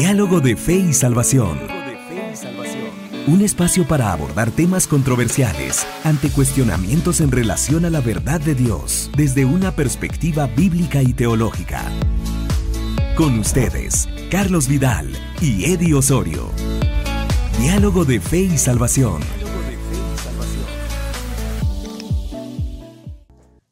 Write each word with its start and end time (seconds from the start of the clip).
Diálogo 0.00 0.40
de 0.40 0.56
Fe 0.56 0.76
y 0.76 0.92
Salvación. 0.94 1.58
Un 3.26 3.42
espacio 3.42 3.86
para 3.86 4.14
abordar 4.14 4.50
temas 4.50 4.86
controversiales 4.86 5.86
ante 6.04 6.30
cuestionamientos 6.30 7.20
en 7.20 7.30
relación 7.30 7.84
a 7.84 7.90
la 7.90 8.00
verdad 8.00 8.40
de 8.40 8.54
Dios 8.54 9.10
desde 9.14 9.44
una 9.44 9.72
perspectiva 9.72 10.46
bíblica 10.46 11.02
y 11.02 11.12
teológica. 11.12 11.82
Con 13.14 13.40
ustedes, 13.40 14.08
Carlos 14.30 14.68
Vidal 14.68 15.10
y 15.42 15.70
Eddie 15.70 15.92
Osorio. 15.92 16.48
Diálogo 17.60 18.06
de 18.06 18.20
Fe 18.20 18.40
y 18.40 18.56
Salvación. 18.56 19.20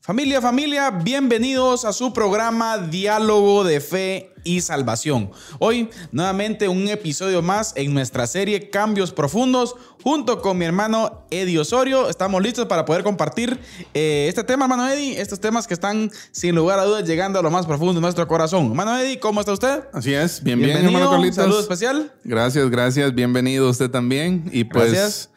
Familia, 0.09 0.41
familia, 0.41 0.91
bienvenidos 0.91 1.85
a 1.85 1.93
su 1.93 2.15
programa 2.15 2.79
Diálogo 2.79 3.63
de 3.63 3.79
Fe 3.79 4.33
y 4.43 4.63
Salvación. 4.63 5.31
Hoy 5.59 5.91
nuevamente 6.13 6.67
un 6.67 6.89
episodio 6.89 7.43
más 7.43 7.75
en 7.77 7.93
nuestra 7.93 8.27
serie 8.27 8.71
Cambios 8.71 9.13
Profundos 9.13 9.75
junto 10.03 10.41
con 10.41 10.57
mi 10.57 10.65
hermano 10.65 11.27
Eddie 11.31 11.59
Osorio. 11.59 12.09
Estamos 12.09 12.43
listos 12.43 12.65
para 12.65 12.87
poder 12.87 13.05
compartir 13.05 13.61
eh, 13.93 14.25
este 14.31 14.45
tema, 14.45 14.65
hermano 14.65 14.89
Eddie, 14.89 15.21
estos 15.21 15.41
temas 15.41 15.67
que 15.67 15.75
están 15.75 16.11
sin 16.33 16.55
lugar 16.55 16.79
a 16.79 16.85
dudas 16.85 17.07
llegando 17.07 17.39
a 17.39 17.43
lo 17.43 17.51
más 17.51 17.67
profundo 17.67 17.93
de 17.93 18.01
nuestro 18.01 18.27
corazón. 18.27 18.69
Hermano 18.69 18.97
Eddie, 18.97 19.21
¿cómo 19.21 19.41
está 19.41 19.53
usted? 19.53 19.83
Así 19.93 20.15
es, 20.15 20.43
bien, 20.43 20.59
bien, 20.59 20.71
Bienvenido, 20.71 21.01
hermano 21.01 21.11
Carlitos. 21.11 21.37
Un 21.37 21.45
saludo 21.45 21.61
especial. 21.61 22.15
Gracias, 22.25 22.71
gracias, 22.71 23.15
bienvenido 23.15 23.69
usted 23.69 23.91
también. 23.91 24.49
Y 24.55 24.65
pues, 24.65 24.91
Gracias. 24.91 25.29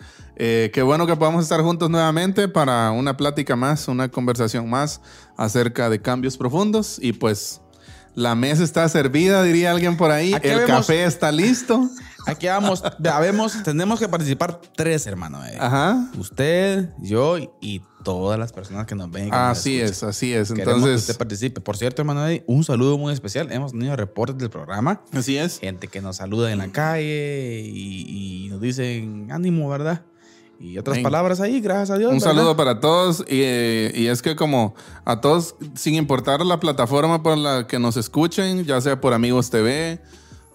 Eh, 0.43 0.71
qué 0.73 0.81
bueno 0.81 1.05
que 1.05 1.15
podamos 1.15 1.43
estar 1.43 1.61
juntos 1.61 1.87
nuevamente 1.91 2.47
para 2.47 2.89
una 2.89 3.15
plática 3.15 3.55
más, 3.55 3.87
una 3.87 4.09
conversación 4.09 4.67
más 4.67 4.99
acerca 5.37 5.87
de 5.87 6.01
cambios 6.01 6.35
profundos. 6.35 6.97
Y 6.99 7.13
pues, 7.13 7.61
la 8.15 8.33
mesa 8.33 8.63
está 8.63 8.89
servida, 8.89 9.43
diría 9.43 9.69
alguien 9.69 9.97
por 9.97 10.09
ahí. 10.09 10.33
Aquí 10.33 10.47
El 10.47 10.61
vemos- 10.61 10.87
café 10.87 11.03
está 11.05 11.31
listo. 11.31 11.87
Aquí 12.25 12.47
vamos, 12.47 12.83
vemos, 12.99 13.61
tenemos 13.63 13.99
que 13.99 14.07
participar 14.07 14.59
tres, 14.75 15.05
hermano 15.07 15.43
Eddie. 15.45 15.57
Ajá. 15.59 16.07
Usted, 16.17 16.89
yo 16.99 17.37
y 17.59 17.81
todas 18.03 18.37
las 18.39 18.51
personas 18.51 18.85
que 18.87 18.95
nos 18.95 19.09
ven. 19.11 19.25
que 19.25 19.29
nos 19.31 19.39
Así 19.57 19.79
escuchan. 19.79 19.91
es, 20.09 20.15
así 20.15 20.33
es. 20.33 20.49
Queremos 20.49 20.65
que 20.65 20.71
Entonces, 20.79 21.01
usted 21.01 21.17
participe. 21.17 21.61
Por 21.61 21.77
cierto, 21.77 22.01
hermano 22.01 22.25
Eddie, 22.27 22.43
un 22.47 22.63
saludo 22.63 22.97
muy 22.97 23.13
especial. 23.13 23.51
Hemos 23.51 23.71
tenido 23.73 23.95
reportes 23.95 24.37
del 24.39 24.49
programa. 24.49 25.01
así 25.13 25.37
es. 25.37 25.59
Gente 25.59 25.87
que 25.87 26.01
nos 26.01 26.17
saluda 26.17 26.51
en 26.51 26.57
la 26.59 26.71
calle 26.71 27.61
y, 27.65 28.45
y 28.45 28.49
nos 28.49 28.59
dicen 28.61 29.31
ánimo, 29.31 29.69
¿verdad? 29.69 30.03
Y 30.61 30.77
otras 30.77 30.99
palabras 30.99 31.41
ahí, 31.41 31.59
gracias 31.59 31.89
a 31.89 31.97
Dios. 31.97 32.11
Un 32.11 32.19
¿verdad? 32.19 32.35
saludo 32.35 32.55
para 32.55 32.79
todos 32.79 33.21
y, 33.21 33.41
eh, 33.43 33.91
y 33.95 34.07
es 34.07 34.21
que 34.21 34.35
como 34.35 34.75
a 35.05 35.19
todos, 35.19 35.55
sin 35.73 35.95
importar 35.95 36.45
la 36.45 36.59
plataforma 36.59 37.23
por 37.23 37.37
la 37.37 37.65
que 37.67 37.79
nos 37.79 37.97
escuchen, 37.97 38.63
ya 38.63 38.79
sea 38.79 39.01
por 39.01 39.13
Amigos 39.13 39.49
TV, 39.49 39.99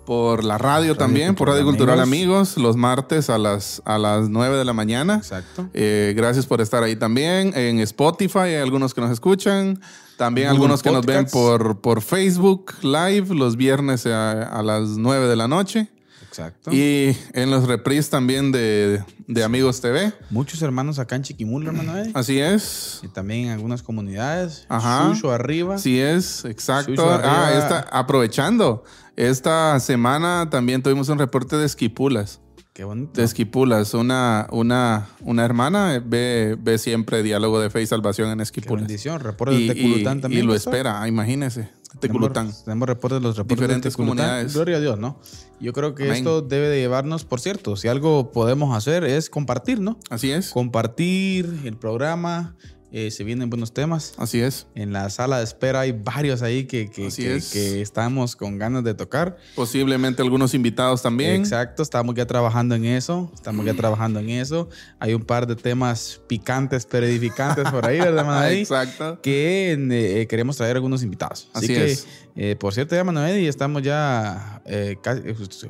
por 0.07 0.45
la 0.45 0.57
radio, 0.57 0.97
también, 0.97 1.35
por 1.35 1.49
Radio 1.49 1.65
Cultural 1.65 2.01
Amigos, 2.01 2.57
los 2.57 2.77
martes 2.77 3.29
a 3.29 3.39
las, 3.39 3.83
a 3.85 3.99
las 3.99 4.29
9 4.29 4.57
de 4.57 4.65
la 4.65 4.73
mañana. 4.73 5.17
Exacto. 5.17 5.69
Eh, 5.75 6.15
gracias 6.17 6.47
por 6.47 6.61
estar 6.61 6.85
ahí 6.85 6.95
también. 6.95 7.53
En 7.57 7.81
Spotify 7.81 8.39
hay 8.39 8.55
algunos 8.57 8.95
que 8.95 9.01
nos 9.01 9.11
escuchan. 9.11 9.81
También 10.17 10.47
Google 10.47 10.57
algunos 10.57 10.83
que 10.83 10.93
nos 10.93 11.05
ven 11.05 11.27
por, 11.27 11.81
por 11.81 12.01
Facebook 12.01 12.73
Live 12.83 13.35
los 13.35 13.57
viernes 13.57 14.07
a, 14.07 14.45
a 14.45 14.63
las 14.63 14.91
9 14.91 15.27
de 15.27 15.37
la 15.37 15.49
noche. 15.49 15.91
Exacto. 16.39 16.71
Y 16.73 17.17
en 17.33 17.51
los 17.51 17.67
repris 17.67 18.11
también 18.11 18.53
de, 18.53 19.03
de 19.27 19.43
Amigos 19.45 19.81
TV. 19.81 20.13
Muchos 20.31 20.61
hermanos 20.61 20.99
acá 20.99 21.17
en 21.17 21.23
Chiquimula, 21.23 21.71
hermano 21.71 21.97
Eddie. 21.97 22.13
Así 22.15 22.39
es. 22.39 23.01
Y 23.03 23.09
también 23.09 23.47
en 23.47 23.51
algunas 23.53 23.83
comunidades. 23.83 24.67
Ajá. 24.69 25.09
Sucho 25.15 25.33
arriba. 25.33 25.79
Sí 25.79 25.99
es, 25.99 26.45
exacto. 26.45 27.09
Ah, 27.25 27.53
esta, 27.57 27.81
aprovechando. 27.91 28.85
Esta 29.17 29.81
semana 29.81 30.49
también 30.51 30.83
tuvimos 30.83 31.09
un 31.09 31.19
reporte 31.19 31.57
de 31.57 31.65
Esquipulas. 31.65 32.41
Qué 32.75 32.85
bonito. 32.85 33.19
De 33.19 33.25
Esquipulas. 33.25 33.95
Una, 33.95 34.47
una, 34.51 35.09
una 35.23 35.43
hermana 35.47 36.03
ve, 36.05 36.59
ve 36.61 36.77
siempre 36.77 37.23
diálogo 37.23 37.59
de 37.59 37.71
fe 37.71 37.81
y 37.81 37.87
salvación 37.87 38.29
en 38.29 38.37
Qué 38.37 38.43
Esquipulas. 38.43 38.83
bendición. 38.87 39.21
Reportes 39.21 39.59
Y, 39.59 39.69
de 39.69 39.75
Teculután 39.75 40.19
y- 40.19 40.21
también. 40.21 40.45
y 40.45 40.47
lo 40.47 40.53
pastor. 40.53 40.75
espera, 40.75 41.09
imagínese. 41.09 41.71
Tenemos- 42.01 42.29
Teculután. 42.31 42.53
Tenemos 42.65 42.89
reportes 42.89 43.19
de 43.19 43.23
los 43.23 43.37
reportes 43.37 43.57
Diferentes 43.57 43.93
de 43.93 43.97
Teculután. 43.97 44.17
comunidades. 44.27 44.55
Gloria 44.55 44.77
a 44.77 44.81
Dios, 44.81 44.99
¿no? 44.99 45.19
Yo 45.61 45.73
creo 45.73 45.95
que 45.95 46.05
Amén. 46.05 46.17
esto 46.17 46.43
debe 46.43 46.69
de 46.69 46.79
llevarnos, 46.79 47.25
por 47.25 47.41
cierto, 47.41 47.77
si 47.77 47.89
algo 47.89 48.33
podemos 48.33 48.77
hacer 48.77 49.05
es 49.05 49.31
compartir, 49.31 49.81
¿no? 49.81 49.99
Así 50.11 50.31
es. 50.31 50.51
Compartir 50.51 51.61
el 51.65 51.77
programa. 51.77 52.57
Eh, 52.99 53.11
se 53.11 53.25
vienen 53.25 53.51
buenos 53.51 53.75
temas. 53.75 54.15
Así 54.17 54.41
es. 54.41 54.69
En 54.75 54.93
la 54.95 55.11
sala 55.11 55.37
de 55.39 55.45
espera 55.45 55.81
hay 55.81 55.93
varios 55.93 56.41
ahí 56.41 56.65
que, 56.65 56.89
que, 56.91 57.09
que- 57.11 57.37
es. 57.37 57.51
que 57.53 57.83
estamos 57.83 58.37
con 58.37 58.57
ganas 58.57 58.85
de 58.85 58.95
tocar. 58.95 59.37
Posiblemente 59.55 60.23
algunos 60.23 60.55
invitados 60.55 61.03
también. 61.03 61.33
Exacto, 61.43 61.83
estamos 61.83 62.15
ya 62.15 62.27
trabajando 62.27 62.75
en 62.75 62.87
eso. 62.87 63.31
Estamos 63.35 63.67
ya 63.67 63.75
trabajando 63.75 64.21
en 64.21 64.31
eso. 64.31 64.69
Hay 64.99 65.13
un 65.13 65.25
par 65.25 65.47
de 65.47 65.57
temas 65.57 66.21
picantes 66.27 66.87
pero 66.87 67.05
edificantes 67.07 67.69
por 67.71 67.85
ahí, 67.85 67.99
¿verdad, 67.99 68.25
Manaí? 68.27 68.61
Exacto. 68.61 69.21
Que 69.21 69.73
eh, 69.91 70.27
queremos 70.27 70.57
traer 70.57 70.77
algunos 70.77 71.03
invitados. 71.03 71.49
Así, 71.53 71.67
Así 71.67 71.75
que, 71.75 71.85
es. 71.93 72.07
eh, 72.35 72.57
por 72.59 72.73
cierto, 72.73 72.95
ya, 72.95 73.05
Manaí, 73.05 73.47
estamos 73.47 73.83
ya 73.83 74.63
eh, 74.65 74.97
casi, 75.03 75.21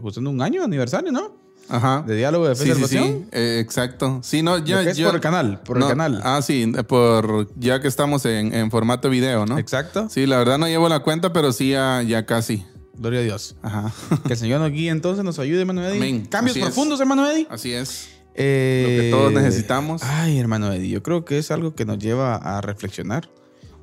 justo 0.01 0.21
en 0.21 0.27
un 0.29 0.41
año 0.43 0.63
aniversario, 0.63 1.11
¿no? 1.11 1.46
Ajá. 1.69 2.05
De 2.07 2.17
diálogo 2.17 2.49
de 2.49 2.55
fe 2.55 2.69
y 2.69 2.73
Sí, 2.75 2.83
sí, 2.85 2.87
sí. 2.99 3.27
Eh, 3.33 3.59
exacto. 3.61 4.21
Sí, 4.23 4.43
no, 4.43 4.59
ya. 4.59 4.83
es 4.83 4.97
yo- 4.97 5.07
por 5.09 5.17
el 5.17 5.21
canal, 5.21 5.61
por 5.63 5.79
no, 5.79 5.87
el 5.87 5.91
canal. 5.91 6.21
Ah, 6.25 6.41
sí, 6.43 6.73
por 6.89 7.49
ya 7.59 7.81
que 7.81 7.89
estamos 7.89 8.25
en, 8.25 8.55
en 8.55 8.71
formato 8.71 9.11
video, 9.11 9.47
¿no? 9.47 9.59
Exacto. 9.59 10.09
Sí, 10.11 10.27
la 10.27 10.39
verdad 10.39 10.59
no 10.59 10.67
llevo 10.69 10.89
la 10.89 11.01
cuenta, 11.01 11.33
pero 11.33 11.53
sí 11.53 11.71
ya, 11.71 12.03
ya 12.03 12.25
casi. 12.27 12.65
Gloria 12.99 13.21
a 13.21 13.23
Dios. 13.25 13.57
Ajá. 13.63 13.93
Que 14.27 14.33
el 14.35 14.39
Señor 14.39 14.61
nos 14.61 14.71
guíe 14.71 14.91
entonces, 14.91 15.23
nos 15.25 15.39
ayude, 15.39 15.61
hermano 15.61 15.85
Eddie. 15.87 15.97
Amén. 15.99 16.27
Cambios 16.31 16.53
Así 16.57 16.61
es. 16.61 16.67
profundos, 16.67 16.99
hermano 17.01 17.29
Eddie. 17.29 17.47
Así 17.51 17.73
es. 17.73 18.09
Eh, 18.35 18.85
Lo 18.97 19.03
que 19.03 19.11
todos 19.11 19.33
necesitamos. 19.33 20.03
Ay, 20.03 20.39
hermano 20.39 20.73
Eddie, 20.73 20.89
yo 20.91 21.03
creo 21.03 21.25
que 21.25 21.39
es 21.39 21.51
algo 21.51 21.75
que 21.75 21.85
nos 21.85 21.99
lleva 21.99 22.37
a 22.37 22.61
reflexionar. 22.61 23.29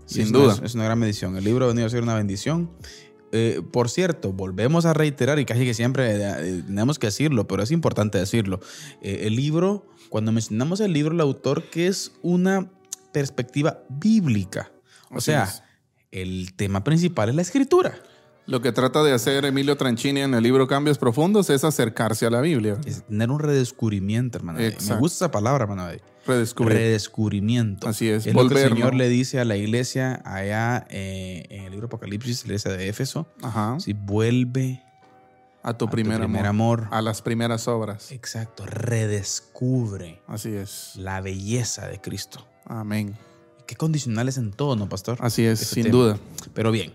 Sin 0.06 0.24
es 0.24 0.32
duda. 0.32 0.56
Una, 0.56 0.66
es 0.66 0.76
una 0.76 0.84
gran 0.84 1.00
bendición. 1.00 1.38
El 1.38 1.44
libro 1.44 1.66
ha 1.66 1.68
venido 1.70 1.88
a 1.88 1.90
ser 1.90 2.04
una 2.04 2.14
bendición. 2.16 2.70
Eh, 3.36 3.64
por 3.72 3.90
cierto, 3.90 4.32
volvemos 4.32 4.86
a 4.86 4.94
reiterar 4.94 5.40
y 5.40 5.46
casi 5.46 5.66
que 5.66 5.74
siempre 5.74 6.18
eh, 6.18 6.64
tenemos 6.68 7.00
que 7.00 7.08
decirlo, 7.08 7.48
pero 7.48 7.64
es 7.64 7.72
importante 7.72 8.20
decirlo. 8.20 8.60
Eh, 9.02 9.22
el 9.24 9.36
libro, 9.36 9.88
cuando 10.10 10.32
mencionamos 10.32 10.80
el 10.82 10.94
libro, 10.94 11.16
el 11.16 11.20
autor, 11.20 11.64
que 11.64 11.88
es 11.88 12.12
una 12.22 12.70
perspectiva 13.12 13.80
bíblica. 13.90 14.72
O 15.10 15.18
Así 15.18 15.26
sea, 15.26 15.46
es. 15.46 15.64
el 16.12 16.54
tema 16.56 16.84
principal 16.84 17.30
es 17.30 17.36
la 17.36 17.42
escritura. 17.42 17.96
Lo 18.46 18.62
que 18.62 18.72
trata 18.72 19.02
de 19.02 19.14
hacer 19.14 19.46
Emilio 19.46 19.78
Tranchini 19.78 20.22
en 20.22 20.36
el 20.36 20.44
libro 20.44 20.68
Cambios 20.68 21.00
Profundos 21.00 21.50
es 21.50 21.64
acercarse 21.64 22.28
a 22.28 22.30
la 22.30 22.42
Biblia. 22.42 22.78
Es 22.86 23.04
tener 23.08 23.32
un 23.32 23.40
redescubrimiento, 23.40 24.38
hermano. 24.38 24.60
Me 24.60 24.96
gusta 24.98 25.26
esa 25.26 25.32
palabra, 25.32 25.64
hermano. 25.64 25.90
Redescubrir. 26.26 26.78
redescubrimiento. 26.78 27.88
Así 27.88 28.08
es, 28.10 28.26
Es 28.26 28.34
lo 28.34 28.48
que 28.48 28.62
el 28.64 28.70
Señor 28.70 28.94
le 28.96 29.10
dice 29.10 29.40
a 29.40 29.46
la 29.46 29.58
iglesia 29.58 30.22
allá 30.26 30.86
eh, 30.90 31.46
en 31.50 31.66
el 31.66 31.72
libro 31.72 31.88
Apocalipsis, 31.88 32.44
la 32.44 32.48
iglesia 32.48 32.72
de 32.72 32.88
Éfeso. 32.90 33.28
Ajá. 33.42 33.78
Si 33.80 33.94
vuelve 33.94 34.82
A 35.64 35.74
tu 35.78 35.86
a 35.86 35.90
tu 35.90 35.90
primer, 35.90 36.22
amor. 36.22 36.46
amor. 36.46 36.88
A 36.92 37.02
las 37.02 37.22
primeras 37.22 37.68
obras. 37.68 38.12
Exacto, 38.12 38.66
redescubre 38.66 40.22
Así 40.28 40.54
es. 40.54 40.94
la 40.98 41.22
belleza 41.22 41.88
de 41.88 42.00
Cristo. 42.02 42.46
Amén. 42.66 43.16
Qué 43.66 43.76
condicionales 43.76 44.38
en 44.38 44.52
todo, 44.52 44.76
¿no, 44.76 44.90
pastor? 44.90 45.18
Así 45.22 45.46
es, 45.46 45.62
Ese 45.62 45.76
sin 45.76 45.84
tema. 45.84 45.96
duda. 45.98 46.18
Pero 46.54 46.72
bien, 46.72 46.94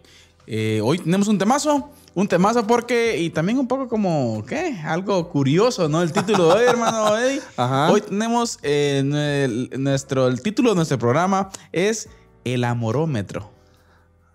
eh, 0.50 0.80
hoy 0.82 0.98
tenemos 0.98 1.28
un 1.28 1.36
temazo, 1.36 1.90
un 2.14 2.26
temazo 2.26 2.66
porque, 2.66 3.18
y 3.18 3.28
también 3.28 3.58
un 3.58 3.68
poco 3.68 3.86
como, 3.86 4.42
¿qué? 4.46 4.80
Algo 4.82 5.28
curioso, 5.28 5.88
¿no? 5.90 6.00
El 6.02 6.10
título 6.10 6.48
de 6.48 6.54
hoy, 6.54 6.64
hermano 6.68 7.16
Eddie. 7.18 7.42
Ajá. 7.56 7.90
Hoy 7.92 8.00
tenemos 8.00 8.58
eh, 8.62 9.02
el- 9.44 9.70
nuestro, 9.82 10.26
el 10.26 10.40
título 10.40 10.70
de 10.70 10.76
nuestro 10.76 10.98
programa 10.98 11.50
es 11.70 12.08
El 12.44 12.64
Amorómetro. 12.64 13.50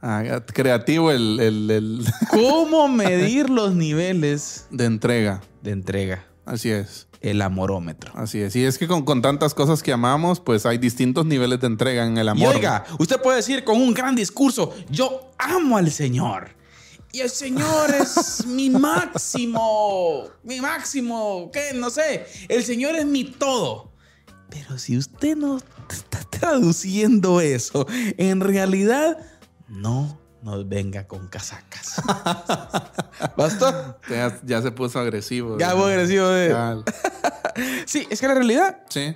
Ah, 0.03 0.41
creativo 0.53 1.11
el, 1.11 1.39
el- 1.39 1.71
el 1.71 2.05
¿Cómo 2.29 2.87
medir 2.89 3.49
los 3.49 3.73
niveles 3.73 4.67
de 4.69 4.85
entrega. 4.85 5.41
de 5.63 5.71
entrega? 5.71 6.25
Así 6.45 6.69
es. 6.69 7.07
El 7.23 7.41
amorómetro. 7.41 8.11
Así 8.15 8.39
es. 8.41 8.55
Y 8.55 8.65
es 8.65 8.77
que 8.77 8.85
con, 8.87 9.03
con 9.03 9.21
tantas 9.21 9.53
cosas 9.53 9.81
que 9.81 9.93
amamos, 9.93 10.39
pues 10.41 10.65
hay 10.65 10.77
distintos 10.77 11.25
niveles 11.25 11.59
de 11.61 11.67
entrega 11.67 12.05
en 12.05 12.17
el 12.17 12.27
Y 12.27 12.29
amor. 12.29 12.55
oiga, 12.55 12.83
usted 12.99 13.19
puede 13.21 13.37
decir 13.37 13.63
con 13.63 13.81
un 13.81 13.93
gran 13.93 14.13
discurso, 14.15 14.73
yo 14.89 15.31
amo 15.39 15.77
al 15.77 15.89
Señor. 15.89 16.49
Y 17.13 17.21
el 17.21 17.29
Señor 17.29 17.91
es 17.99 18.45
mi 18.45 18.69
máximo, 18.69 20.25
mi 20.43 20.59
máximo, 20.59 21.49
¿qué? 21.53 21.73
No 21.73 21.89
sé, 21.89 22.25
el 22.49 22.63
Señor 22.63 22.95
es 22.95 23.05
mi 23.05 23.23
todo. 23.23 23.91
Pero 24.49 24.77
si 24.77 24.97
usted 24.97 25.35
no 25.37 25.59
está 25.89 26.19
traduciendo 26.29 27.39
eso, 27.39 27.87
en 28.17 28.41
realidad, 28.41 29.17
no 29.69 30.19
nos 30.41 30.67
venga 30.67 31.07
con 31.07 31.27
casacas. 31.29 32.01
¿Bastó? 33.37 33.97
Ya, 34.09 34.39
ya 34.43 34.61
se 34.61 34.71
puso 34.71 34.99
agresivo. 34.99 35.57
Ya 35.59 35.73
voy 35.73 35.91
agresivo 35.91 36.27
de... 36.27 36.83
Sí, 37.85 38.07
es 38.09 38.19
que 38.19 38.27
la 38.27 38.33
realidad 38.33 38.79
Sí. 38.89 39.15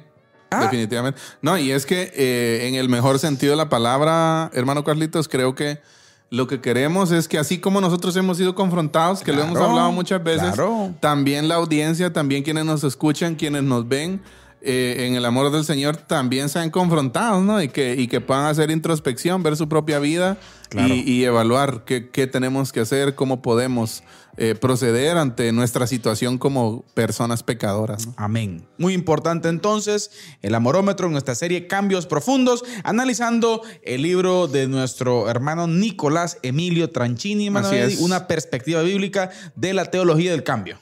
Ah. 0.52 0.62
Definitivamente. 0.64 1.20
No, 1.42 1.58
y 1.58 1.72
es 1.72 1.86
que 1.86 2.12
eh, 2.16 2.68
en 2.68 2.76
el 2.76 2.88
mejor 2.88 3.20
sentido 3.20 3.52
de 3.52 3.58
la 3.58 3.68
palabra, 3.70 4.50
hermano 4.54 4.84
Carlitos, 4.84 5.28
creo 5.28 5.56
que 5.56 5.82
Lo 6.30 6.46
que 6.48 6.60
queremos 6.62 7.12
es 7.12 7.28
que 7.28 7.38
así 7.38 7.58
como 7.60 7.80
nosotros 7.82 8.16
hemos 8.18 8.38
sido 8.38 8.54
confrontados, 8.54 9.22
que 9.24 9.32
lo 9.32 9.42
hemos 9.42 9.54
Claro, 9.58 9.70
hablado 9.70 9.92
muchas 9.94 10.22
veces, 10.24 10.54
claro. 10.54 10.94
también 11.00 11.48
la 11.48 11.56
audiencia, 11.56 12.12
también 12.12 12.44
quienes 12.44 12.66
nos 12.66 12.84
escuchan, 12.84 13.36
quienes 13.36 13.64
nos 13.64 13.88
ven 13.88 14.22
eh, 14.62 15.06
en 15.08 15.16
el 15.16 15.24
amor 15.24 15.52
del 15.52 15.64
Señor, 15.64 15.96
también 15.96 16.50
sean 16.50 16.70
confrontados, 16.70 17.42
¿no? 17.44 17.62
Y 17.62 17.70
que, 17.70 17.96
y 17.96 18.08
que 18.08 18.20
puedan 18.20 18.46
hacer 18.46 18.72
introspección, 18.72 19.42
ver 19.42 19.56
su 19.56 19.70
propia 19.70 20.00
vida 20.00 20.38
Claro. 20.70 20.94
y, 20.94 21.00
y 21.00 21.24
evaluar 21.24 21.86
qué, 21.86 22.10
qué 22.10 22.28
tenemos 22.28 22.74
que 22.74 22.82
hacer, 22.82 23.16
cómo 23.16 23.42
podemos 23.42 24.04
eh, 24.40 24.54
proceder 24.54 25.18
ante 25.18 25.52
nuestra 25.52 25.88
situación 25.88 26.38
como 26.38 26.84
personas 26.94 27.42
pecadoras. 27.42 28.06
¿no? 28.06 28.14
Amén. 28.18 28.68
Muy 28.78 28.94
importante 28.94 29.50
entonces 29.50 30.12
el 30.44 30.54
amorómetro 30.54 31.08
en 31.08 31.14
nuestra 31.14 31.34
serie 31.34 31.66
Cambios 31.66 32.06
Profundos, 32.06 32.64
analizando 32.84 33.64
el 33.82 34.04
libro 34.04 34.48
de 34.48 34.68
nuestro 34.68 35.28
hermano 35.28 35.66
Nicolás 35.66 36.38
Emilio 36.44 36.92
Tranchini, 36.92 37.52
es. 37.74 38.00
una 38.00 38.28
perspectiva 38.28 38.84
bíblica 38.84 39.32
de 39.56 39.74
la 39.74 39.86
teología 39.86 40.30
del 40.30 40.44
cambio. 40.44 40.78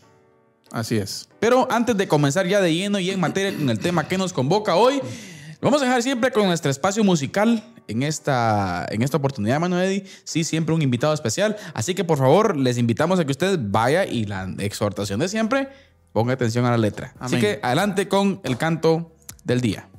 Así 0.72 0.98
es. 0.98 1.30
Pero 1.40 1.66
antes 1.72 1.96
de 1.96 2.10
comenzar 2.10 2.48
ya 2.48 2.60
de 2.60 2.74
lleno 2.74 3.00
y 3.00 3.10
en 3.10 3.22
materia 3.22 3.58
con 3.58 3.70
el 3.70 3.80
tema 3.80 4.06
que 4.10 4.18
nos 4.18 4.34
convoca 4.34 4.76
hoy, 4.76 5.00
vamos 5.65 5.81
a 5.81 5.85
dejar 5.85 6.03
siempre 6.03 6.31
con 6.31 6.45
nuestro 6.45 6.69
espacio 6.69 7.03
musical 7.03 7.63
en 7.88 8.03
esta, 8.03 8.85
en 8.89 9.01
esta 9.01 9.17
oportunidad, 9.17 9.59
Mano 9.59 9.81
Eddie. 9.81 10.06
Sí, 10.23 10.44
siempre 10.44 10.75
un 10.75 10.81
invitado 10.83 11.12
especial. 11.13 11.57
Así 11.73 11.95
que 11.95 12.03
por 12.03 12.19
favor, 12.19 12.56
les 12.56 12.77
invitamos 12.77 13.19
a 13.19 13.25
que 13.25 13.31
usted 13.31 13.59
vaya 13.59 14.06
y 14.06 14.25
la 14.25 14.47
exhortación 14.59 15.19
de 15.19 15.27
siempre, 15.27 15.69
ponga 16.13 16.33
atención 16.33 16.65
a 16.65 16.71
la 16.71 16.77
letra. 16.77 17.15
Así 17.19 17.39
que 17.39 17.59
adelante 17.63 18.07
con 18.07 18.41
el 18.44 18.57
canto 18.57 19.15
del 19.44 19.62
día. 19.62 19.89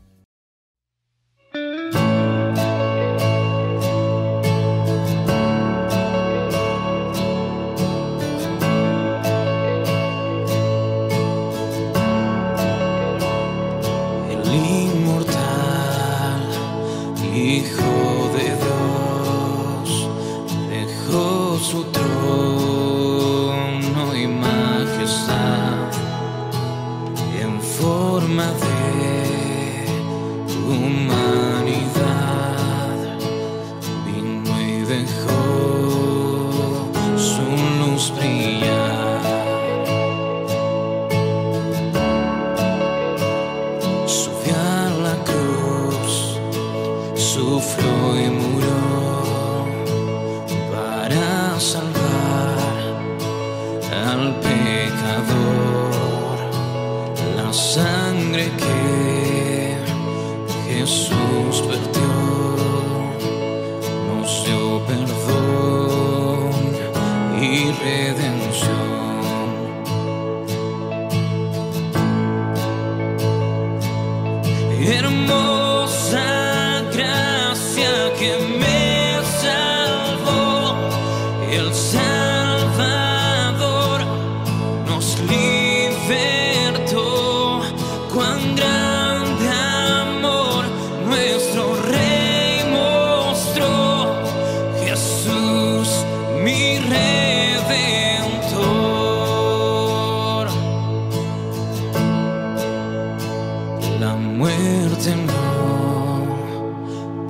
Muerte 104.16 105.14
no 105.26 106.26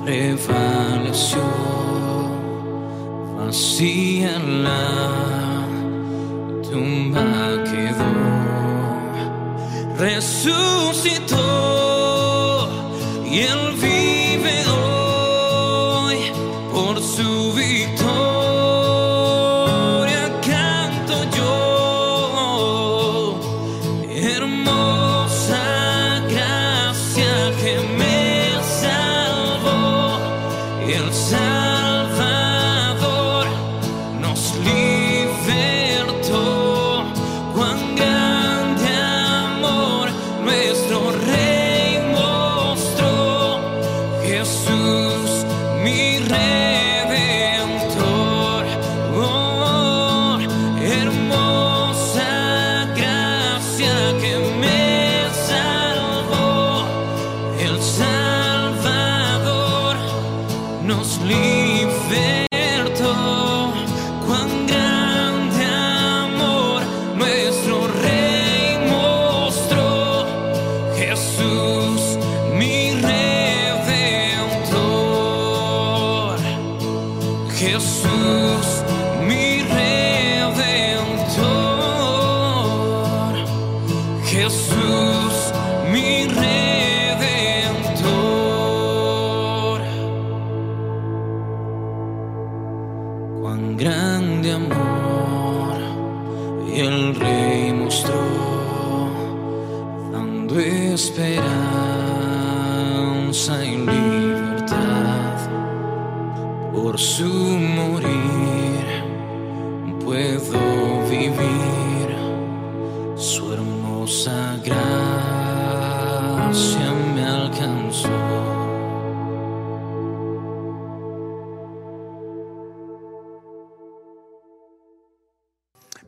prevaleció, 0.03 1.43
vacía 3.37 4.39
la 4.39 5.65
tumba 6.69 7.23
quedó, 7.65 8.11
resucitó 9.97 11.76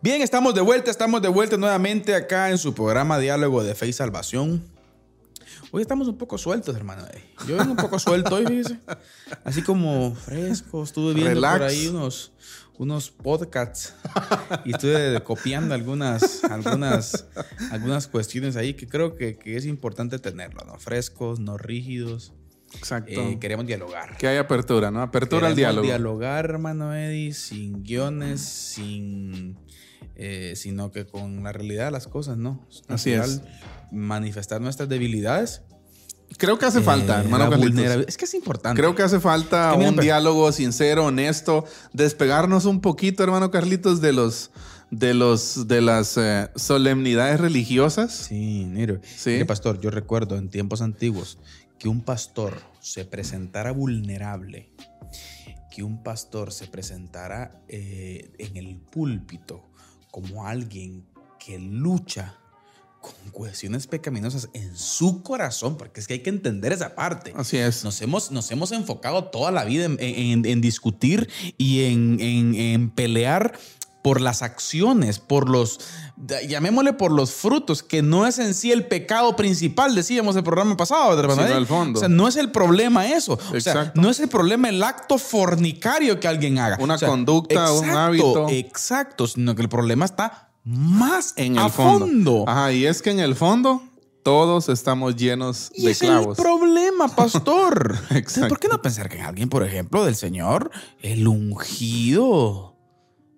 Bien, 0.10 0.24
estamos 0.24 0.56
de 0.56 0.62
vuelta, 0.62 0.90
estamos 0.90 1.22
de 1.22 1.28
vuelta 1.28 1.56
nuevamente 1.56 2.16
acá 2.16 2.50
en 2.50 2.58
su 2.58 2.74
programa 2.74 3.20
Diálogo 3.20 3.64
de 3.64 3.76
Fe 3.76 3.90
y 3.90 3.94
Salvación. 3.94 4.64
Hoy 5.70 5.84
estamos 5.84 6.08
un 6.08 6.18
poco 6.18 6.40
sueltos, 6.40 6.76
hermano. 6.76 7.04
Yo 7.48 7.58
vengo 7.58 7.70
un 7.70 7.78
poco 7.78 8.00
suelto 8.00 8.34
hoy, 8.34 8.48
fíjese. 8.48 8.80
Así 9.44 9.62
como 9.62 10.16
fresco. 10.16 10.82
Estuve 10.82 11.14
viendo 11.14 11.36
Relax. 11.36 11.60
por 11.60 11.68
ahí 11.68 11.88
unos, 11.90 12.32
unos 12.80 13.12
podcasts 13.12 13.94
y 14.66 14.72
estuve 14.72 15.22
copiando 15.24 15.76
algunas, 15.76 16.44
algunas, 16.44 17.28
algunas 17.70 18.08
cuestiones 18.08 18.56
ahí 18.56 18.74
que 18.74 18.88
creo 18.88 19.16
que, 19.16 19.38
que 19.38 19.58
es 19.58 19.68
importante 19.68 20.18
tenerlo, 20.18 20.66
¿no? 20.66 20.80
Frescos, 20.80 21.40
no 21.40 21.56
rígidos. 21.60 22.34
Exacto. 22.76 23.12
Eh, 23.12 23.38
queremos 23.40 23.68
dialogar. 23.68 24.18
que 24.18 24.28
hay 24.28 24.38
apertura, 24.38 24.90
¿no? 24.90 25.04
Apertura 25.04 25.48
al 25.48 25.54
Queremos 25.54 25.84
diálogo. 25.84 25.86
dialogar, 25.86 26.46
hermano 26.46 26.96
Eddie, 26.96 27.34
sin 27.34 27.84
guiones, 27.84 28.42
sin. 28.42 29.56
Eh, 30.22 30.58
sino 30.58 30.92
que 30.92 31.08
con 31.08 31.44
la 31.46 31.54
realidad 31.54 31.86
de 31.86 31.92
las 31.92 32.06
cosas, 32.06 32.38
¿no? 32.38 32.68
Así 32.90 33.14
es. 33.14 33.42
Manifestar 33.90 34.60
nuestras 34.60 34.90
debilidades. 34.90 35.62
Creo 36.38 36.60
que 36.60 36.66
hace 36.66 36.82
falta, 36.82 37.18
eh, 37.18 37.24
hermano. 37.24 37.56
Es 38.06 38.18
que 38.18 38.26
es 38.26 38.34
importante. 38.34 38.82
Creo 38.82 38.94
que 38.96 39.02
hace 39.02 39.22
falta 39.22 39.70
Es 39.70 39.72
que 39.72 39.78
miren, 39.78 39.94
un 39.94 40.02
diálogo 40.02 40.52
sincero, 40.52 41.06
honesto, 41.06 41.64
despegarnos 41.94 42.66
un 42.66 42.82
poquito, 42.82 43.24
hermano 43.24 43.50
Carlitos, 43.50 44.02
de 44.02 44.12
los 44.12 44.52
de 44.92 45.14
los 45.14 45.70
de 45.70 45.80
las 45.80 46.18
eh, 46.18 46.50
solemnidades 46.54 47.40
religiosas. 47.40 48.12
Sí, 48.12 48.66
mire. 48.68 49.00
Sí. 49.04 49.30
Mire, 49.30 49.46
pastor, 49.46 49.80
yo 49.80 49.90
recuerdo 49.90 50.36
en 50.36 50.50
tiempos 50.50 50.82
antiguos 50.82 51.40
que 51.78 51.88
un 51.88 52.02
pastor 52.02 52.58
se 52.82 53.06
presentara 53.06 53.72
vulnerable, 53.72 54.70
que 55.72 55.82
un 55.84 56.04
pastor 56.04 56.52
se 56.52 56.68
presentara 56.68 57.64
eh, 57.70 58.34
en 58.38 58.58
el 58.58 58.76
púlpito 58.76 59.69
como 60.12 60.46
alguien 60.48 61.06
que 61.40 61.60
lucha 61.60 62.36
con 63.02 63.14
cuestiones 63.32 63.88
pecaminosas 63.88 64.50
en 64.54 64.76
su 64.76 65.24
corazón, 65.24 65.78
porque 65.78 66.02
es 66.02 66.08
que 66.08 66.16
hay 66.16 66.20
que 66.20 66.30
entender 66.30 66.74
esa 66.74 66.96
parte. 66.96 67.32
Así 67.36 67.58
es. 67.58 67.84
Nos 67.86 68.02
hemos, 68.02 68.30
nos 68.32 68.52
hemos 68.52 68.74
enfocado 68.74 69.26
toda 69.26 69.52
la 69.52 69.64
vida 69.64 69.86
en, 69.86 69.98
en- 70.00 70.46
en 70.46 70.60
discutir 70.62 71.30
y 71.58 71.86
en, 71.86 72.20
en- 72.20 72.56
en 72.56 72.90
pelear 72.90 73.58
por 74.04 74.20
las 74.22 74.42
acciones, 74.42 75.20
por 75.20 75.50
los, 75.50 75.80
llamémosle 76.48 76.94
por 76.94 77.12
los 77.12 77.32
frutos, 77.32 77.82
que 77.84 78.02
no 78.02 78.28
es 78.28 78.40
en 78.40 78.54
sí 78.54 78.72
el 78.72 78.86
pecado 78.86 79.36
principal, 79.36 79.96
decíamos 79.96 80.36
el 80.36 80.44
programa 80.44 80.76
pasado, 80.76 81.16
¿verdad, 81.16 81.36
Sino 81.36 81.58
el 81.58 81.66
fondo. 81.68 81.98
O 81.98 82.02
sea, 82.02 82.10
no 82.10 82.28
es 82.28 82.36
el 82.36 82.52
problema 82.52 83.08
eso. 83.08 83.40
O 83.54 83.60
sea, 83.60 83.92
no 83.96 84.10
es 84.10 84.20
el 84.20 84.28
problema 84.28 84.70
el 84.70 84.84
acto 84.84 85.18
fornicario 85.18 86.20
que 86.20 86.28
alguien 86.28 86.58
haga. 86.60 86.78
Una 86.80 86.96
O 86.96 86.98
sea, 86.98 87.08
conducta, 87.08 87.72
un 87.72 87.80
exacto, 87.86 88.00
hábito. 88.00 88.50
Exacto, 88.50 89.28
sino 89.28 89.56
que 89.56 89.62
el 89.62 89.70
problema 89.70 90.06
está 90.06 90.52
más 90.64 91.34
En 91.38 91.54
el 91.54 91.60
a 91.64 91.70
fondo. 91.70 92.06
fondo. 92.06 92.44
Ajá, 92.48 92.72
y 92.74 92.86
es 92.86 93.02
que 93.02 93.12
en 93.12 93.20
el 93.20 93.36
fondo 93.36 93.82
todos 94.22 94.68
estamos 94.68 95.16
llenos 95.16 95.72
Y 95.74 95.86
de 95.86 95.92
es 95.92 96.00
clavos. 96.00 96.38
el 96.38 96.44
problema, 96.44 97.08
pastor. 97.16 97.92
Entonces, 97.94 98.18
Exacto. 98.18 98.50
¿Por 98.50 98.60
qué 98.60 98.68
no 98.68 98.82
pensar 98.82 99.08
que 99.10 99.18
en 99.18 99.26
alguien, 99.26 99.50
por 99.50 99.64
ejemplo, 99.64 100.04
del 100.06 100.16
Señor, 100.16 100.70
el 101.02 101.26
ungido 101.28 102.76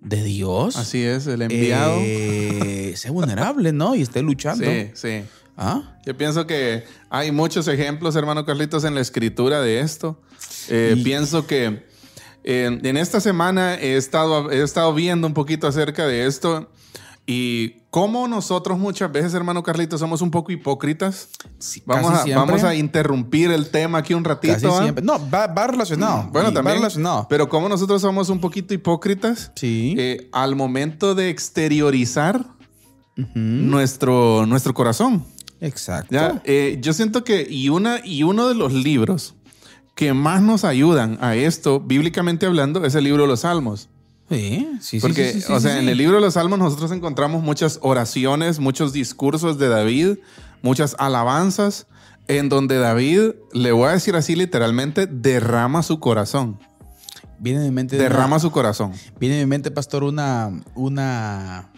de 0.02 0.24
Dios, 0.24 0.76
Así 0.76 1.02
es, 1.04 1.28
el 1.28 1.44
enviado. 1.44 1.98
eh, 2.02 2.94
sea 2.98 3.12
vulnerable, 3.12 3.72
¿no? 3.72 3.96
Y 3.96 4.02
esté 4.02 4.22
luchando. 4.22 4.66
sí, 4.66 4.90
sí. 4.94 5.22
¿Ah? 5.58 5.98
Yo 6.06 6.18
pienso 6.18 6.48
que 6.48 6.86
hay 7.10 7.32
muchos 7.32 7.68
ejemplos, 7.68 8.16
hermano 8.16 8.46
Carlitos, 8.46 8.84
en 8.84 8.96
la 8.96 9.02
escritura 9.02 9.62
de 9.62 9.80
esto. 9.82 10.20
Eh, 10.70 10.96
Y- 10.98 11.04
Pienso 11.04 11.46
que 11.46 11.86
eh, 12.44 12.80
en 12.84 12.98
esta 12.98 13.20
semana 13.22 13.76
he 13.76 13.96
estado, 13.96 14.50
he 14.52 14.64
estado 14.64 14.92
viendo 14.96 15.28
un 15.28 15.34
poquito 15.36 15.68
acerca 15.68 16.08
de 16.08 16.26
esto 16.26 16.72
y 17.28 17.81
cómo 17.92 18.28
nosotros 18.28 18.80
muchas 18.80 19.12
veces, 19.12 19.34
hermano 19.36 19.62
Carlitos, 19.62 20.00
somos 20.00 20.22
un 20.24 20.32
poco 20.32 20.52
hipócritas. 20.52 21.30
Sí, 21.60 21.84
Vamos 21.86 22.12
a, 22.14 22.24
siempre. 22.24 22.34
vamos 22.48 22.64
a 22.64 22.74
interrumpir 22.74 23.52
el 23.52 23.70
tema 23.70 24.00
aquí 24.00 24.16
un 24.16 24.24
ratito. 24.24 24.54
Casi 24.72 24.82
siempre. 24.84 25.04
No, 25.06 25.20
va, 25.30 25.46
va 25.46 25.68
relacionado. 25.68 26.28
Bueno, 26.32 26.50
Y 26.50 26.54
también. 26.54 26.76
Va 26.78 26.80
relacionado. 26.80 27.28
Pero 27.30 27.48
como 27.50 27.70
nosotros 27.70 28.02
somos 28.02 28.30
un 28.30 28.40
poquito 28.40 28.74
hipócritas, 28.74 29.52
Sí. 29.56 29.94
eh, 30.00 30.30
al 30.32 30.56
momento 30.56 31.14
de 31.14 31.30
exteriorizar 31.30 32.44
nuestro, 33.36 34.46
nuestro 34.46 34.74
corazón. 34.74 35.24
Exacto. 35.60 36.08
Ya, 36.14 36.42
eh, 36.46 36.80
yo 36.82 36.94
siento 36.94 37.24
que 37.24 37.46
y, 37.50 37.70
una, 37.70 38.00
y 38.04 38.24
uno 38.24 38.48
de 38.48 38.56
los 38.56 38.74
libros 38.74 39.36
que 39.96 40.14
más 40.14 40.42
nos 40.42 40.64
ayudan 40.64 41.18
a 41.22 41.36
esto, 41.36 41.80
bíblicamente 41.80 42.46
hablando, 42.46 42.84
es 42.86 42.96
el 42.96 43.04
libro 43.04 43.24
de 43.24 43.28
los 43.28 43.42
Salmos. 43.42 43.90
Sí, 44.32 44.68
sí, 44.80 44.80
sí, 44.82 45.00
Porque, 45.02 45.34
sí, 45.34 45.42
sí, 45.42 45.52
o 45.52 45.60
sea, 45.60 45.78
en 45.80 45.90
el 45.90 45.98
libro 45.98 46.16
de 46.16 46.22
los 46.22 46.36
Salmos 46.36 46.58
nosotros 46.58 46.92
encontramos 46.92 47.44
muchas 47.44 47.80
oraciones, 47.82 48.60
muchos 48.60 48.94
discursos 48.94 49.58
de 49.60 49.68
David, 49.68 50.20
muchas 50.62 50.96
alabanzas, 51.00 51.88
en 52.30 52.48
donde 52.48 52.78
David, 52.78 53.32
le 53.52 53.74
voy 53.74 53.90
a 53.90 53.92
decir 53.92 54.16
así 54.16 54.36
literalmente, 54.36 55.06
derrama 55.06 55.84
su 55.84 56.00
corazón. 56.00 56.60
Viene 57.40 57.60
en 57.60 57.66
mi 57.66 57.72
mente. 57.72 57.96
una- 57.98 58.04
Derrama 58.04 58.40
su 58.40 58.52
corazón. 58.52 58.94
Viene 59.20 59.42
en 59.42 59.48
mi 59.48 59.50
mente, 59.50 59.70
pastor, 59.70 60.04
una, 60.06 60.50
una 60.76 61.70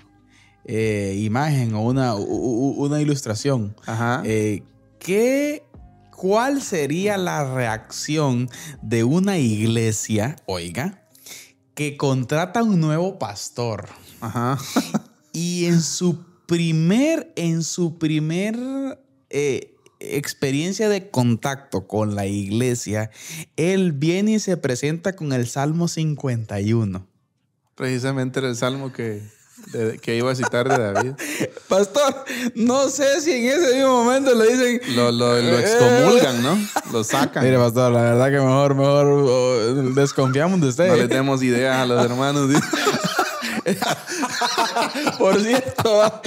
eh, 0.66 1.16
imagen 1.20 1.74
o 1.74 1.82
una, 1.82 2.14
una 2.16 3.02
ilustración. 3.02 3.76
Ajá. 3.88 4.22
Eh, 4.26 4.62
¿qué, 5.00 5.64
¿Cuál 6.16 6.62
sería 6.62 7.18
la 7.18 7.52
reacción 7.56 8.48
de 8.82 9.04
una 9.04 9.38
iglesia, 9.40 10.36
oiga, 10.46 11.03
que 11.76 11.98
contrata 11.98 12.64
un 12.64 12.80
nuevo 12.80 13.20
pastor 13.20 13.90
Ajá. 14.22 14.58
y 15.34 15.66
en 15.66 15.82
su 15.82 16.24
primer, 16.46 17.32
en 17.36 17.64
su 17.64 17.98
primer 17.98 18.56
eh, 19.30 19.76
experiencia 20.00 20.90
de 20.90 21.10
contacto 21.10 21.88
con 21.88 22.16
la 22.16 22.26
iglesia, 22.26 23.10
él 23.56 23.94
viene 23.94 24.34
y 24.34 24.40
se 24.40 24.58
presenta 24.58 25.16
con 25.16 25.34
el 25.34 25.48
Salmo 25.48 25.88
51? 25.88 27.08
Precisamente 27.76 28.40
era 28.40 28.50
el 28.50 28.56
salmo 28.56 28.94
que, 28.94 29.24
de- 29.72 29.98
que 30.00 30.16
iba 30.16 30.32
a 30.32 30.36
citar 30.36 30.68
de 30.70 30.78
David. 30.94 31.14
Pastor, 31.68 32.26
no 32.56 32.90
sé 32.90 33.22
si 33.22 33.32
en 33.32 33.46
ese 33.60 33.76
mismo 33.76 34.04
momento 34.04 34.34
le 34.36 34.48
dicen. 34.56 34.96
Lo, 34.96 35.12
lo, 35.12 35.40
lo 35.42 35.60
excomulgan, 35.60 36.44
¿no? 36.44 36.58
Lo 36.92 37.04
sacan. 37.04 37.44
Mire, 37.44 37.58
pastor, 37.58 37.92
la 37.92 38.02
verdad 38.02 38.26
que 38.28 38.38
mejor, 38.40 38.76
mejor 38.76 39.06
oh, 39.08 39.74
desconfiamos 39.96 40.62
de 40.62 40.68
usted. 40.68 40.88
No 40.90 40.96
les 40.96 41.10
demos 41.10 41.42
ideas 41.42 41.78
a 41.78 41.86
los 41.88 42.04
hermanos. 42.10 42.52
Por 45.18 45.42
cierto. 45.42 46.22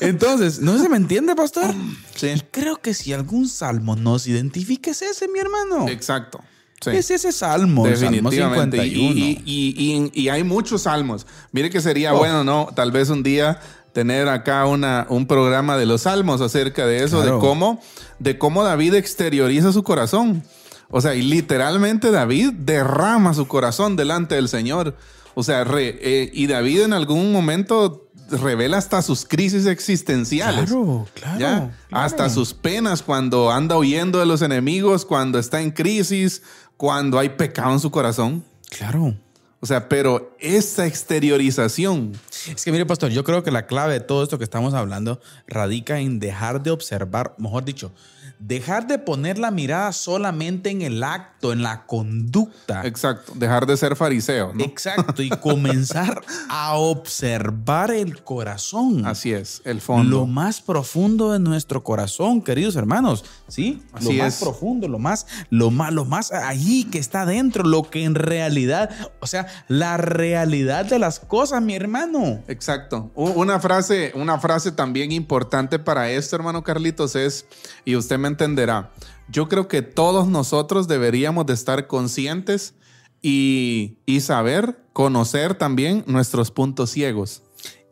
Entonces, 0.00 0.60
¿no 0.60 0.78
se 0.78 0.88
me 0.88 0.96
entiende, 0.96 1.34
pastor? 1.34 1.74
Sí. 2.14 2.28
Y 2.28 2.40
creo 2.50 2.76
que 2.80 2.94
si 2.94 3.12
algún 3.12 3.48
salmo 3.48 3.96
nos 3.96 4.26
identifica, 4.26 4.90
es 4.90 5.02
ese, 5.02 5.28
mi 5.28 5.38
hermano. 5.38 5.88
Exacto. 5.88 6.40
Sí. 6.80 6.90
Es 6.90 7.10
ese 7.10 7.30
salmo, 7.32 7.86
Definitivamente. 7.86 8.78
51. 8.78 9.14
Y, 9.14 9.42
y- 9.44 10.10
y- 10.14 10.22
y 10.22 10.28
hay 10.30 10.44
muchos 10.44 10.82
salmos. 10.82 11.26
Mire 11.52 11.68
que 11.70 11.80
sería 11.80 12.12
bueno, 12.12 12.42
¿no? 12.44 12.68
Tal 12.74 12.90
vez 12.90 13.10
un 13.10 13.22
día 13.22 13.60
tener 13.92 14.28
acá 14.28 14.64
una, 14.66 15.06
un 15.10 15.26
programa 15.26 15.76
de 15.76 15.84
los 15.84 16.02
salmos 16.02 16.40
acerca 16.40 16.86
de 16.86 17.04
eso, 17.04 17.20
Claro. 17.20 17.34
de 17.36 17.40
cómo, 17.40 17.80
de 18.18 18.38
cómo 18.38 18.62
David 18.64 18.94
exterioriza 18.94 19.72
su 19.72 19.82
corazón. 19.82 20.42
O 20.88 21.00
sea, 21.00 21.14
y 21.14 21.22
literalmente 21.22 22.10
David 22.10 22.52
derrama 22.54 23.34
su 23.34 23.46
corazón 23.46 23.96
delante 23.96 24.36
del 24.36 24.48
Señor. 24.48 24.96
O 25.34 25.42
sea, 25.42 25.64
re- 25.64 25.98
eh, 26.00 26.30
y 26.32 26.46
David 26.46 26.82
en 26.82 26.92
algún 26.92 27.30
momento 27.30 28.06
revela 28.30 28.78
hasta 28.78 29.02
sus 29.02 29.24
crisis 29.26 29.66
existenciales. 29.66 30.70
Claro, 30.70 31.06
claro. 31.14 31.38
¿Ya? 31.38 31.48
claro. 31.58 31.70
Hasta 31.90 32.30
sus 32.30 32.54
penas 32.54 33.02
cuando 33.02 33.50
anda 33.50 33.76
huyendo 33.76 34.18
de 34.20 34.26
los 34.26 34.40
enemigos, 34.42 35.04
cuando 35.04 35.38
está 35.38 35.60
en 35.60 35.72
crisis, 35.72 36.42
cuando 36.80 37.18
hay 37.18 37.28
pecado 37.28 37.74
en 37.74 37.78
su 37.78 37.90
corazón. 37.90 38.42
Claro. 38.70 39.14
O 39.60 39.66
sea, 39.66 39.86
pero 39.90 40.34
esa 40.40 40.86
exteriorización, 40.86 42.12
Es 42.48 42.64
que 42.64 42.72
mire, 42.72 42.86
pastor, 42.86 43.10
yo 43.10 43.22
creo 43.22 43.42
que 43.42 43.50
la 43.50 43.66
clave 43.66 43.92
de 43.92 44.00
todo 44.00 44.22
esto 44.22 44.38
que 44.38 44.44
estamos 44.44 44.72
hablando 44.72 45.20
radica 45.46 46.00
en 46.00 46.18
dejar 46.20 46.62
de 46.62 46.70
observar, 46.70 47.34
mejor 47.36 47.66
dicho, 47.66 47.92
dejar 48.40 48.86
de 48.86 48.98
poner 48.98 49.38
la 49.38 49.50
mirada 49.50 49.92
solamente 49.92 50.70
en 50.70 50.80
el 50.80 51.04
acto, 51.04 51.52
en 51.52 51.62
la 51.62 51.84
conducta. 51.84 52.86
exacto, 52.86 53.34
dejar 53.36 53.66
de 53.66 53.76
ser 53.76 53.96
fariseo, 53.96 54.52
¿no? 54.54 54.64
Exacto, 54.64 55.22
y 55.22 55.28
comenzar 55.40 56.22
a 56.48 56.76
observar 56.76 57.90
el 57.90 58.24
corazón. 58.24 59.04
Así 59.06 59.32
es, 59.32 59.60
el 59.64 59.82
fondo. 59.82 60.20
Lo 60.20 60.26
más 60.26 60.62
profundo 60.62 61.32
de 61.32 61.38
nuestro 61.38 61.84
corazón, 61.84 62.40
queridos 62.40 62.76
hermanos, 62.76 63.26
¿sí? 63.46 63.82
Así 63.92 64.16
lo 64.16 64.24
más 64.24 64.34
es. 64.34 64.40
profundo, 64.40 64.88
lo 64.88 64.98
más, 64.98 65.26
lo 65.50 65.70
más, 65.70 65.92
lo 65.92 66.06
más 66.06 66.32
allí 66.32 66.84
que 66.84 66.98
está 66.98 67.26
dentro, 67.26 67.62
lo 67.62 67.90
que 67.90 68.04
en 68.04 68.14
realidad, 68.14 68.90
o 69.20 69.26
sea, 69.26 69.46
la 69.68 69.98
realidad 69.98 70.86
de 70.86 70.98
las 70.98 71.20
cosas, 71.20 71.60
mi 71.60 71.74
hermano. 71.74 72.42
Exacto. 72.48 73.10
Una 73.14 73.60
frase, 73.60 74.12
una 74.14 74.38
frase 74.38 74.72
también 74.72 75.12
importante 75.12 75.78
para 75.78 76.10
esto, 76.10 76.36
hermano 76.36 76.64
Carlitos, 76.64 77.14
es, 77.16 77.44
y 77.84 77.96
usted 77.96 78.18
me 78.18 78.29
entenderá, 78.30 78.92
yo 79.28 79.48
creo 79.48 79.68
que 79.68 79.82
todos 79.82 80.26
nosotros 80.26 80.88
deberíamos 80.88 81.44
de 81.46 81.52
estar 81.54 81.86
conscientes 81.86 82.74
y, 83.22 83.98
y 84.06 84.20
saber, 84.20 84.78
conocer 84.92 85.54
también 85.54 86.02
nuestros 86.06 86.50
puntos 86.50 86.90
ciegos. 86.90 87.42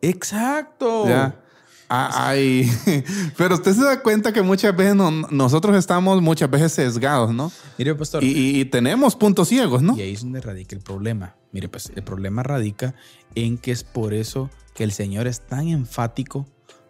Exacto. 0.02 1.06
¿ya? 1.08 1.40
Ah, 1.90 2.28
ay, 2.28 2.70
pero 3.38 3.54
usted 3.54 3.72
se 3.74 3.82
da 3.82 4.02
cuenta 4.02 4.30
que 4.32 4.42
muchas 4.42 4.76
veces 4.76 4.94
no- 4.94 5.10
nosotros 5.10 5.74
estamos 5.76 6.20
muchas 6.20 6.50
veces 6.50 6.72
sesgados, 6.72 7.32
¿no? 7.32 7.50
Mire, 7.78 7.94
pastor. 7.94 8.22
Y, 8.22 8.26
y- 8.28 8.60
y 8.60 8.64
tenemos 8.66 9.16
puntos 9.16 9.48
ciegos, 9.48 9.80
¿no? 9.82 9.96
Y 9.96 10.02
ahí 10.02 10.12
es 10.14 10.20
donde 10.22 10.40
radica 10.42 10.76
el 10.76 10.82
problema. 10.82 11.36
Mire, 11.52 11.68
pues 11.70 11.90
el 11.94 12.02
problema 12.02 12.42
radica 12.42 12.94
en 13.34 13.56
que 13.56 13.72
es 13.72 13.84
por 13.84 14.12
eso 14.12 14.50
que 14.74 14.84
el 14.84 14.92
Señor 14.92 15.26
es 15.26 15.40
tan 15.46 15.68
enfático, 15.68 16.46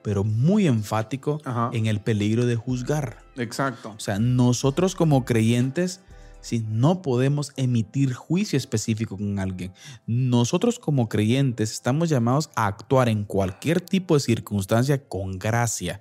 pero 0.09 0.25
muy 0.25 0.67
enfático 0.67 1.39
Ajá. 1.45 1.69
en 1.75 1.85
el 1.85 2.01
peligro 2.01 2.47
de 2.47 2.57
juzgar. 2.57 3.19
Exacto. 3.37 3.91
O 3.95 4.01
sea, 4.01 4.19
nosotros 4.19 4.95
como 4.95 5.27
creyentes, 5.27 6.01
si 6.41 6.61
no 6.61 7.03
podemos 7.03 7.53
emitir 7.57 8.13
juicio 8.15 8.57
específico 8.57 9.17
con 9.17 9.39
alguien, 9.39 9.73
nosotros 10.07 10.79
como 10.79 11.09
creyentes 11.09 11.73
estamos 11.73 12.09
llamados 12.09 12.51
a 12.55 12.67
actuar 12.67 13.09
en 13.09 13.25
cualquier 13.25 13.81
tipo 13.81 14.15
de 14.15 14.21
circunstancia 14.21 15.03
con 15.07 15.39
gracia. 15.39 16.01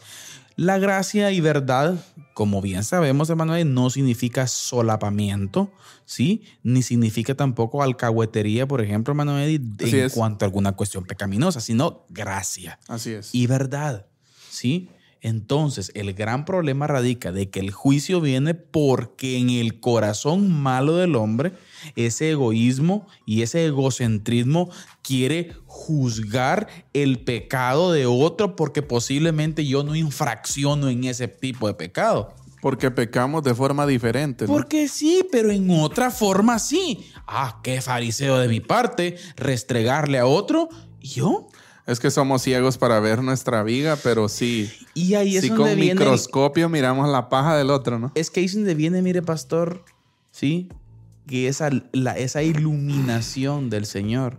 La 0.56 0.80
gracia 0.80 1.32
y 1.32 1.40
verdad, 1.40 2.04
como 2.34 2.62
bien 2.62 2.84
sabemos, 2.84 3.30
Emanuel, 3.30 3.72
no 3.74 3.92
significa 3.92 4.48
solapamiento, 4.48 5.72
¿sí? 6.06 6.44
Ni 6.64 6.82
significa 6.82 7.36
tampoco 7.36 7.84
alcahuetería, 7.84 8.68
por 8.68 8.82
ejemplo, 8.82 9.12
Emanuel, 9.12 9.62
en 9.80 10.10
cuanto 10.10 10.46
a 10.46 10.48
alguna 10.48 10.72
cuestión 10.72 11.06
pecaminosa, 11.06 11.62
sino 11.62 12.06
gracia 12.10 12.80
Así 12.88 13.12
es. 13.12 13.36
y 13.36 13.46
verdad. 13.46 14.08
¿Sí? 14.50 14.90
Entonces, 15.22 15.92
el 15.96 16.14
gran 16.14 16.46
problema 16.46 16.88
radica 16.88 17.32
de 17.32 17.50
que 17.50 17.60
el 17.60 17.72
juicio 17.72 18.22
viene 18.22 18.54
porque 18.54 19.38
en 19.38 19.50
el 19.50 19.80
corazón 19.80 20.52
malo 20.52 20.96
del 20.96 21.16
hombre, 21.16 21.54
ese 21.96 22.32
egoísmo 22.32 23.08
y 23.26 23.42
ese 23.42 23.66
egocentrismo 23.66 24.70
quiere 25.02 25.54
juzgar 25.66 26.68
el 26.94 27.20
pecado 27.20 27.92
de 27.92 28.06
otro 28.06 28.56
porque 28.56 28.82
posiblemente 28.82 29.66
yo 29.66 29.84
no 29.84 29.96
infracciono 29.96 30.90
en 30.90 31.06
ese 31.06 31.28
tipo 31.28 31.68
de 31.68 31.74
pecado. 31.74 32.36
Porque 32.62 32.90
pecamos 32.92 33.44
de 33.44 33.54
forma 33.54 33.86
diferente. 33.86 34.46
¿no? 34.46 34.54
Porque 34.54 34.88
sí, 34.88 35.26
pero 35.32 35.52
en 35.52 35.70
otra 35.70 36.10
forma 36.10 36.58
sí. 36.60 37.06
Ah, 37.28 37.60
qué 37.64 37.82
fariseo 37.82 38.40
de 38.40 38.48
mi 38.48 38.60
parte, 38.60 39.16
restregarle 39.36 40.18
a 40.18 40.26
otro. 40.26 40.68
¿Y 41.00 41.10
yo? 41.10 41.48
Es 41.88 42.00
que 42.02 42.12
somos 42.12 42.42
ciegos 42.42 42.78
para 42.78 43.00
ver 43.00 43.24
nuestra 43.24 43.64
viga, 43.64 43.98
pero 44.04 44.28
sí. 44.30 44.70
Y 44.94 45.14
ahí 45.16 45.38
es 45.38 45.44
sí, 45.44 45.50
donde 45.50 45.72
con 45.72 45.76
viene 45.80 45.94
microscopio 46.00 46.68
miramos 46.70 47.08
la 47.10 47.30
paja 47.30 47.56
del 47.56 47.70
otro, 47.72 47.98
¿no? 47.98 48.12
Es 48.14 48.30
que 48.30 48.42
ahí 48.42 48.46
es 48.46 48.54
donde 48.56 48.76
viene, 48.76 49.02
mire, 49.02 49.22
pastor, 49.22 49.84
¿sí? 50.32 50.68
Que 51.28 51.48
esa, 51.48 51.70
la- 51.94 52.18
esa 52.18 52.44
iluminación 52.44 53.70
del 53.70 53.86
Señor, 53.86 54.38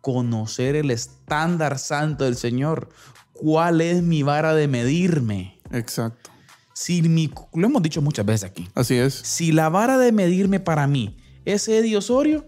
conocer 0.00 0.74
el 0.74 0.90
estándar 0.90 1.78
santo 1.78 2.24
del 2.24 2.36
Señor, 2.36 2.88
cuál 3.32 3.80
es 3.80 4.02
mi 4.02 4.24
vara 4.24 4.52
de 4.54 4.66
medirme. 4.66 5.60
Exacto. 5.70 6.30
Si 6.74 7.00
mi, 7.02 7.32
lo 7.54 7.66
hemos 7.66 7.82
dicho 7.82 8.02
muchas 8.02 8.26
veces 8.26 8.50
aquí, 8.50 8.68
Así 8.74 8.96
es. 8.96 9.14
si 9.14 9.52
la 9.52 9.68
vara 9.68 9.98
de 9.98 10.10
medirme 10.10 10.58
para 10.58 10.86
mí 10.88 11.16
es 11.44 11.68
Eddie 11.68 11.96
Osorio, 11.96 12.44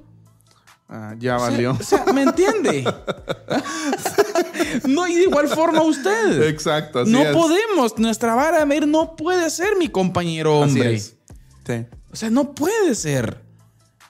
Ah, 0.88 1.14
ya 1.18 1.36
o 1.36 1.40
sea- 1.40 1.50
valió. 1.50 1.70
O 1.72 1.82
sea, 1.82 2.04
¿me 2.12 2.22
entiende? 2.22 2.84
no, 4.88 5.06
y 5.06 5.14
de 5.14 5.22
igual 5.22 5.48
forma 5.48 5.82
usted. 5.82 6.42
Exacto, 6.48 7.00
así 7.00 7.10
no 7.12 7.22
es. 7.22 7.32
podemos, 7.32 7.98
nuestra 7.98 8.34
vara 8.34 8.60
de 8.60 8.66
medir 8.66 8.86
no 8.86 9.16
puede 9.16 9.50
ser 9.50 9.76
mi 9.76 9.88
compañero 9.88 10.62
Así 10.62 10.72
hombre. 10.72 10.94
es. 10.94 11.16
Sí. 11.66 11.86
O 12.12 12.16
sea, 12.16 12.30
no 12.30 12.54
puede 12.54 12.94
ser. 12.94 13.42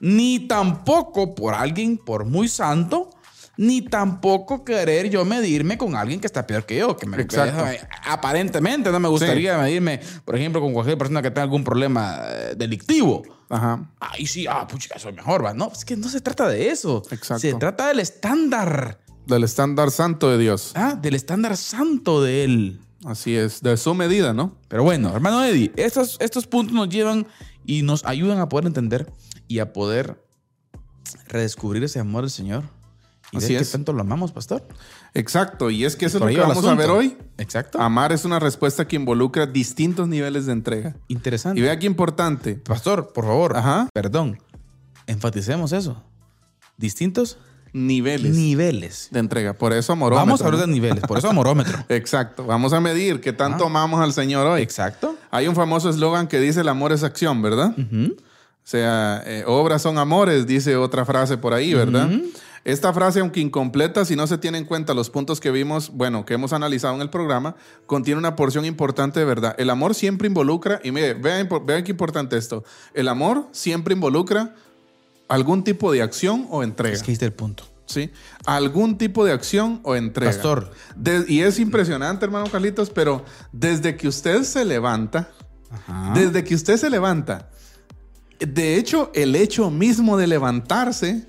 Ni 0.00 0.40
tampoco 0.40 1.35
por 1.35 1.54
alguien 1.54 1.97
por 1.97 2.25
muy 2.25 2.49
santo, 2.49 3.11
ni 3.56 3.83
tampoco 3.83 4.64
querer 4.64 5.09
yo 5.09 5.25
medirme 5.25 5.78
con 5.78 5.94
alguien 5.94 6.21
que 6.21 6.26
está 6.26 6.47
peor 6.47 6.66
que 6.66 6.78
yo. 6.78 6.97
Que 6.97 7.06
me, 7.06 7.21
Exacto. 7.21 7.64
aparentemente 8.06 8.90
no 8.90 9.00
me 9.00 9.09
gustaría 9.09 9.56
medirme, 9.59 10.00
por 10.25 10.37
ejemplo, 10.37 10.61
con 10.61 10.73
cualquier 10.73 10.99
persona 10.99 11.23
que 11.23 11.30
tenga 11.30 11.42
algún 11.42 11.64
problema 11.64 12.21
eh, 12.26 12.54
delictivo. 12.56 13.23
Ajá. 13.49 13.88
Ahí 14.00 14.26
sí, 14.26 14.47
ah, 14.49 14.66
pucha, 14.66 14.99
soy 14.99 15.12
mejor, 15.12 15.44
va. 15.44 15.54
No, 15.54 15.71
es 15.73 15.85
que 15.85 15.97
no 15.97 16.09
se 16.09 16.21
trata 16.21 16.49
de 16.49 16.71
eso. 16.71 17.02
Exacto. 17.11 17.40
Se 17.40 17.54
trata 17.54 17.88
del 17.88 18.00
estándar, 18.00 18.99
Del 19.26 19.45
estándar 19.45 19.90
santo 19.90 20.31
de 20.31 20.38
Dios. 20.38 20.73
ah, 20.75 20.95
del 21.00 21.14
estándar 21.14 21.57
santo 21.57 22.23
de 22.23 22.45
él. 22.45 22.81
Así 23.04 23.37
es. 23.37 23.61
De 23.62 23.76
su 23.76 23.94
medida, 23.94 24.33
¿no? 24.33 24.57
Pero 24.68 24.83
bueno, 24.83 25.14
hermano 25.14 25.44
Eddie, 25.44 25.72
estos, 25.77 26.16
estos 26.20 26.46
puntos 26.46 26.75
nos 26.75 26.88
llevan 26.88 27.27
y 27.66 27.83
nos 27.83 28.05
ayudan 28.05 28.38
a 28.38 28.49
poder 28.49 28.66
entender 28.66 29.11
y 29.46 29.59
a 29.59 29.72
poder 29.72 30.22
redescubrir 31.29 31.85
ese 31.85 32.01
amor 32.01 32.22
del 32.22 32.31
Señor. 32.31 32.64
Y 33.33 33.38
Así 33.38 33.55
es. 33.57 33.72
tanto 33.72 33.92
lo 33.92 34.01
amamos, 34.03 34.31
pastor. 34.33 34.62
Exacto. 35.12 35.68
Y 35.70 35.85
es 35.85 35.96
que 35.96 36.07
eso 36.07 36.18
es 36.18 36.20
lo 36.22 36.29
que 36.29 36.38
vamos 36.38 36.64
a 36.64 36.75
ver 36.75 36.90
hoy. 36.90 37.16
Exacto. 37.37 37.81
Amar 37.81 38.12
es 38.12 38.25
una 38.25 38.38
respuesta 38.38 38.87
que 38.87 38.96
involucra 38.96 39.46
distintos 39.46 40.07
niveles 40.09 40.46
de 40.46 40.53
entrega. 40.53 40.96
Interesante. 41.09 41.59
Y 41.59 41.62
vea 41.62 41.79
qué 41.79 41.87
importante. 41.87 42.55
Pastor, 42.55 43.12
por 43.12 43.25
favor. 43.25 43.57
Ajá. 43.57 43.88
Perdón. 43.92 44.38
Enfaticemos 45.07 45.72
eso. 45.72 46.01
Distintos 46.77 47.38
Niveles 47.75 48.37
niveles. 48.37 49.09
de 49.11 49.19
entrega. 49.19 49.53
Por 49.53 49.73
eso 49.73 49.93
amorómetro. 49.93 50.25
Vamos 50.25 50.41
a 50.41 50.47
hablar 50.47 50.61
de 50.61 50.73
niveles. 50.73 51.03
Por 51.05 51.19
eso 51.19 51.29
amorómetro. 51.29 51.85
Exacto. 51.89 52.45
Vamos 52.45 52.73
a 52.73 52.81
medir 52.81 53.21
qué 53.21 53.33
tanto 53.33 53.67
amamos 53.67 54.01
al 54.01 54.13
Señor 54.13 54.47
hoy. 54.47 54.63
Exacto. 54.63 55.17
Hay 55.33 55.49
un 55.49 55.57
famoso 55.57 55.91
eslogan 55.91 56.29
que 56.29 56.39
dice 56.39 56.61
el 56.61 56.69
amor 56.69 56.93
es 56.93 57.03
acción, 57.03 57.43
¿verdad? 57.43 57.75
O 57.77 58.67
sea, 58.67 59.25
eh, 59.27 59.43
obras 59.47 59.83
son 59.83 59.99
amores, 59.99 60.47
dice 60.47 60.77
otra 60.77 61.05
frase 61.05 61.37
por 61.37 61.53
ahí, 61.53 61.75
¿verdad? 61.75 62.09
Esta 62.65 62.95
frase, 62.95 63.21
aunque 63.21 63.41
incompleta, 63.41 64.07
si 64.07 64.17
no 64.17 64.27
se 64.27 64.39
tiene 64.39 64.57
en 64.57 64.65
cuenta 64.65 64.95
los 64.95 65.11
puntos 65.11 65.39
que 65.39 65.51
vimos, 65.51 65.91
bueno, 65.93 66.25
que 66.25 66.33
hemos 66.33 66.55
analizado 66.55 66.95
en 66.95 67.03
el 67.03 67.11
programa, 67.11 67.57
contiene 67.85 68.19
una 68.19 68.37
porción 68.37 68.65
importante 68.65 69.21
de 69.21 69.27
verdad. 69.27 69.55
El 69.59 69.69
amor 69.69 69.95
siempre 69.95 70.29
involucra, 70.29 70.81
y 70.83 70.91
mire, 70.91 71.13
vean, 71.13 71.47
vean 71.67 71.85
qué 71.85 71.91
importante 71.91 72.39
esto, 72.39 72.65
el 72.95 73.09
amor 73.09 73.49
siempre 73.53 73.95
involucra 73.95 74.55
algún 75.29 75.65
tipo 75.65 75.93
de 75.93 76.03
acción 76.03 76.47
o 76.51 76.63
entrega. 76.63 76.95
Es 76.95 77.03
que 77.03 77.13
está 77.13 77.25
el 77.25 77.33
punto. 77.33 77.65
¿sí? 77.87 78.11
Algún 78.47 78.97
tipo 78.99 79.25
de 79.25 79.33
acción 79.33 79.81
o 79.83 79.95
entrega. 79.95 80.33
Pastor. 80.33 80.71
De- 80.97 81.25
y 81.29 81.41
es 81.41 81.59
impresionante, 81.59 82.25
hermano 82.25 82.47
Carlitos, 82.51 82.91
pero 82.91 83.25
desde 83.53 83.97
que 83.97 84.09
usted 84.09 84.43
se 84.45 84.65
levanta, 84.65 85.29
Ajá. 85.71 86.13
desde 86.15 86.45
que 86.45 86.55
usted 86.55 86.77
se 86.79 86.89
levanta, 86.89 87.51
de 88.39 88.77
hecho, 88.77 89.11
el 89.15 89.37
hecho 89.37 89.71
mismo 89.71 90.17
de 90.17 90.27
levantarse 90.27 91.27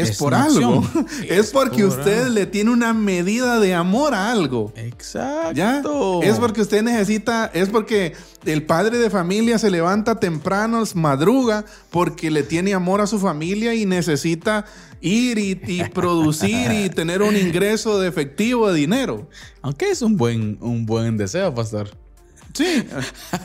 es, 0.00 0.10
Es 0.10 0.18
por 0.18 0.34
algo. 0.34 0.78
acción. 0.84 1.06
es 1.28 1.50
porque 1.50 1.82
por 1.84 1.98
usted 1.98 2.22
algo. 2.24 2.34
le 2.34 2.46
tiene 2.46 2.70
una 2.70 2.92
medida 2.92 3.58
de 3.60 3.74
amor 3.74 4.14
a 4.14 4.30
algo. 4.30 4.72
Exacto. 4.76 5.52
¿Ya? 5.54 5.82
Es 6.22 6.38
porque 6.38 6.60
usted 6.60 6.82
necesita, 6.82 7.50
es 7.54 7.68
porque 7.68 8.14
el 8.44 8.64
padre 8.64 8.98
de 8.98 9.10
familia 9.10 9.58
se 9.58 9.70
levanta 9.70 10.20
temprano, 10.20 10.82
madruga, 10.94 11.64
porque 11.90 12.30
le 12.30 12.42
tiene 12.42 12.74
amor 12.74 13.00
a 13.00 13.06
su 13.06 13.18
familia 13.18 13.74
y 13.74 13.86
necesita 13.86 14.66
ir 15.00 15.38
y, 15.38 15.60
y 15.66 15.84
producir 15.94 16.70
y 16.72 16.90
tener 16.90 17.22
un 17.22 17.36
ingreso 17.36 17.98
de 17.98 18.08
efectivo 18.08 18.70
de 18.70 18.78
dinero. 18.78 19.28
Aunque 19.62 19.90
es 19.90 20.02
un 20.02 20.16
buen, 20.16 20.58
un 20.60 20.86
buen 20.86 21.16
deseo, 21.16 21.54
pastor. 21.54 21.90
Sí. 22.56 22.86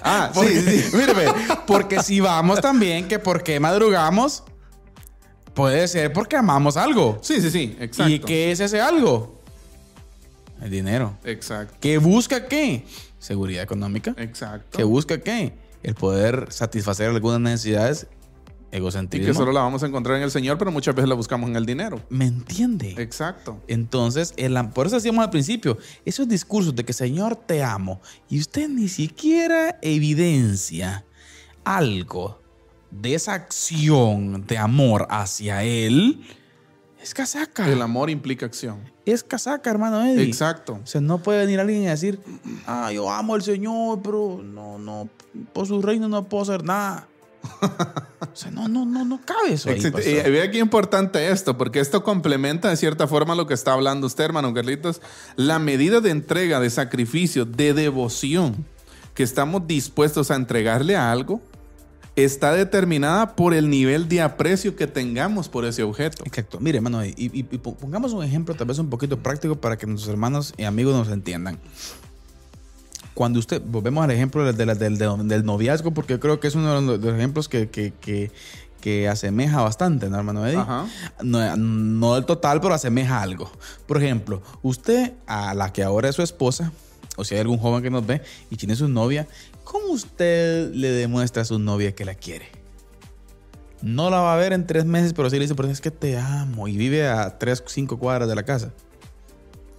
Ah, 0.04 0.32
sí, 0.34 0.40
Porque, 0.40 0.62
sí. 0.62 0.90
míreme, 0.98 1.26
porque 1.68 2.02
si 2.02 2.22
vamos 2.22 2.62
también, 2.62 3.08
que 3.10 3.20
porque 3.20 3.60
madrugamos, 3.60 4.44
puede 5.54 5.88
ser 5.88 6.14
porque 6.14 6.36
amamos 6.36 6.78
algo. 6.78 7.20
Sí, 7.22 7.42
sí, 7.42 7.50
sí, 7.52 7.76
exacto. 7.80 8.12
¿Y 8.12 8.20
qué 8.20 8.52
es 8.52 8.60
ese 8.60 8.80
algo? 8.82 9.40
El 10.62 10.70
dinero. 10.70 11.18
Exacto, 11.24 11.76
¿Qué 11.80 11.98
busca 11.98 12.48
qué? 12.48 12.86
Seguridad 13.20 13.64
económica. 13.64 14.14
exacto. 14.18 14.78
¿Qué 14.78 14.84
busca 14.84 15.20
qué? 15.20 15.54
El 15.84 15.96
poder 15.96 16.48
satisfacer 16.52 17.10
algunas 17.10 17.40
necesidades 17.40 18.06
Y 18.72 18.76
egocentrismo. 18.78 19.28
que 19.28 19.34
solo 19.34 19.52
la 19.52 19.62
vamos 19.62 19.82
a 19.82 19.88
encontrar 19.88 20.18
en 20.18 20.24
el 20.24 20.30
Señor, 20.32 20.58
pero 20.60 20.72
muchas 20.72 20.94
veces 20.94 21.10
la 21.10 21.16
buscamos 21.16 21.50
en 21.50 21.56
el 21.56 21.66
dinero. 21.66 22.00
¿Me 22.10 22.26
entiende? 22.26 22.96
Exacto. 23.00 23.60
Entonces, 23.68 24.34
el 24.38 24.54
por 24.70 24.86
eso 24.86 24.96
decíamos 24.98 25.24
al 25.24 25.32
principio, 25.32 25.78
esos 26.06 26.28
discursos 26.28 26.76
de 26.76 26.86
que 26.86 26.94
Señor 26.94 27.36
te 27.36 27.64
amo 27.64 28.00
y 28.30 28.40
usted 28.40 28.70
ni 28.70 28.88
siquiera 28.88 29.80
evidencia 29.82 31.06
algo 31.64 32.41
de 32.92 33.16
esa 33.16 33.34
acción 33.34 34.46
de 34.46 34.58
amor 34.58 35.08
hacia 35.10 35.64
Él, 35.64 36.24
es 37.02 37.16
casaca. 37.16 37.68
El 37.68 37.82
amor 37.82 38.10
implica 38.12 38.46
acción. 38.46 38.80
Es 39.06 39.24
casaca, 39.24 39.72
hermano 39.72 40.06
Eddie. 40.06 40.24
Exacto. 40.24 40.80
O 40.84 40.88
sea, 40.88 41.02
no 41.02 41.18
puede 41.18 41.40
venir 41.40 41.60
alguien 41.60 41.82
y 41.82 41.86
decir, 41.88 42.20
ah, 42.68 42.92
yo 42.92 43.10
amo 43.10 43.34
al 43.34 43.42
Señor, 43.42 44.02
pero 44.04 44.42
no, 44.44 44.78
no, 44.78 45.10
por 45.52 45.66
su 45.66 45.82
reino 45.82 46.08
no 46.08 46.26
puedo 46.26 46.44
hacer 46.44 46.64
nada. 46.64 47.08
o 48.22 48.36
sea, 48.36 48.52
no, 48.52 48.68
no, 48.68 48.86
no, 48.86 49.04
no 49.04 49.20
cabe 49.26 49.54
eso 49.54 49.72
ahí. 49.72 49.82
Y 49.82 50.30
vea 50.30 50.52
qué 50.52 50.60
importante 50.60 51.32
esto, 51.32 51.58
porque 51.58 51.80
esto 51.80 52.04
complementa 52.04 52.70
de 52.70 52.78
cierta 52.78 53.08
forma 53.08 53.34
lo 53.34 53.48
que 53.48 53.56
está 53.56 53.74
hablando 53.74 54.06
usted, 54.06 54.26
hermano 54.26 54.54
Carlitos. 54.54 55.02
La 55.36 55.58
medida 55.58 56.02
de 56.02 56.12
entrega, 56.12 56.60
de 56.60 56.70
sacrificio, 56.70 57.46
de 57.46 57.74
devoción 57.74 58.64
que 59.16 59.24
estamos 59.24 59.66
dispuestos 59.66 60.30
a 60.30 60.36
entregarle 60.36 60.96
a 60.96 61.12
algo 61.12 61.42
está 62.16 62.54
determinada 62.54 63.36
por 63.36 63.54
el 63.54 63.70
nivel 63.70 64.10
de 64.10 64.22
aprecio 64.22 64.76
que 64.76 64.86
tengamos 64.88 65.48
por 65.50 65.66
ese 65.66 65.84
objeto. 65.84 66.24
Exacto. 66.26 66.60
Mire, 66.60 66.78
hermano, 66.78 67.06
y, 67.06 67.10
y- 67.18 67.32
y 67.52 67.58
po- 67.58 67.76
pongamos 67.76 68.12
un 68.14 68.24
ejemplo 68.24 68.54
tal 68.56 68.68
vez 68.68 68.78
un 68.80 68.90
poquito 68.90 69.18
práctico 69.20 69.56
para 69.56 69.78
que 69.78 69.88
nuestros 69.88 70.10
hermanos 70.12 70.54
y 70.58 70.64
amigos 70.64 70.94
nos 70.96 71.10
entiendan. 71.10 71.58
Cuando 73.14 73.40
usted, 73.40 73.62
volvemos 73.66 74.04
al 74.04 74.12
ejemplo 74.12 74.44
del, 74.46 74.56
del, 74.56 74.78
del- 74.98 75.28
del- 75.28 75.46
noviazgo, 75.46 75.92
porque 75.94 76.20
creo 76.20 76.40
que 76.40 76.48
es 76.48 76.56
uno 76.56 76.82
de 76.82 76.98
los, 76.98 77.16
ejemplos 77.16 77.48
que, 77.50 77.70
que, 77.70 77.94
que- 78.00 78.32
que 78.80 79.08
asemeja 79.08 79.62
bastante, 79.62 80.10
¿no, 80.10 80.18
hermano 80.18 80.46
Eddie? 80.48 80.58
Ajá. 80.58 80.88
No, 81.22 81.56
no 81.56 82.16
del 82.16 82.26
total, 82.26 82.62
pero 82.62 82.74
asemeja 82.74 83.22
algo. 83.22 83.52
Por 83.86 84.02
ejemplo, 84.02 84.42
usted 84.64 85.14
a 85.28 85.54
la 85.54 85.72
que 85.72 85.84
ahora 85.84 86.10
es 86.10 86.16
su 86.16 86.24
esposa, 86.24 86.72
o 87.16 87.24
si 87.24 87.36
hay 87.36 87.42
algún 87.42 87.60
joven 87.60 87.84
que 87.84 87.92
nos 87.92 88.04
ve 88.08 88.24
y 88.50 88.56
tiene 88.56 88.76
su 88.76 88.88
novia, 88.88 89.28
¿cómo 89.64 89.88
usted 89.94 90.72
le 90.74 90.92
demuestra 90.92 91.42
a 91.44 91.46
su 91.46 91.60
novia 91.60 91.94
que 91.94 92.06
la 92.06 92.16
quiere? 92.16 92.50
No 93.82 94.10
la 94.10 94.20
va 94.20 94.34
a 94.34 94.38
ver 94.38 94.54
en 94.54 94.68
tres 94.68 94.86
meses, 94.86 95.14
pero 95.14 95.30
sí 95.30 95.38
le 95.38 95.44
dice, 95.44 95.56
pero 95.56 95.70
es 95.70 95.82
que 95.82 95.92
te 95.92 96.18
amo. 96.18 96.68
Y 96.68 96.78
vive 96.78 97.08
a 97.08 97.38
tres, 97.40 97.64
cinco 97.68 97.98
cuadras 97.98 98.30
de 98.30 98.36
la 98.36 98.44
casa. 98.44 98.72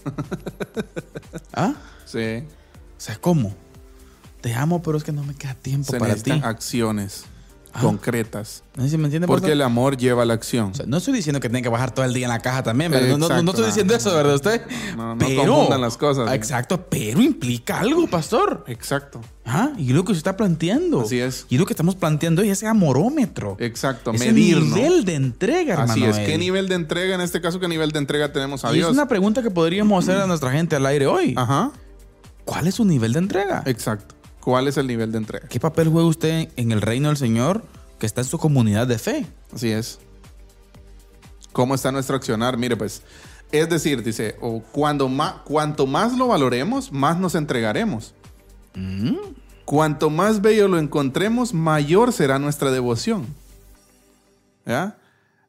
¿Ah? 1.55 1.75
Sí. 2.05 2.45
O 2.97 3.01
sea, 3.01 3.16
¿cómo? 3.16 3.55
Te 4.40 4.55
amo, 4.55 4.83
pero 4.83 4.99
es 4.99 5.05
que 5.05 5.12
no 5.12 5.23
me 5.23 5.35
queda 5.35 5.55
tiempo 5.55 5.92
Se 5.92 5.99
para 5.99 6.16
ti. 6.16 6.33
acciones 6.42 7.25
Ah. 7.74 7.80
concretas. 7.80 8.62
No 8.76 8.82
sé 8.85 8.90
si 8.90 8.98
me 8.98 9.04
entiende, 9.04 9.26
Porque 9.26 9.52
el 9.52 9.62
amor 9.62 9.96
lleva 9.96 10.22
a 10.22 10.26
la 10.26 10.35
acción. 10.35 10.72
O 10.72 10.74
sea, 10.74 10.85
no 10.87 10.98
estoy 10.98 11.14
diciendo 11.14 11.40
que 11.40 11.48
tenga 11.48 11.62
que 11.62 11.68
bajar 11.70 11.90
todo 11.94 12.04
el 12.04 12.12
día 12.12 12.26
en 12.26 12.30
la 12.32 12.38
caja 12.40 12.62
también, 12.62 12.90
¿verdad? 12.90 13.08
No, 13.08 13.16
no- 13.16 13.28
no 13.28 13.35
Exacto. 13.35 13.50
estoy 13.52 13.66
diciendo 13.66 13.94
eso, 13.94 14.14
¿verdad? 14.14 14.35
Usted. 14.35 14.61
No, 14.96 15.14
no 15.14 15.26
confundan 15.37 15.80
las 15.80 15.96
cosas. 15.96 16.30
Exacto, 16.35 16.87
pero 16.90 17.20
implica 17.22 17.80
algo, 17.80 18.06
pastor. 18.08 18.64
Exacto. 18.68 19.20
Ah, 19.46 19.72
y 19.78 19.92
lo 19.92 20.04
que 20.04 20.12
se 20.12 20.18
está 20.18 20.37
planteando. 20.37 21.00
Así 21.00 21.18
es. 21.18 21.46
Y 21.48 21.56
lo 21.58 21.64
que 21.66 21.72
estamos 21.72 21.94
planteando 21.96 22.42
es 22.42 22.48
ese 22.50 22.66
amorómetro. 22.66 23.56
Exacto. 23.58 24.12
Ese 24.12 24.26
Medir, 24.32 24.58
nivel 24.62 25.04
de 25.04 25.14
entrega, 25.14 25.72
hermano. 25.72 25.92
Así 25.92 26.04
es. 26.04 26.18
¿Qué 26.18 26.37
nivel 26.38 26.68
de 26.68 26.74
entrega, 26.74 27.14
en 27.14 27.20
este 27.22 27.40
caso, 27.40 27.58
qué 27.58 27.68
nivel 27.68 27.90
de 27.90 27.98
entrega 27.98 28.32
tenemos 28.32 28.64
a 28.64 28.68
Y 28.68 28.72
es 28.72 28.76
Dios? 28.76 28.92
una 28.92 29.08
pregunta 29.08 29.42
que 29.42 29.50
podríamos 29.50 30.04
hacer 30.06 30.20
a 30.20 30.26
nuestra 30.26 30.50
gente 30.52 30.76
al 30.76 30.85
aire 30.87 31.06
hoy. 31.06 31.35
Ajá. 31.37 31.72
¿Cuál 32.44 32.66
es 32.66 32.74
su 32.74 32.85
nivel 32.85 33.12
de 33.14 33.20
entrega? 33.20 33.62
Exacto. 33.66 34.14
¿Cuál 34.42 34.66
es 34.66 34.76
el 34.76 34.88
nivel 34.88 35.12
de 35.12 35.18
entrega? 35.18 35.46
¿Qué 35.46 35.61
papel 35.61 35.88
juega 35.88 36.09
usted 36.09 36.48
en 36.57 36.72
el 36.72 36.81
reino 36.81 37.09
del 37.09 37.16
Señor 37.16 37.62
que 38.00 38.07
está 38.07 38.22
en 38.22 38.26
su 38.26 38.38
comunidad 38.38 38.88
de 38.88 38.98
fe? 38.98 39.24
Así 39.55 39.70
es. 39.70 40.00
¿Cómo 41.52 41.76
está 41.76 41.92
nuestro 41.92 42.16
accionar? 42.16 42.57
Mire, 42.57 42.76
pues, 42.76 43.02
es 43.52 43.68
decir, 43.68 44.02
dice, 44.02 44.37
o 44.40 44.61
cuando 44.61 45.09
más, 45.09 45.35
cuanto 45.44 45.87
más 45.87 46.16
lo 46.16 46.26
valoremos, 46.26 46.90
más 46.90 47.20
nos 47.20 47.37
entregaremos. 47.37 48.14
Mm. 48.74 49.14
Cuanto 49.64 50.11
más 50.11 50.42
bello 50.42 50.66
lo 50.66 50.81
encontremos, 50.81 51.55
mayor 51.55 52.12
será 52.12 52.40
nuestra 52.40 52.72
devoción. 52.72 53.26
¿Ya? 54.66 54.98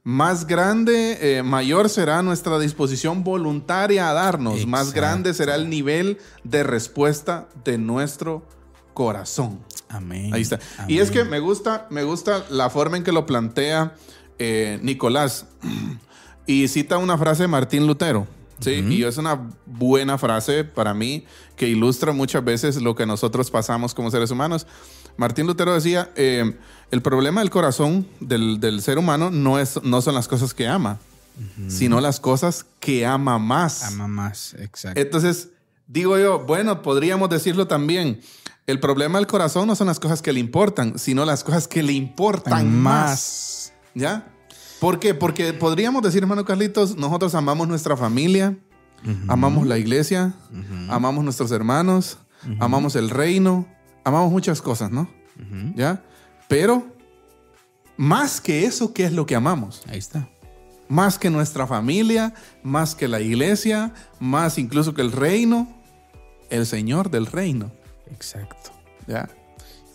Más 0.03 0.45
grande, 0.45 1.37
eh, 1.37 1.41
mayor 1.41 1.89
será 1.89 2.21
nuestra 2.21 2.59
disposición 2.59 3.23
voluntaria 3.23 4.07
a 4.07 4.13
darnos. 4.13 4.67
Más 4.67 4.93
grande 4.93 5.33
será 5.33 5.55
el 5.55 5.67
nivel 5.67 6.19
de 6.43 6.61
respuesta 6.61 7.47
de 7.63 7.79
nuestro 7.79 8.41
corazón. 8.41 8.62
Amén. 9.89 10.33
Ahí 10.33 10.41
está. 10.41 10.59
Y 10.87 10.99
es 10.99 11.11
que 11.11 11.19
Amén. 11.19 11.31
me 11.31 11.39
gusta, 11.39 11.87
me 11.89 12.03
gusta 12.03 12.45
la 12.49 12.69
forma 12.69 12.97
en 12.97 13.03
que 13.03 13.11
lo 13.11 13.25
plantea 13.25 13.95
eh, 14.39 14.79
Nicolás. 14.81 15.45
Y 16.45 16.67
cita 16.67 16.97
una 16.97 17.17
frase 17.17 17.43
de 17.43 17.47
Martín 17.47 17.87
Lutero. 17.87 18.27
Sí, 18.59 18.85
y 18.89 19.03
es 19.03 19.17
una 19.17 19.49
buena 19.65 20.17
frase 20.17 20.63
para 20.63 20.93
mí 20.93 21.25
que 21.55 21.67
ilustra 21.67 22.13
muchas 22.13 22.43
veces 22.43 22.81
lo 22.81 22.95
que 22.95 23.05
nosotros 23.05 23.49
pasamos 23.51 23.93
como 23.93 24.11
seres 24.11 24.31
humanos. 24.31 24.67
Martín 25.17 25.47
Lutero 25.47 25.73
decía, 25.73 26.11
eh, 26.15 26.53
el 26.91 27.01
problema 27.01 27.41
del 27.41 27.49
corazón 27.49 28.07
del, 28.19 28.59
del 28.59 28.81
ser 28.81 28.97
humano 28.97 29.31
no, 29.31 29.59
es, 29.59 29.81
no 29.83 30.01
son 30.01 30.15
las 30.15 30.27
cosas 30.27 30.53
que 30.53 30.67
ama, 30.67 30.99
sino 31.67 31.99
las 31.99 32.19
cosas 32.19 32.65
que 32.79 33.05
ama 33.05 33.37
más. 33.37 33.83
Ama 33.83 34.07
más, 34.07 34.53
exacto. 34.53 34.99
Entonces, 34.99 35.49
digo 35.87 36.17
yo, 36.17 36.39
bueno, 36.39 36.81
podríamos 36.81 37.29
decirlo 37.29 37.67
también. 37.67 38.21
El 38.65 38.79
problema 38.79 39.17
del 39.19 39.27
corazón 39.27 39.67
no 39.67 39.75
son 39.75 39.87
las 39.87 39.99
cosas 39.99 40.21
que 40.21 40.31
le 40.31 40.39
importan, 40.39 40.97
sino 40.97 41.25
las 41.25 41.43
cosas 41.43 41.67
que 41.67 41.83
le 41.83 41.93
importan 41.93 42.73
más. 42.81 43.73
¿Ya? 43.93 44.27
¿Por 44.79 44.99
qué? 44.99 45.13
Porque 45.13 45.53
podríamos 45.53 46.01
decir, 46.01 46.23
hermano 46.23 46.45
Carlitos, 46.45 46.95
nosotros 46.97 47.35
amamos 47.35 47.67
nuestra 47.67 47.95
familia, 47.97 48.57
amamos 49.27 49.67
la 49.67 49.77
iglesia, 49.77 50.33
amamos 50.89 51.23
nuestros 51.23 51.51
hermanos, 51.51 52.17
amamos 52.59 52.95
el 52.95 53.09
reino, 53.09 53.65
amamos 54.03 54.31
muchas 54.31 54.61
cosas, 54.61 54.91
¿no? 54.91 55.09
¿Ya? 55.75 56.03
Pero, 56.47 56.87
más 57.97 58.39
que 58.41 58.65
eso, 58.65 58.93
¿qué 58.93 59.05
es 59.05 59.13
lo 59.13 59.25
que 59.25 59.35
amamos? 59.35 59.83
Ahí 59.87 59.99
está. 59.99 60.29
más 60.87 61.17
que 61.17 61.29
nuestra 61.29 61.65
familia, 61.65 62.33
más 62.61 62.95
que 62.95 63.07
la 63.07 63.19
iglesia, 63.19 63.93
más 64.19 64.57
incluso 64.57 64.93
que 64.93 65.01
el 65.01 65.11
reino, 65.11 65.67
el 66.49 66.65
Señor 66.65 67.09
del 67.09 67.25
reino. 67.25 67.71
Exacto. 68.11 68.71
¿Ya? 69.07 69.29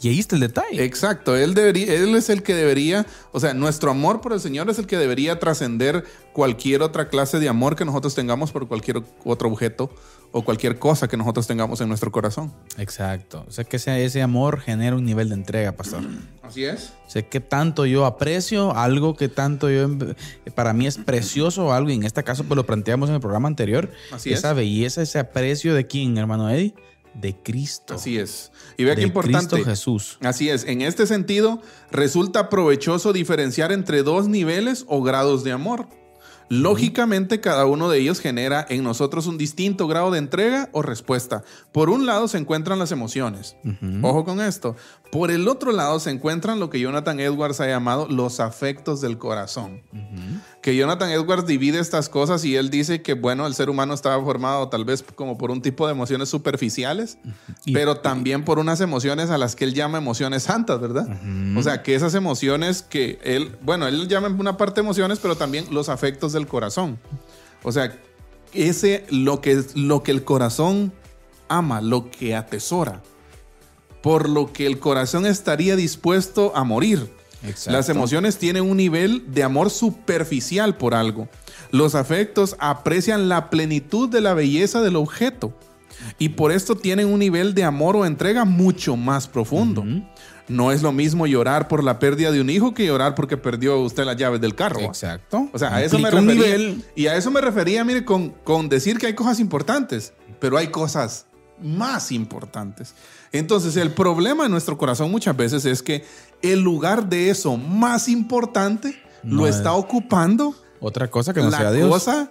Y 0.00 0.08
ahí 0.08 0.20
está 0.20 0.36
el 0.36 0.40
detalle. 0.40 0.84
Exacto, 0.84 1.36
él, 1.36 1.54
debería, 1.54 1.92
él 1.92 2.14
es 2.14 2.30
el 2.30 2.44
que 2.44 2.54
debería, 2.54 3.04
o 3.32 3.40
sea, 3.40 3.52
nuestro 3.52 3.90
amor 3.90 4.20
por 4.20 4.32
el 4.32 4.38
Señor 4.38 4.70
es 4.70 4.78
el 4.78 4.86
que 4.86 4.96
debería 4.96 5.40
trascender 5.40 6.04
cualquier 6.32 6.82
otra 6.82 7.08
clase 7.08 7.40
de 7.40 7.48
amor 7.48 7.74
que 7.74 7.84
nosotros 7.84 8.14
tengamos 8.14 8.52
por 8.52 8.68
cualquier 8.68 9.02
otro 9.24 9.48
objeto 9.48 9.90
o 10.30 10.42
cualquier 10.42 10.78
cosa 10.78 11.08
que 11.08 11.16
nosotros 11.16 11.48
tengamos 11.48 11.80
en 11.80 11.88
nuestro 11.88 12.12
corazón. 12.12 12.52
Exacto. 12.76 13.44
O 13.48 13.50
sea 13.50 13.64
que 13.64 13.76
ese, 13.76 14.04
ese 14.04 14.22
amor 14.22 14.60
genera 14.60 14.94
un 14.94 15.04
nivel 15.04 15.30
de 15.30 15.34
entrega, 15.34 15.72
pastor. 15.72 16.02
Así 16.42 16.64
es. 16.64 16.92
Sé 17.08 17.26
que 17.26 17.40
tanto 17.40 17.84
yo 17.84 18.06
aprecio 18.06 18.76
algo 18.76 19.16
que 19.16 19.28
tanto 19.28 19.68
yo 19.68 19.82
em, 19.82 19.98
para 20.54 20.74
mí 20.74 20.86
es 20.86 20.96
precioso 20.96 21.72
algo 21.72 21.90
y 21.90 21.94
en 21.94 22.04
este 22.04 22.22
caso 22.22 22.44
pues 22.44 22.56
lo 22.56 22.66
planteamos 22.66 23.08
en 23.08 23.16
el 23.16 23.20
programa 23.20 23.48
anterior. 23.48 23.90
Así 24.12 24.32
esa 24.32 24.50
es. 24.50 24.56
belleza, 24.56 25.02
ese 25.02 25.18
aprecio 25.18 25.74
de 25.74 25.88
quién, 25.88 26.16
hermano 26.18 26.48
Eddie, 26.48 26.74
de 27.20 27.36
Cristo. 27.36 27.94
Así 27.94 28.18
es. 28.18 28.52
Y 28.76 28.84
vea 28.84 28.96
qué 28.96 29.02
importante. 29.02 29.56
Cristo 29.56 29.70
Jesús. 29.70 30.18
Así 30.20 30.48
es, 30.50 30.64
en 30.64 30.82
este 30.82 31.06
sentido, 31.06 31.60
resulta 31.90 32.48
provechoso 32.48 33.12
diferenciar 33.12 33.72
entre 33.72 34.02
dos 34.02 34.28
niveles 34.28 34.84
o 34.88 35.02
grados 35.02 35.44
de 35.44 35.52
amor. 35.52 35.88
Lógicamente, 36.50 37.40
cada 37.40 37.66
uno 37.66 37.90
de 37.90 37.98
ellos 37.98 38.20
genera 38.20 38.64
en 38.70 38.82
nosotros 38.82 39.26
un 39.26 39.36
distinto 39.36 39.86
grado 39.86 40.10
de 40.10 40.18
entrega 40.18 40.70
o 40.72 40.80
respuesta. 40.80 41.44
Por 41.72 41.90
un 41.90 42.06
lado 42.06 42.26
se 42.26 42.38
encuentran 42.38 42.78
las 42.78 42.90
emociones. 42.90 43.56
Ojo 44.02 44.24
con 44.24 44.40
esto. 44.40 44.74
Por 45.10 45.30
el 45.30 45.48
otro 45.48 45.72
lado 45.72 46.00
se 46.00 46.10
encuentran 46.10 46.60
lo 46.60 46.68
que 46.68 46.80
Jonathan 46.80 47.18
Edwards 47.18 47.60
ha 47.60 47.66
llamado 47.66 48.06
los 48.08 48.40
afectos 48.40 49.00
del 49.00 49.16
corazón. 49.16 49.82
Que 50.60 50.76
Jonathan 50.76 51.10
Edwards 51.10 51.46
divide 51.46 51.78
estas 51.78 52.10
cosas 52.10 52.44
y 52.44 52.56
él 52.56 52.68
dice 52.68 53.00
que, 53.00 53.14
bueno, 53.14 53.46
el 53.46 53.54
ser 53.54 53.70
humano 53.70 53.94
estaba 53.94 54.22
formado 54.22 54.68
tal 54.68 54.84
vez 54.84 55.02
como 55.14 55.38
por 55.38 55.50
un 55.50 55.62
tipo 55.62 55.86
de 55.86 55.92
emociones 55.92 56.28
superficiales, 56.28 57.16
pero 57.72 57.98
también 57.98 58.44
por 58.44 58.58
unas 58.58 58.82
emociones 58.82 59.30
a 59.30 59.38
las 59.38 59.56
que 59.56 59.64
él 59.64 59.72
llama 59.72 59.96
emociones 59.96 60.42
santas, 60.42 60.78
¿verdad? 60.78 61.08
O 61.56 61.62
sea, 61.62 61.82
que 61.82 61.94
esas 61.94 62.14
emociones 62.14 62.82
que 62.82 63.18
él, 63.22 63.56
bueno, 63.62 63.86
él 63.86 64.08
llama 64.08 64.26
en 64.26 64.38
una 64.38 64.58
parte 64.58 64.80
emociones, 64.80 65.20
pero 65.20 65.36
también 65.36 65.66
los 65.70 65.88
afectos 65.88 66.34
del 66.34 66.46
corazón. 66.46 66.98
O 67.62 67.72
sea, 67.72 67.98
ese, 68.52 69.06
lo 69.10 69.40
que, 69.40 69.64
lo 69.74 70.02
que 70.02 70.10
el 70.10 70.24
corazón 70.24 70.92
ama, 71.48 71.80
lo 71.80 72.10
que 72.10 72.36
atesora, 72.36 73.02
por 74.02 74.28
lo 74.28 74.52
que 74.52 74.66
el 74.66 74.78
corazón 74.78 75.26
estaría 75.26 75.76
dispuesto 75.76 76.52
a 76.54 76.64
morir. 76.64 77.10
Exacto. 77.42 77.72
Las 77.72 77.88
emociones 77.88 78.38
tienen 78.38 78.64
un 78.64 78.76
nivel 78.76 79.32
de 79.32 79.42
amor 79.44 79.70
superficial 79.70 80.76
por 80.76 80.94
algo. 80.94 81.28
Los 81.70 81.94
afectos 81.94 82.56
aprecian 82.58 83.28
la 83.28 83.50
plenitud 83.50 84.08
de 84.08 84.20
la 84.20 84.34
belleza 84.34 84.80
del 84.80 84.96
objeto 84.96 85.54
y 86.18 86.30
por 86.30 86.52
esto 86.52 86.76
tienen 86.76 87.08
un 87.08 87.18
nivel 87.18 87.54
de 87.54 87.64
amor 87.64 87.96
o 87.96 88.06
entrega 88.06 88.44
mucho 88.44 88.96
más 88.96 89.28
profundo. 89.28 89.84
No 90.48 90.72
es 90.72 90.82
lo 90.82 90.92
mismo 90.92 91.26
llorar 91.26 91.68
por 91.68 91.84
la 91.84 91.98
pérdida 91.98 92.32
de 92.32 92.40
un 92.40 92.48
hijo 92.48 92.72
que 92.72 92.86
llorar 92.86 93.14
porque 93.14 93.36
perdió 93.36 93.78
usted 93.80 94.04
las 94.04 94.16
llaves 94.16 94.40
del 94.40 94.54
carro. 94.54 94.80
Exacto. 94.80 95.48
O 95.52 95.58
sea, 95.58 95.74
a 95.74 95.84
eso 95.84 95.98
me 95.98 96.10
refería. 96.10 96.34
nivel. 96.34 96.84
Y 96.96 97.06
a 97.06 97.16
eso 97.16 97.30
me 97.30 97.40
refería, 97.42 97.84
mire, 97.84 98.04
con, 98.04 98.30
con 98.30 98.68
decir 98.68 98.98
que 98.98 99.06
hay 99.06 99.14
cosas 99.14 99.40
importantes, 99.40 100.14
pero 100.40 100.56
hay 100.56 100.68
cosas 100.68 101.26
más 101.62 102.12
importantes. 102.12 102.94
Entonces, 103.32 103.76
el 103.76 103.90
problema 103.92 104.46
en 104.46 104.50
nuestro 104.50 104.78
corazón 104.78 105.10
muchas 105.10 105.36
veces 105.36 105.64
es 105.64 105.82
que 105.82 106.04
el 106.42 106.60
lugar 106.60 107.08
de 107.08 107.30
eso 107.30 107.56
más 107.56 108.08
importante 108.08 109.00
No 109.22 109.36
lo 109.42 109.46
es. 109.46 109.56
está 109.56 109.72
ocupando 109.74 110.54
Otra 110.80 111.10
cosa 111.10 111.34
que 111.34 111.40
no 111.42 111.50
sea 111.50 111.64
la 111.64 111.72
Dios. 111.72 111.88
cosa 111.88 112.30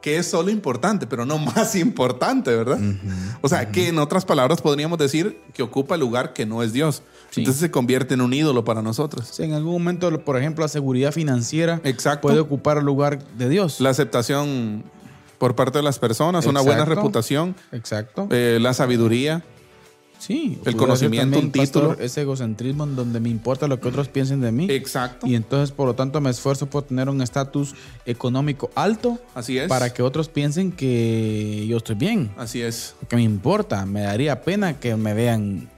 que 0.00 0.16
es 0.16 0.28
solo 0.30 0.50
importante, 0.52 1.08
pero 1.08 1.26
no 1.26 1.38
más 1.56 1.74
importante, 1.74 2.54
¿verdad? 2.54 2.78
o 3.40 3.48
sea, 3.48 3.72
que 3.72 3.88
en 3.88 3.98
otras 3.98 4.24
palabras 4.24 4.62
podríamos 4.62 4.96
decir 4.96 5.40
que 5.52 5.62
ocupa 5.64 5.96
el 5.96 6.00
lugar 6.00 6.32
que 6.34 6.46
no 6.46 6.62
es 6.62 6.72
Dios. 6.72 7.02
Sí. 7.30 7.40
Entonces 7.40 7.60
se 7.60 7.70
convierte 7.72 8.14
en 8.14 8.20
un 8.20 8.32
ídolo 8.32 8.64
para 8.64 8.80
nosotros. 8.80 9.28
Sí, 9.32 9.42
en 9.42 9.54
algún 9.54 9.72
momento, 9.72 10.24
por 10.24 10.36
ejemplo, 10.38 10.62
la 10.64 10.68
seguridad 10.68 11.10
financiera 11.12 11.80
Exacto. 11.82 12.28
puede 12.28 12.38
ocupar 12.38 12.78
el 12.78 12.84
lugar 12.84 13.18
de 13.36 13.48
Dios. 13.48 13.80
La 13.80 13.90
aceptación 13.90 14.84
por 15.38 15.56
parte 15.56 15.78
de 15.78 15.82
las 15.82 15.98
personas, 15.98 16.46
una 16.46 16.60
buena 16.60 16.84
reputación, 16.84 17.56
Exacto. 17.72 18.28
eh, 18.30 18.58
la 18.60 18.74
sabiduría, 18.74 19.42
Sí. 20.18 20.58
El 20.64 20.76
conocimiento, 20.76 21.38
un 21.38 21.52
título. 21.52 21.88
pastor, 21.90 22.04
ese 22.04 22.22
egocentrismo 22.22 22.84
en 22.84 22.96
donde 22.96 23.20
me 23.20 23.28
importa 23.28 23.68
lo 23.68 23.80
que 23.80 23.88
otros 23.88 24.08
piensen 24.08 24.40
de 24.40 24.52
mí. 24.52 24.66
Exacto. 24.70 25.26
Y 25.26 25.34
entonces, 25.34 25.70
por 25.70 25.86
lo 25.86 25.94
tanto, 25.94 26.20
me 26.20 26.30
esfuerzo 26.30 26.66
por 26.66 26.82
tener 26.82 27.08
un 27.08 27.22
estatus 27.22 27.74
económico 28.04 28.70
alto 28.74 29.18
Así 29.34 29.58
es. 29.58 29.68
para 29.68 29.92
que 29.92 30.02
otros 30.02 30.28
piensen 30.28 30.72
que 30.72 31.66
yo 31.68 31.76
estoy 31.76 31.94
bien. 31.96 32.30
Así 32.36 32.62
es. 32.62 32.94
Que 33.08 33.16
me 33.16 33.22
importa. 33.22 33.86
Me 33.86 34.00
daría 34.02 34.42
pena 34.42 34.78
que 34.78 34.96
me 34.96 35.14
vean 35.14 35.68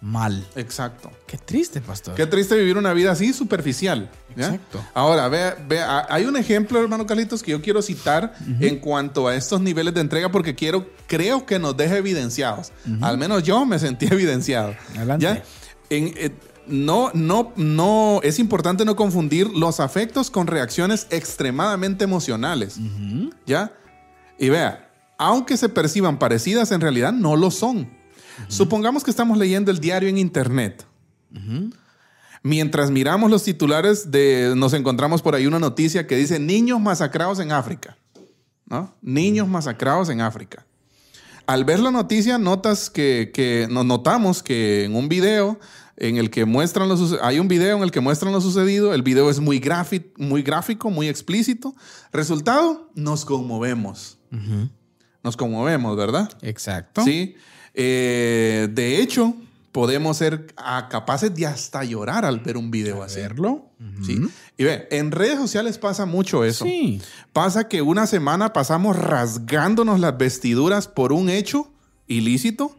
mal. 0.00 0.46
Exacto. 0.54 1.10
Qué 1.26 1.38
triste, 1.38 1.80
pastor. 1.80 2.14
Qué 2.14 2.26
triste 2.26 2.56
vivir 2.56 2.76
una 2.76 2.92
vida 2.92 3.12
así 3.12 3.32
superficial. 3.32 4.10
¿ya? 4.36 4.46
Exacto. 4.46 4.84
Ahora, 4.94 5.28
vea, 5.28 5.56
vea, 5.68 6.06
hay 6.08 6.24
un 6.24 6.36
ejemplo, 6.36 6.80
hermano 6.80 7.06
Carlitos, 7.06 7.42
que 7.42 7.50
yo 7.50 7.60
quiero 7.60 7.82
citar 7.82 8.34
en 8.60 8.78
cuanto 8.78 9.28
a 9.28 9.34
estos 9.34 9.60
niveles 9.60 9.94
de 9.94 10.00
entrega 10.00 10.30
porque 10.30 10.54
quiero, 10.54 10.86
creo 11.06 11.46
que 11.46 11.58
nos 11.58 11.76
deja 11.76 11.96
evidenciados. 11.96 12.72
Al 13.00 13.18
menos 13.18 13.42
yo 13.42 13.64
me 13.66 13.78
sentí 13.78 14.06
evidenciado. 14.10 14.74
Adelante. 14.96 15.24
¿ya? 15.24 15.42
En, 15.90 16.12
eh, 16.16 16.30
no, 16.66 17.10
no, 17.14 17.52
no, 17.56 18.20
es 18.22 18.38
importante 18.38 18.84
no 18.84 18.94
confundir 18.94 19.48
los 19.48 19.80
afectos 19.80 20.30
con 20.30 20.46
reacciones 20.46 21.06
extremadamente 21.10 22.04
emocionales. 22.04 22.78
¿Ya? 23.46 23.72
Y 24.38 24.50
vea, 24.50 24.90
aunque 25.16 25.56
se 25.56 25.68
perciban 25.68 26.18
parecidas, 26.18 26.70
en 26.70 26.80
realidad 26.80 27.12
no 27.12 27.36
lo 27.36 27.50
son. 27.50 27.97
Supongamos 28.46 29.02
que 29.04 29.10
estamos 29.10 29.36
leyendo 29.36 29.70
el 29.70 29.80
diario 29.80 30.08
en 30.08 30.18
internet. 30.18 30.86
Mientras 32.42 32.90
miramos 32.90 33.30
los 33.30 33.42
titulares 33.42 34.10
de, 34.10 34.54
nos 34.56 34.72
encontramos 34.72 35.22
por 35.22 35.34
ahí 35.34 35.46
una 35.46 35.58
noticia 35.58 36.06
que 36.06 36.16
dice 36.16 36.38
niños 36.38 36.80
masacrados 36.80 37.40
en 37.40 37.50
África. 37.52 37.96
¿no? 38.66 38.94
Niños 39.02 39.48
masacrados 39.48 40.08
en 40.08 40.20
África. 40.20 40.64
Al 41.46 41.64
ver 41.64 41.80
la 41.80 41.90
noticia, 41.90 42.38
notas 42.38 42.90
que, 42.90 43.30
que 43.34 43.66
nos 43.70 43.84
notamos 43.84 44.42
que 44.42 44.84
en 44.84 44.94
un 44.94 45.08
video 45.08 45.58
en 45.96 46.16
el 46.18 46.30
que 46.30 46.44
muestran 46.44 46.88
lo 46.88 46.96
suce- 46.96 47.18
hay 47.22 47.40
un 47.40 47.48
video 47.48 47.76
en 47.78 47.82
el 47.82 47.90
que 47.90 48.00
muestran 48.00 48.32
lo 48.32 48.40
sucedido, 48.40 48.94
el 48.94 49.02
video 49.02 49.30
es 49.30 49.40
muy, 49.40 49.60
muy 50.18 50.42
gráfico, 50.42 50.90
muy 50.90 51.08
explícito. 51.08 51.74
Resultado, 52.12 52.90
nos 52.94 53.24
conmovemos. 53.24 54.18
Nos 55.24 55.36
conmovemos, 55.36 55.96
¿verdad? 55.96 56.30
Exacto. 56.42 57.02
Sí. 57.02 57.34
Eh, 57.74 58.68
de 58.70 59.00
hecho, 59.00 59.34
podemos 59.72 60.16
ser 60.16 60.54
ah, 60.56 60.88
capaces 60.90 61.34
de 61.34 61.46
hasta 61.46 61.84
llorar 61.84 62.24
al 62.24 62.40
ver 62.40 62.56
un 62.56 62.70
video 62.70 63.02
así. 63.02 63.20
Hacerlo. 63.20 63.66
Sí. 64.04 64.20
Y 64.56 64.64
ve, 64.64 64.88
en 64.90 65.12
redes 65.12 65.38
sociales 65.38 65.78
pasa 65.78 66.04
mucho 66.04 66.44
eso. 66.44 66.64
Sí. 66.64 67.00
Pasa 67.32 67.68
que 67.68 67.82
una 67.82 68.06
semana 68.06 68.52
pasamos 68.52 68.96
rasgándonos 68.96 70.00
las 70.00 70.18
vestiduras 70.18 70.88
por 70.88 71.12
un 71.12 71.28
hecho 71.28 71.70
ilícito 72.06 72.76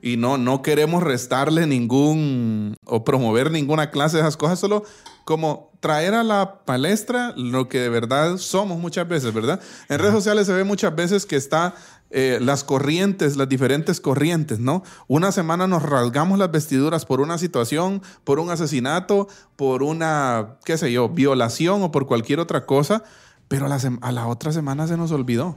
y 0.00 0.16
no, 0.16 0.38
no 0.38 0.62
queremos 0.62 1.02
restarle 1.02 1.66
ningún 1.66 2.76
o 2.84 3.04
promover 3.04 3.50
ninguna 3.50 3.90
clase 3.90 4.16
de 4.16 4.22
esas 4.22 4.36
cosas, 4.36 4.58
solo 4.58 4.84
como 5.24 5.70
traer 5.80 6.14
a 6.14 6.24
la 6.24 6.64
palestra 6.64 7.34
lo 7.36 7.68
que 7.68 7.80
de 7.80 7.88
verdad 7.88 8.38
somos 8.38 8.78
muchas 8.78 9.06
veces, 9.06 9.34
¿verdad? 9.34 9.60
En 9.88 9.98
redes 9.98 10.14
sociales 10.14 10.46
se 10.46 10.52
ve 10.52 10.64
muchas 10.64 10.94
veces 10.94 11.26
que 11.26 11.36
está 11.36 11.74
eh, 12.10 12.38
las 12.40 12.64
corrientes, 12.64 13.36
las 13.36 13.48
diferentes 13.48 14.00
corrientes, 14.00 14.58
¿no? 14.60 14.82
Una 15.08 15.30
semana 15.32 15.66
nos 15.66 15.82
rasgamos 15.82 16.38
las 16.38 16.50
vestiduras 16.50 17.04
por 17.04 17.20
una 17.20 17.36
situación, 17.38 18.02
por 18.24 18.38
un 18.38 18.50
asesinato, 18.50 19.28
por 19.56 19.82
una, 19.82 20.56
qué 20.64 20.78
sé 20.78 20.90
yo, 20.92 21.08
violación 21.10 21.82
o 21.82 21.90
por 21.90 22.06
cualquier 22.06 22.40
otra 22.40 22.64
cosa, 22.66 23.04
pero 23.48 23.66
a 23.66 23.68
la, 23.68 23.78
sem- 23.78 23.98
a 24.02 24.12
la 24.12 24.26
otra 24.26 24.52
semana 24.52 24.86
se 24.86 24.96
nos 24.96 25.12
olvidó. 25.12 25.56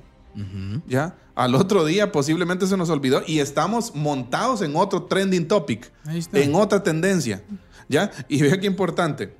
¿Ya? 0.88 1.16
Al 1.36 1.56
otro 1.56 1.84
día 1.84 2.12
posiblemente 2.14 2.66
se 2.66 2.78
nos 2.78 2.90
olvidó 2.90 3.22
y 3.28 3.40
estamos 3.40 3.96
montados 3.96 4.62
en 4.62 4.76
otro 4.78 5.04
trending 5.04 5.48
topic, 5.48 5.92
en 6.42 6.56
otra 6.56 6.84
tendencia. 6.84 7.44
¿Ya? 7.90 8.12
Y 8.30 8.42
vea 8.42 8.58
qué 8.60 8.68
importante. 8.68 9.36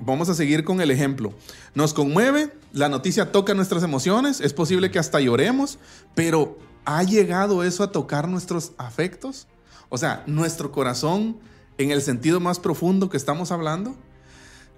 Vamos 0.00 0.28
a 0.28 0.34
seguir 0.34 0.64
con 0.64 0.80
el 0.80 0.90
ejemplo. 0.90 1.32
Nos 1.74 1.94
conmueve, 1.94 2.50
la 2.72 2.88
noticia 2.88 3.32
toca 3.32 3.54
nuestras 3.54 3.82
emociones, 3.82 4.40
es 4.40 4.52
posible 4.52 4.90
que 4.90 4.98
hasta 4.98 5.20
lloremos, 5.20 5.78
pero 6.14 6.58
¿ha 6.84 7.02
llegado 7.02 7.62
eso 7.64 7.82
a 7.82 7.92
tocar 7.92 8.28
nuestros 8.28 8.72
afectos? 8.78 9.46
O 9.88 9.98
sea, 9.98 10.22
nuestro 10.26 10.72
corazón 10.72 11.36
en 11.78 11.90
el 11.90 12.02
sentido 12.02 12.40
más 12.40 12.58
profundo 12.58 13.08
que 13.08 13.16
estamos 13.16 13.52
hablando. 13.52 13.94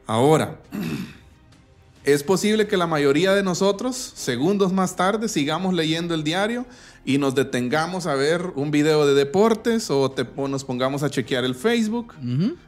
Ahora, 0.07 0.61
es 2.05 2.22
posible 2.22 2.66
que 2.68 2.76
la 2.76 2.87
mayoría 2.87 3.33
de 3.35 3.42
nosotros, 3.42 3.96
segundos 4.14 4.72
más 4.72 4.94
tarde, 4.96 5.29
sigamos 5.29 5.74
leyendo 5.74 6.14
el 6.14 6.22
diario 6.22 6.64
y 7.05 7.18
nos 7.18 7.35
detengamos 7.35 8.07
a 8.07 8.14
ver 8.14 8.52
un 8.55 8.70
video 8.70 9.07
de 9.07 9.14
deportes 9.14 9.90
o, 9.90 10.11
te- 10.11 10.26
o 10.37 10.46
nos 10.48 10.64
pongamos 10.64 11.02
a 11.02 11.11
chequear 11.11 11.44
el 11.44 11.55
Facebook. 11.55 12.14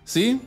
¿Sí? 0.05 0.41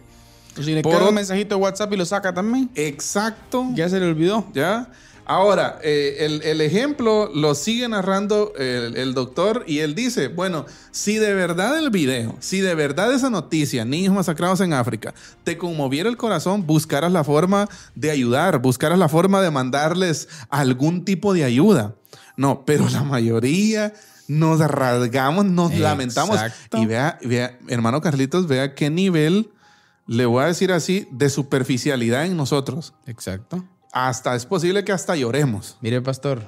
O 0.60 0.64
si 0.64 0.74
le 0.74 0.82
Por 0.82 0.94
queda 0.94 1.06
ot- 1.06 1.10
un 1.10 1.16
mensajito 1.16 1.56
de 1.56 1.62
WhatsApp 1.62 1.94
y 1.94 1.98
lo 1.98 2.06
saca 2.06 2.34
también. 2.34 2.70
Exacto. 2.76 3.68
Ya 3.74 3.88
se 3.90 4.00
le 4.00 4.08
olvidó. 4.08 4.46
¿Ya? 4.54 4.90
Ahora, 5.24 5.80
eh, 5.84 6.18
el, 6.22 6.42
el 6.42 6.60
ejemplo 6.62 7.30
lo 7.34 7.56
sigue 7.56 7.88
narrando 7.88 8.52
el, 8.58 8.98
el 8.98 9.14
doctor 9.14 9.64
y 9.66 9.80
él 9.80 9.96
dice, 9.96 10.28
bueno, 10.28 10.66
si 10.90 11.18
de 11.18 11.34
verdad 11.34 11.78
el 11.78 11.90
video, 11.90 12.36
si 12.40 12.60
de 12.60 12.76
verdad 12.76 13.14
esa 13.14 13.30
noticia, 13.30 13.86
niños 13.86 14.14
masacrados 14.14 14.60
en 14.60 14.74
África, 14.74 15.14
te 15.46 15.58
conmoviera 15.58 16.10
el 16.10 16.18
corazón, 16.18 16.66
buscaras 16.68 17.14
la 17.14 17.24
forma 17.24 17.70
de 17.96 18.12
ayudar, 18.12 18.60
buscaras 18.62 18.98
la 19.00 19.08
forma 19.08 19.42
de 19.42 19.52
mandarles 19.52 20.28
algún 20.50 21.06
tipo 21.06 21.34
de 21.34 21.46
ayuda. 21.46 21.96
No, 22.36 22.66
pero 22.66 22.90
la 22.90 23.04
mayoría 23.04 23.94
nos 24.28 24.60
rasgamos, 24.60 25.46
nos 25.46 25.74
lamentamos. 25.76 26.36
Exacto. 26.36 26.78
Y 26.78 26.88
vea, 26.88 27.20
vea, 27.24 27.58
hermano 27.70 28.02
Carlitos, 28.02 28.48
vea 28.48 28.74
qué 28.76 28.90
nivel, 28.90 29.52
le 30.12 30.26
voy 30.26 30.44
a 30.44 30.48
decir 30.48 30.72
así, 30.72 31.08
de 31.12 31.30
superficialidad 31.30 32.26
en 32.26 32.36
nosotros 32.36 32.94
Exacto. 33.06 33.64
hasta 33.94 34.36
es 34.36 34.46
posible 34.46 34.84
que 34.84 34.92
hasta 34.92 35.16
lloremos. 35.16 35.78
Mire, 35.82 36.02
pastor, 36.02 36.44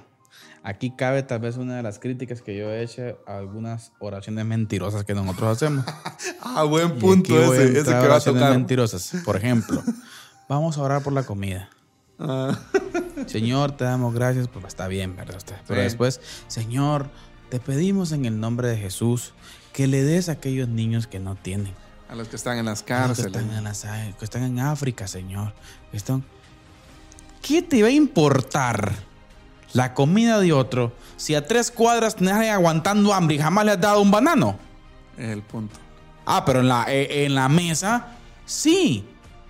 aquí 0.64 0.92
cabe 0.96 1.24
tal 1.24 1.40
vez 1.40 1.56
una 1.58 1.78
de 1.78 1.84
las 1.84 1.98
críticas 2.00 2.42
que 2.42 2.58
yo 2.58 2.70
he 2.72 2.84
hecho 2.84 3.20
a 3.26 3.38
algunas 3.38 3.92
oraciones 4.00 4.46
mentirosas 4.46 5.06
que 5.06 5.14
nosotros 5.14 5.58
hacemos. 5.58 5.86
Ah, 6.42 6.64
buen 6.64 7.00
punto 7.00 7.34
ese, 7.54 7.72
ese 7.80 7.84
que 7.86 7.92
va 7.92 8.00
a 8.00 8.04
oraciones 8.06 8.42
tocar. 8.42 8.56
mentirosas. 8.58 9.14
Por 9.26 9.36
ejemplo, 9.38 9.82
vamos 10.50 10.78
a 10.78 10.82
orar 10.82 11.02
por 11.02 11.14
la 11.14 11.24
comida. 11.24 11.70
Ah, 12.20 12.58
Señor, 13.28 13.72
te 13.78 13.86
damos 13.86 14.14
gracias. 14.14 14.48
Pues 14.50 14.66
está 14.66 14.88
bien, 14.88 15.16
¿verdad? 15.16 15.38
usted? 15.38 15.56
Pero 15.68 15.80
Sí. 15.80 15.84
después, 15.86 16.22
Señor, 16.48 17.10
te 17.50 17.60
pedimos 17.60 18.12
en 18.12 18.26
el 18.26 18.40
nombre 18.40 18.68
de 18.68 18.78
Jesús 18.78 19.34
que 19.74 19.88
le 19.88 20.04
des 20.04 20.30
a 20.30 20.34
aquellos 20.34 20.68
niños 20.70 21.08
que 21.08 21.20
no 21.20 21.36
tienen. 21.36 21.74
A 22.14 22.16
los 22.16 22.28
que 22.28 22.36
están 22.36 22.60
en 22.60 22.66
las 22.66 22.80
Los 22.80 22.84
que 22.84 22.94
cárceles. 22.94 23.26
están 23.26 23.52
en, 23.58 23.64
las- 23.64 23.86
que 24.20 24.24
están 24.26 24.44
en 24.44 24.60
África, 24.60 25.08
Señor. 25.08 25.52
están- 25.92 26.24
¿Qué 27.42 27.62
te 27.64 27.82
va 27.82 27.88
a 27.88 27.92
importar 27.92 28.94
la 29.74 29.96
comida 29.96 30.40
de 30.40 30.54
otro 30.54 30.94
si 31.18 31.34
a 31.34 31.48
tres 31.48 31.72
cuadras 31.72 32.16
tenés 32.16 32.36
ahí 32.36 32.48
aguantando 32.50 33.12
hambre 33.14 33.36
y 33.36 33.40
jamás 33.40 33.66
le 33.66 33.72
has 33.72 33.82
dado 33.82 34.00
un 34.00 34.12
banano? 34.12 34.58
Es 35.18 35.30
el 35.30 35.42
punto. 35.42 35.76
Ah, 36.26 36.46
pero 36.46 36.60
en 36.60 36.68
la, 36.70 36.86
eh, 36.88 37.26
en 37.26 37.34
la 37.36 37.50
mesa, 37.50 38.08
sí. 38.46 39.06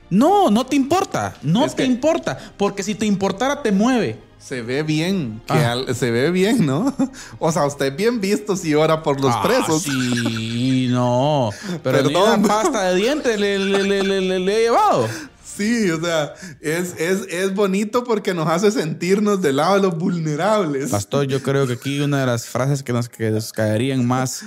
No, 0.09 0.49
no 0.49 0.65
te 0.65 0.75
importa. 0.77 1.35
No 1.41 1.65
Es 1.65 1.75
te 1.75 1.83
que- 1.83 1.89
importa. 1.89 2.37
Porque 2.57 2.81
si 2.81 2.95
te 2.95 3.05
importara, 3.05 3.61
te 3.61 3.71
mueve. 3.73 4.21
Se 4.43 4.61
ve 4.61 4.83
bien, 4.83 5.41
que 5.47 5.53
Ah. 5.53 5.71
al- 5.71 5.95
se 5.95 6.11
ve 6.11 6.29
bien, 6.31 6.65
¿no? 6.65 6.93
O 7.39 7.51
sea, 7.51 7.65
usted 7.65 7.87
es 7.87 7.95
bien 7.95 8.19
visto 8.19 8.55
si 8.57 8.75
ora 8.75 9.01
por 9.01 9.19
los 9.21 9.33
Ah, 9.33 9.41
presos. 9.43 9.83
Sí, 9.83 10.87
no. 10.91 11.49
Pero 11.81 12.03
ni 12.03 12.09
Perdón. 12.13 12.39
una 12.41 12.47
pasta 12.47 12.89
de 12.89 12.95
dientes 12.95 13.39
le, 13.39 13.57
le- 13.57 13.83
le- 14.03 14.39
le- 14.39 14.57
he 14.57 14.61
llevado. 14.63 15.07
Sí, 15.55 15.89
o 15.91 16.01
sea, 16.01 16.33
es, 16.61 16.95
es, 16.99 17.27
es 17.29 17.53
bonito 17.53 18.03
porque 18.03 18.33
nos 18.33 18.47
hace 18.49 18.71
sentirnos 18.71 19.41
del 19.41 19.57
lado 19.57 19.75
de 19.75 19.81
los 19.83 19.97
vulnerables. 19.97 20.89
Pastor, 20.89 21.25
yo 21.27 21.41
creo 21.43 21.65
que 21.67 21.73
aquí 21.73 21.99
una 21.99 22.19
de 22.21 22.25
las 22.25 22.47
frases 22.47 22.81
que 22.83 22.91
nos, 22.91 23.07
que 23.07 23.29
nos 23.29 23.53
caerían 23.53 24.05
más 24.05 24.43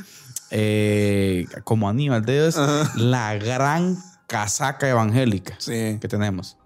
eh, 0.51 1.47
como 1.65 1.89
Aníbal 1.89 2.25
de 2.25 2.49
es 2.49 2.57
la 2.97 3.35
gran 3.37 3.97
casaca 4.27 4.89
evangélica 4.89 5.55
Sí, 5.59 5.99
que 6.01 6.09
tenemos. 6.09 6.57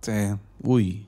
sí. 0.00 0.12
Uy, 0.62 1.06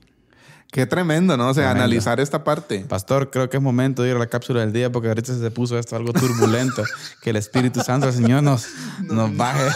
Qué 0.71 0.85
tremendo, 0.85 1.37
¿no? 1.37 1.49
O 1.49 1.53
sea, 1.53 1.63
Tremendo. 1.65 1.83
analizar 1.85 2.19
esta 2.19 2.43
parte. 2.43 2.85
pastor, 2.87 3.29
creo 3.31 3.49
que 3.49 3.57
es 3.57 3.63
momento 3.63 4.03
de 4.03 4.09
ir 4.09 4.15
a 4.15 4.19
la 4.19 4.27
cápsula 4.27 4.59
del 4.61 4.73
día 4.73 4.91
porque 4.91 5.07
ahorita 5.07 5.33
se 5.33 5.51
puso 5.51 5.79
esto 5.79 5.95
algo 5.95 6.11
turbulento. 6.13 6.83
que 7.21 7.29
el 7.31 7.37
Espíritu 7.37 7.81
Santo, 7.81 8.07
el 8.07 8.13
Señor, 8.13 8.43
nos, 8.43 8.67
nos 9.01 9.35
baje. 9.35 9.63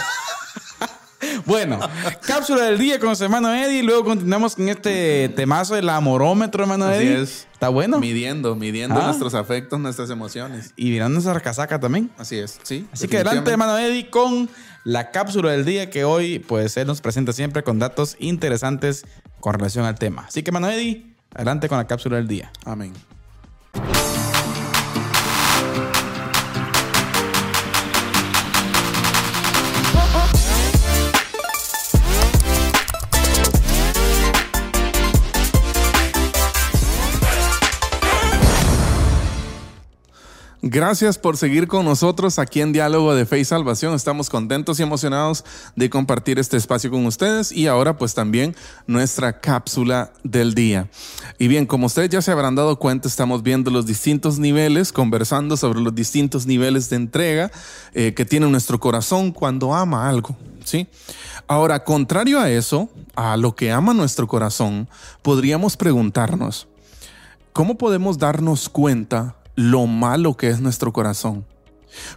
Bueno, 1.45 1.79
cápsula 2.25 2.63
del 2.65 2.79
día 2.79 2.99
con 2.99 3.15
su 3.15 3.23
hermano 3.23 3.53
Eddie. 3.53 3.83
Luego 3.83 4.03
continuamos 4.03 4.55
con 4.55 4.67
este 4.69 5.29
temazo 5.35 5.75
del 5.75 5.87
amorómetro, 5.89 6.63
hermano 6.63 6.85
Así 6.85 7.03
Eddie. 7.03 7.21
es. 7.21 7.47
¿Está 7.53 7.69
bueno? 7.69 7.99
Midiendo, 7.99 8.55
midiendo 8.55 8.99
Ah. 8.99 9.05
nuestros 9.05 9.33
afectos, 9.35 9.79
nuestras 9.79 10.09
emociones. 10.09 10.73
Y 10.75 10.89
mirando 10.89 11.19
esa 11.19 11.39
casaca 11.39 11.79
también. 11.79 12.09
Así 12.17 12.37
es, 12.37 12.59
sí. 12.63 12.87
Así 12.91 13.07
que 13.07 13.17
adelante, 13.17 13.51
hermano 13.51 13.77
Eddie, 13.77 14.09
con 14.09 14.49
la 14.83 15.11
cápsula 15.11 15.51
del 15.51 15.63
día 15.63 15.89
que 15.91 16.03
hoy, 16.05 16.39
pues, 16.39 16.75
él 16.77 16.87
nos 16.87 17.01
presenta 17.01 17.33
siempre 17.33 17.63
con 17.63 17.77
datos 17.77 18.15
interesantes 18.19 19.05
con 19.41 19.53
relación 19.53 19.85
al 19.85 19.99
tema. 19.99 20.25
Así 20.27 20.43
que, 20.43 20.51
Eddie, 20.71 21.15
adelante 21.35 21.67
con 21.67 21.77
la 21.77 21.87
cápsula 21.87 22.17
del 22.17 22.27
día. 22.27 22.51
Amén. 22.65 22.93
Gracias 40.63 41.17
por 41.17 41.37
seguir 41.37 41.67
con 41.67 41.85
nosotros 41.85 42.37
aquí 42.37 42.61
en 42.61 42.71
Diálogo 42.71 43.15
de 43.15 43.25
Fe 43.25 43.39
y 43.39 43.45
Salvación. 43.45 43.95
Estamos 43.95 44.29
contentos 44.29 44.79
y 44.79 44.83
emocionados 44.83 45.43
de 45.75 45.89
compartir 45.89 46.37
este 46.37 46.55
espacio 46.55 46.91
con 46.91 47.07
ustedes 47.07 47.51
y 47.51 47.65
ahora 47.65 47.97
pues 47.97 48.13
también 48.13 48.55
nuestra 48.85 49.39
cápsula 49.39 50.13
del 50.23 50.53
día. 50.53 50.87
Y 51.39 51.47
bien, 51.47 51.65
como 51.65 51.87
ustedes 51.87 52.11
ya 52.11 52.21
se 52.21 52.29
habrán 52.31 52.53
dado 52.53 52.77
cuenta, 52.77 53.07
estamos 53.07 53.41
viendo 53.41 53.71
los 53.71 53.87
distintos 53.87 54.37
niveles, 54.37 54.91
conversando 54.91 55.57
sobre 55.57 55.81
los 55.81 55.95
distintos 55.95 56.45
niveles 56.45 56.91
de 56.91 56.97
entrega 56.97 57.51
eh, 57.95 58.13
que 58.13 58.25
tiene 58.25 58.47
nuestro 58.47 58.79
corazón 58.79 59.31
cuando 59.31 59.73
ama 59.73 60.07
algo. 60.07 60.37
¿sí? 60.63 60.87
Ahora, 61.47 61.83
contrario 61.83 62.39
a 62.39 62.51
eso, 62.51 62.87
a 63.15 63.35
lo 63.35 63.55
que 63.55 63.71
ama 63.71 63.95
nuestro 63.95 64.27
corazón, 64.27 64.87
podríamos 65.23 65.75
preguntarnos, 65.75 66.67
¿cómo 67.51 67.79
podemos 67.79 68.19
darnos 68.19 68.69
cuenta 68.69 69.40
lo 69.69 69.85
malo 69.87 70.35
que 70.35 70.49
es 70.49 70.59
nuestro 70.61 70.91
corazón? 70.91 71.45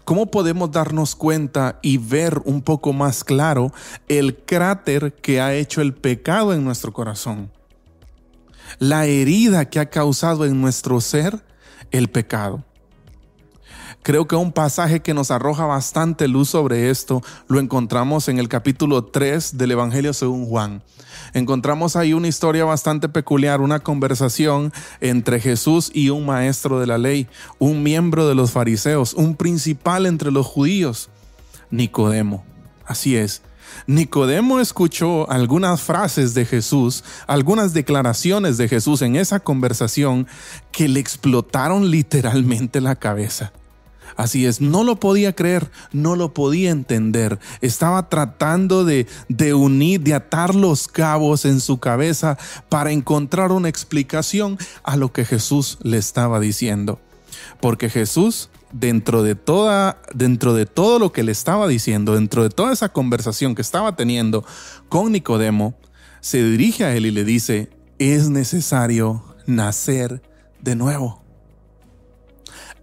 ¿Cómo 0.05 0.31
podemos 0.31 0.71
darnos 0.71 1.17
cuenta 1.17 1.79
y 1.83 1.99
ver 1.99 2.41
un 2.45 2.63
poco 2.63 2.93
más 2.93 3.25
claro 3.25 3.73
el 4.09 4.37
cráter 4.37 5.15
que 5.15 5.41
ha 5.41 5.55
hecho 5.55 5.81
el 5.81 5.95
pecado 5.95 6.55
en 6.55 6.65
nuestro 6.65 6.93
corazón? 6.93 7.51
La 8.79 9.07
herida 9.07 9.69
que 9.69 9.81
ha 9.81 9.91
causado 9.91 10.45
en 10.45 10.61
nuestro 10.61 11.01
ser 11.01 11.45
el 11.91 12.09
pecado. 12.09 12.65
Creo 14.05 14.29
que 14.29 14.37
un 14.37 14.53
pasaje 14.53 15.01
que 15.01 15.15
nos 15.15 15.31
arroja 15.31 15.65
bastante 15.65 16.29
luz 16.29 16.51
sobre 16.51 16.91
esto 16.91 17.23
lo 17.49 17.59
encontramos 17.59 18.29
en 18.29 18.39
el 18.39 18.51
capítulo 18.51 19.07
3 19.07 19.57
del 19.57 19.71
Evangelio 19.71 20.13
según 20.13 20.45
Juan. 20.45 20.83
Encontramos 21.33 21.97
ahí 21.97 22.13
una 22.13 22.29
historia 22.29 22.67
bastante 22.67 23.09
peculiar, 23.09 23.63
una 23.63 23.81
conversación 23.81 24.75
entre 25.01 25.41
Jesús 25.41 25.91
y 25.95 26.11
un 26.11 26.27
maestro 26.27 26.81
de 26.81 26.87
la 26.87 26.99
ley, 26.99 27.29
un 27.59 27.83
miembro 27.83 28.29
de 28.29 28.35
los 28.35 28.51
fariseos, 28.51 29.15
un 29.15 29.37
principal 29.37 30.05
entre 30.05 30.31
los 30.31 30.47
judíos, 30.47 31.09
Nicodemo. 31.71 32.45
Así 32.85 33.17
es. 33.17 33.41
Nicodemo 33.87 34.61
escuchó 34.61 35.31
algunas 35.31 35.81
frases 35.81 36.35
de 36.35 36.45
Jesús, 36.45 37.05
algunas 37.27 37.73
declaraciones 37.73 38.59
de 38.59 38.69
Jesús 38.69 39.01
en 39.01 39.17
esa 39.17 39.41
conversación 39.41 40.27
que 40.73 40.89
le 40.89 41.01
explotaron 41.01 41.91
literalmente 41.91 42.83
la 42.83 42.97
cabeza. 42.97 43.55
Así 44.17 44.47
es, 44.47 44.61
no 44.61 44.85
lo 44.85 44.97
podía 44.97 45.35
creer, 45.35 45.71
no 45.93 46.17
lo 46.17 46.33
podía 46.33 46.71
entender. 46.71 47.39
Estaba 47.61 48.09
tratando 48.09 48.85
de, 48.85 49.07
de, 49.29 49.55
unir, 49.55 50.01
de 50.01 50.15
atar 50.15 50.55
los 50.55 50.87
cabos 50.87 51.45
en 51.45 51.61
su 51.61 51.79
cabeza 51.79 52.39
para 52.69 52.93
encontrar 52.93 53.51
una 53.51 53.69
explicación 53.69 54.59
a 54.83 54.97
lo 54.97 55.13
que 55.13 55.25
Jesús 55.25 55.79
le 55.83 55.99
estaba 55.99 56.39
diciendo. 56.39 57.01
Porque 57.61 57.91
Jesús, 57.91 58.51
dentro 58.73 59.23
de 59.23 59.35
toda, 59.35 60.01
dentro 60.15 60.55
de 60.55 60.67
todo 60.67 60.99
lo 60.99 61.13
que 61.13 61.25
le 61.25 61.33
estaba 61.33 61.67
diciendo, 61.67 62.15
dentro 62.15 62.43
de 62.43 62.51
toda 62.51 62.73
esa 62.73 62.91
conversación 62.91 63.55
que 63.55 63.63
estaba 63.63 63.97
teniendo 63.97 64.45
con 64.89 65.13
Nicodemo, 65.13 65.75
se 66.21 66.43
dirige 66.43 66.85
a 66.85 66.95
él 66.95 67.07
y 67.07 67.11
le 67.11 67.25
dice, 67.25 67.71
es 67.99 68.29
necesario 68.29 69.25
nacer 69.47 70.23
de 70.61 70.77
nuevo 70.77 71.24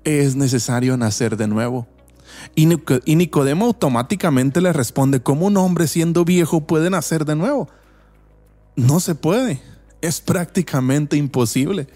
es 0.04 0.36
necesario 0.36 0.98
nacer 0.98 1.38
de 1.38 1.48
nuevo. 1.48 1.88
Y 2.56 2.66
Nicodemo 3.16 3.66
automáticamente 3.66 4.62
le 4.62 4.74
responde, 4.74 5.22
¿cómo 5.22 5.48
un 5.48 5.58
hombre 5.58 5.88
siendo 5.88 6.26
viejo 6.26 6.62
puede 6.62 6.90
nacer 6.90 7.26
de 7.26 7.36
nuevo? 7.36 7.70
No 8.76 9.00
se 9.00 9.16
puede, 9.16 9.62
es 10.02 10.22
prácticamente 10.22 11.18
imposible. 11.18 11.88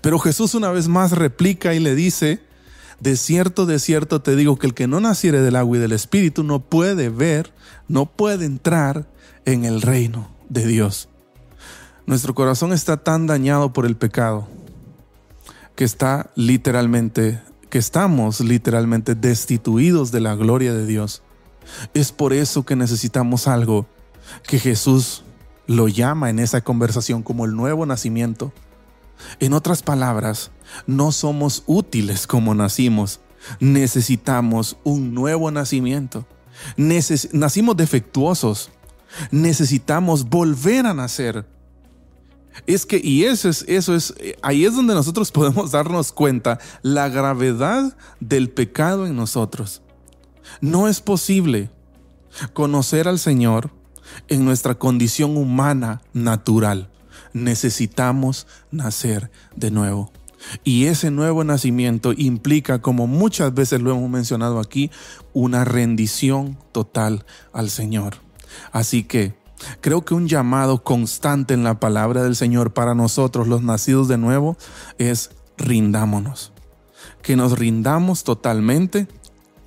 Pero 0.00 0.18
Jesús 0.18 0.54
una 0.54 0.70
vez 0.70 0.88
más 0.88 1.12
replica 1.12 1.74
y 1.74 1.80
le 1.80 1.94
dice, 1.94 2.40
de 3.00 3.16
cierto, 3.16 3.66
de 3.66 3.78
cierto 3.78 4.22
te 4.22 4.36
digo 4.36 4.58
que 4.58 4.66
el 4.66 4.74
que 4.74 4.86
no 4.86 5.00
naciere 5.00 5.40
del 5.40 5.56
agua 5.56 5.76
y 5.76 5.80
del 5.80 5.92
espíritu 5.92 6.44
no 6.44 6.60
puede 6.60 7.08
ver, 7.08 7.52
no 7.88 8.06
puede 8.06 8.44
entrar 8.44 9.06
en 9.44 9.64
el 9.64 9.82
reino 9.82 10.30
de 10.48 10.66
Dios. 10.66 11.08
Nuestro 12.06 12.34
corazón 12.34 12.72
está 12.72 12.96
tan 12.96 13.26
dañado 13.26 13.72
por 13.72 13.86
el 13.86 13.96
pecado 13.96 14.48
que 15.78 15.84
está 15.84 16.32
literalmente, 16.34 17.40
que 17.70 17.78
estamos 17.78 18.40
literalmente 18.40 19.14
destituidos 19.14 20.10
de 20.10 20.18
la 20.18 20.34
gloria 20.34 20.74
de 20.74 20.84
Dios. 20.84 21.22
Es 21.94 22.10
por 22.10 22.32
eso 22.32 22.64
que 22.64 22.74
necesitamos 22.74 23.46
algo 23.46 23.86
que 24.42 24.58
Jesús 24.58 25.22
lo 25.68 25.86
llama 25.86 26.30
en 26.30 26.40
esa 26.40 26.62
conversación 26.62 27.22
como 27.22 27.44
el 27.44 27.54
nuevo 27.54 27.86
nacimiento. 27.86 28.52
En 29.38 29.52
otras 29.52 29.84
palabras, 29.84 30.50
no 30.88 31.12
somos 31.12 31.62
útiles 31.66 32.26
como 32.26 32.56
nacimos. 32.56 33.20
Necesitamos 33.60 34.78
un 34.82 35.14
nuevo 35.14 35.48
nacimiento. 35.52 36.26
nacimos 36.76 37.76
defectuosos. 37.76 38.72
Necesitamos 39.30 40.28
volver 40.28 40.86
a 40.86 40.94
nacer. 40.94 41.46
Es 42.66 42.86
que, 42.86 43.00
y 43.02 43.24
eso 43.24 43.48
es, 43.48 43.64
eso 43.68 43.94
es, 43.94 44.14
ahí 44.42 44.64
es 44.64 44.74
donde 44.74 44.94
nosotros 44.94 45.30
podemos 45.32 45.70
darnos 45.70 46.12
cuenta 46.12 46.58
la 46.82 47.08
gravedad 47.08 47.96
del 48.20 48.50
pecado 48.50 49.06
en 49.06 49.16
nosotros. 49.16 49.82
No 50.60 50.88
es 50.88 51.00
posible 51.00 51.70
conocer 52.52 53.08
al 53.08 53.18
Señor 53.18 53.70
en 54.28 54.44
nuestra 54.44 54.76
condición 54.76 55.36
humana 55.36 56.02
natural. 56.12 56.90
Necesitamos 57.32 58.46
nacer 58.70 59.30
de 59.54 59.70
nuevo. 59.70 60.10
Y 60.64 60.84
ese 60.84 61.10
nuevo 61.10 61.42
nacimiento 61.44 62.12
implica, 62.16 62.80
como 62.80 63.06
muchas 63.06 63.52
veces 63.54 63.80
lo 63.80 63.90
hemos 63.90 64.08
mencionado 64.08 64.60
aquí, 64.60 64.90
una 65.32 65.64
rendición 65.64 66.58
total 66.72 67.26
al 67.52 67.70
Señor. 67.70 68.16
Así 68.72 69.02
que 69.02 69.34
Creo 69.80 70.04
que 70.04 70.14
un 70.14 70.28
llamado 70.28 70.82
constante 70.82 71.54
en 71.54 71.64
la 71.64 71.80
palabra 71.80 72.22
del 72.22 72.36
Señor 72.36 72.72
para 72.72 72.94
nosotros, 72.94 73.48
los 73.48 73.62
nacidos 73.62 74.08
de 74.08 74.18
nuevo, 74.18 74.56
es 74.98 75.30
rindámonos. 75.56 76.52
Que 77.22 77.36
nos 77.36 77.58
rindamos 77.58 78.24
totalmente 78.24 79.08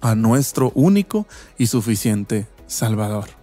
a 0.02 0.16
nuestro 0.16 0.72
único 0.76 1.28
y 1.58 1.68
suficiente 1.68 2.48
Salvador. 2.68 3.41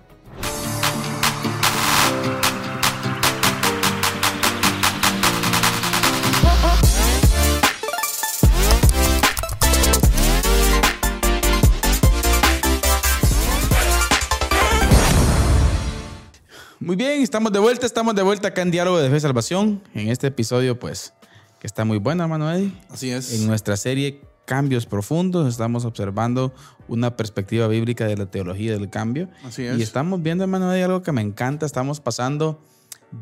Muy 16.88 16.96
bien, 16.96 17.20
estamos 17.20 17.52
de 17.52 17.58
vuelta, 17.58 17.84
estamos 17.84 18.14
de 18.14 18.22
vuelta 18.22 18.48
acá 18.48 18.62
en 18.62 18.70
Diálogo 18.70 18.96
de 18.96 19.10
Fe 19.10 19.18
y 19.18 19.20
Salvación. 19.20 19.82
En 19.92 20.08
este 20.08 20.28
episodio, 20.28 20.78
pues, 20.78 21.12
que 21.60 21.66
está 21.66 21.84
muy 21.84 21.98
bueno, 21.98 22.22
hermano 22.22 22.50
Eddie. 22.50 22.72
Así 22.88 23.10
es. 23.10 23.34
En 23.34 23.46
nuestra 23.46 23.76
serie 23.76 24.22
Cambios 24.46 24.86
Profundos 24.86 25.46
estamos 25.46 25.84
observando 25.84 26.54
una 26.88 27.14
perspectiva 27.14 27.68
bíblica 27.68 28.06
de 28.06 28.16
la 28.16 28.30
teología 28.30 28.72
del 28.72 28.88
cambio. 28.88 29.28
Así 29.44 29.64
es. 29.64 29.78
Y 29.78 29.82
estamos 29.82 30.22
viendo, 30.22 30.44
hermano 30.44 30.72
Eddie, 30.72 30.84
algo 30.84 31.02
que 31.02 31.12
me 31.12 31.20
encanta. 31.20 31.66
Estamos 31.66 32.00
pasando 32.00 32.58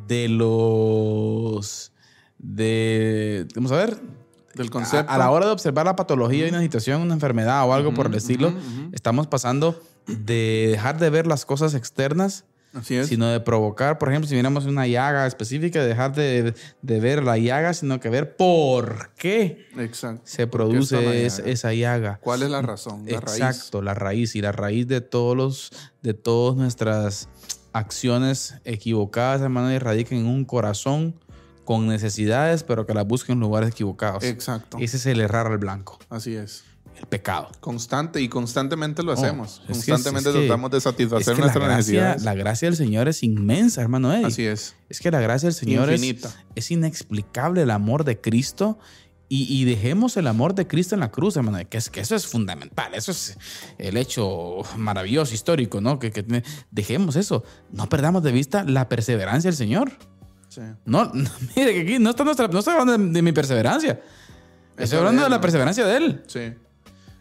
de 0.07 0.29
los... 0.29 1.91
de... 2.39 3.49
Vamos 3.57 3.73
a 3.73 3.79
ver, 3.79 4.01
del 4.55 4.71
concepto. 4.71 5.13
A, 5.13 5.19
la 5.19 5.29
hora 5.33 5.47
de 5.47 5.51
observar 5.51 5.87
la 5.87 5.97
patología 5.97 6.45
de 6.45 6.51
una 6.51 6.61
situación, 6.61 7.03
una 7.03 7.15
enfermedad 7.15 7.69
o 7.69 7.75
algo 7.75 7.93
por 7.93 8.07
el 8.07 8.15
estilo, 8.15 8.55
estamos 8.93 9.27
pasando 9.27 9.83
de 10.07 10.69
dejar 10.71 11.01
de 11.01 11.11
ver 11.11 11.27
las 11.27 11.45
cosas 11.45 11.75
externas 11.75 12.45
Sino 12.83 13.29
de 13.29 13.41
provocar, 13.41 13.99
por 13.99 14.11
ejemplo, 14.11 14.29
si 14.29 14.35
miramos 14.35 14.67
una 14.67 14.87
llaga 14.87 15.27
específica, 15.27 15.83
dejar 15.83 16.15
de, 16.15 16.55
ver 16.83 17.23
la 17.23 17.39
llaga, 17.39 17.73
sino 17.73 18.01
que 18.01 18.11
ver 18.11 18.37
por 18.37 19.11
qué 19.17 19.67
se 20.25 20.47
produce 20.47 21.27
esa 21.27 21.73
llaga. 21.73 22.19
¿Cuál 22.21 22.43
es 22.43 22.51
la 22.51 22.63
razón? 22.63 23.05
La 23.07 23.17
Exacto, 23.17 23.81
la 23.83 23.95
raíz. 23.95 24.37
Y 24.37 24.43
la 24.43 24.53
raíz 24.53 24.87
de 24.87 25.01
todos 25.01 25.37
los, 25.37 25.73
de 26.03 26.15
todas 26.15 26.57
nuestras 26.57 27.29
acciones 27.73 28.57
equivocadas, 28.65 29.41
hermano, 29.41 29.73
y 29.73 29.79
radican 29.79 30.19
en 30.19 30.27
un 30.27 30.45
corazón 30.45 31.15
con 31.65 31.87
necesidades, 31.87 32.63
pero 32.63 32.87
que 32.87 32.95
las 32.95 33.07
busquen 33.07 33.35
en 33.35 33.41
lugares 33.41 33.71
equivocados. 33.71 34.23
Exacto. 34.25 34.77
Ese 34.81 34.99
es 34.99 35.07
el 35.07 35.21
errar 35.21 35.47
al 35.47 35.59
blanco. 35.59 35.99
Así 36.11 36.37
es 36.37 36.65
el 36.99 37.07
pecado. 37.07 37.51
Constante 37.61 38.21
y 38.21 38.29
constantemente 38.29 39.03
lo 39.03 39.13
hacemos. 39.13 39.63
constantemente 39.67 40.33
tratamos 40.33 40.71
de 40.71 40.81
satisfacer 40.81 41.39
nuestras 41.39 41.69
necesidades. 41.69 42.23
La 42.23 42.35
gracia 42.35 42.69
del 42.69 42.77
Señor 42.77 43.09
es 43.09 43.23
inmensa, 43.23 43.83
hermano 43.83 44.13
Eddie. 44.13 44.27
Así 44.27 44.47
es. 44.47 44.75
Es 44.89 45.01
que 45.01 45.11
la 45.11 45.21
gracia 45.21 45.49
del 45.49 45.55
Señor 45.55 45.91
es, 45.91 46.03
es, 46.55 46.71
inexplicable 46.71 47.63
el 47.63 47.71
amor 47.71 48.05
de 48.05 48.21
Cristo. 48.21 48.79
Y, 49.29 49.65
dejemos 49.65 50.17
el 50.17 50.29
amor 50.29 50.55
de 50.55 50.69
Cristo 50.69 50.95
en 50.95 51.01
la 51.01 51.11
cruz, 51.11 51.37
hermano. 51.37 51.59
Que, 51.69 51.79
es, 51.79 51.91
que 51.91 51.99
eso 51.99 52.15
es 52.15 52.29
fundamental. 52.29 52.95
Eso 52.95 53.11
es 53.11 53.37
el 53.77 53.97
hecho 53.97 54.59
maravilloso, 54.77 55.35
histórico, 55.35 55.81
¿no? 55.81 55.99
Que, 55.99 56.45
dejemos 56.71 57.17
eso. 57.17 57.43
No 57.73 57.89
perdamos 57.89 58.23
de 58.23 58.31
vista 58.31 58.63
la 58.63 58.89
perseverancia 58.89 59.51
del 59.51 59.57
Señor. 59.57 59.91
Sí. 60.49 60.61
No, 60.85 61.11
mire, 61.57 61.75
que 61.75 61.81
aquí 61.81 61.99
no 61.99 62.11
está, 62.11 62.23
nuestra, 62.23 62.47
no 62.47 62.61
está 62.61 62.79
hablando 62.79 63.13
de 63.13 63.21
mi 63.23 63.33
perseverancia. 63.33 64.01
Estoy 64.77 64.99
hablando 64.99 65.25
de 65.25 65.31
la 65.31 65.41
perseverancia 65.41 65.85
de 65.85 65.97
él. 65.97 66.23
Sí. 66.29 66.53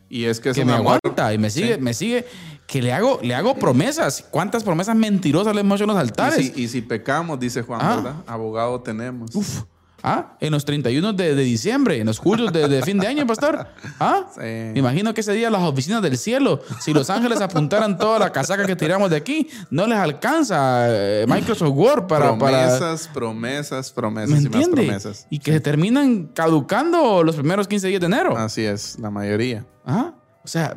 Y 0.09 0.25
es 0.25 0.39
que 0.39 0.49
es 0.49 0.55
Que 0.55 0.63
me 0.65 0.73
amor. 0.73 0.99
aguanta 1.03 1.33
y 1.33 1.37
me 1.37 1.49
sigue, 1.49 1.75
Sí. 1.75 1.81
me 1.81 1.93
sigue. 1.93 2.25
Que 2.67 2.81
le 2.81 2.93
hago, 2.93 3.19
le 3.21 3.35
hago 3.35 3.55
promesas. 3.55 4.25
¿Cuántas 4.31 4.63
promesas 4.63 4.95
mentirosas 4.95 5.53
le 5.53 5.61
hemos 5.61 5.75
hecho 5.79 5.83
en 5.83 5.89
los 5.89 5.97
Y 5.97 5.99
altares? 5.99 6.51
si, 6.55 6.63
y 6.63 6.67
si 6.67 6.81
pecamos, 6.81 7.39
dice 7.39 7.61
Juan, 7.63 7.79
Ah. 7.83 7.95
¿verdad? 7.95 8.15
Abogado 8.27 8.81
tenemos. 8.81 9.35
Uf. 9.35 9.63
¿Ah? 10.07 10.35
En 10.39 10.51
los 10.51 10.65
31 10.65 11.13
de, 11.13 11.33
de 11.33 11.43
diciembre, 11.43 11.99
en 11.99 12.05
los 12.05 12.19
julio 12.19 12.51
de, 12.51 12.67
de 12.67 12.83
fin 12.83 12.99
de 12.99 13.07
año, 13.07 13.25
pastor. 13.25 13.67
¿Ah? 13.99 14.27
Sí. 14.35 14.41
Me 14.41 14.79
imagino 14.79 15.13
que 15.13 15.21
ese 15.21 15.31
día 15.33 15.49
las 15.49 15.61
oficinas 15.63 16.01
del 16.01 16.17
cielo, 16.17 16.61
si 16.81 16.93
los 16.93 17.09
ángeles 17.09 17.41
apuntaran 17.41 17.97
toda 17.97 18.19
la 18.19 18.31
casaca 18.31 18.65
que 18.65 18.75
tiramos 18.75 19.09
de 19.09 19.15
aquí, 19.15 19.47
no 19.69 19.87
les 19.87 19.97
alcanza 19.97 20.87
eh, 20.89 21.25
Microsoft 21.27 21.71
Word 21.73 22.07
para... 22.07 22.37
para 22.37 22.67
promesas, 22.67 23.07
promesas, 23.07 23.91
promesas 23.91 24.41
¿Me 24.41 24.47
y 24.47 24.49
más 24.49 24.67
promesas. 24.67 25.27
Y 25.29 25.39
que 25.39 25.53
se 25.53 25.59
terminan 25.59 26.25
caducando 26.27 27.23
los 27.23 27.35
primeros 27.35 27.67
15 27.67 27.87
días 27.87 27.99
de 28.01 28.07
enero. 28.07 28.37
Así 28.37 28.63
es, 28.63 28.99
la 28.99 29.09
mayoría. 29.09 29.65
¿Ah? 29.85 30.13
O 30.43 30.47
sea, 30.47 30.75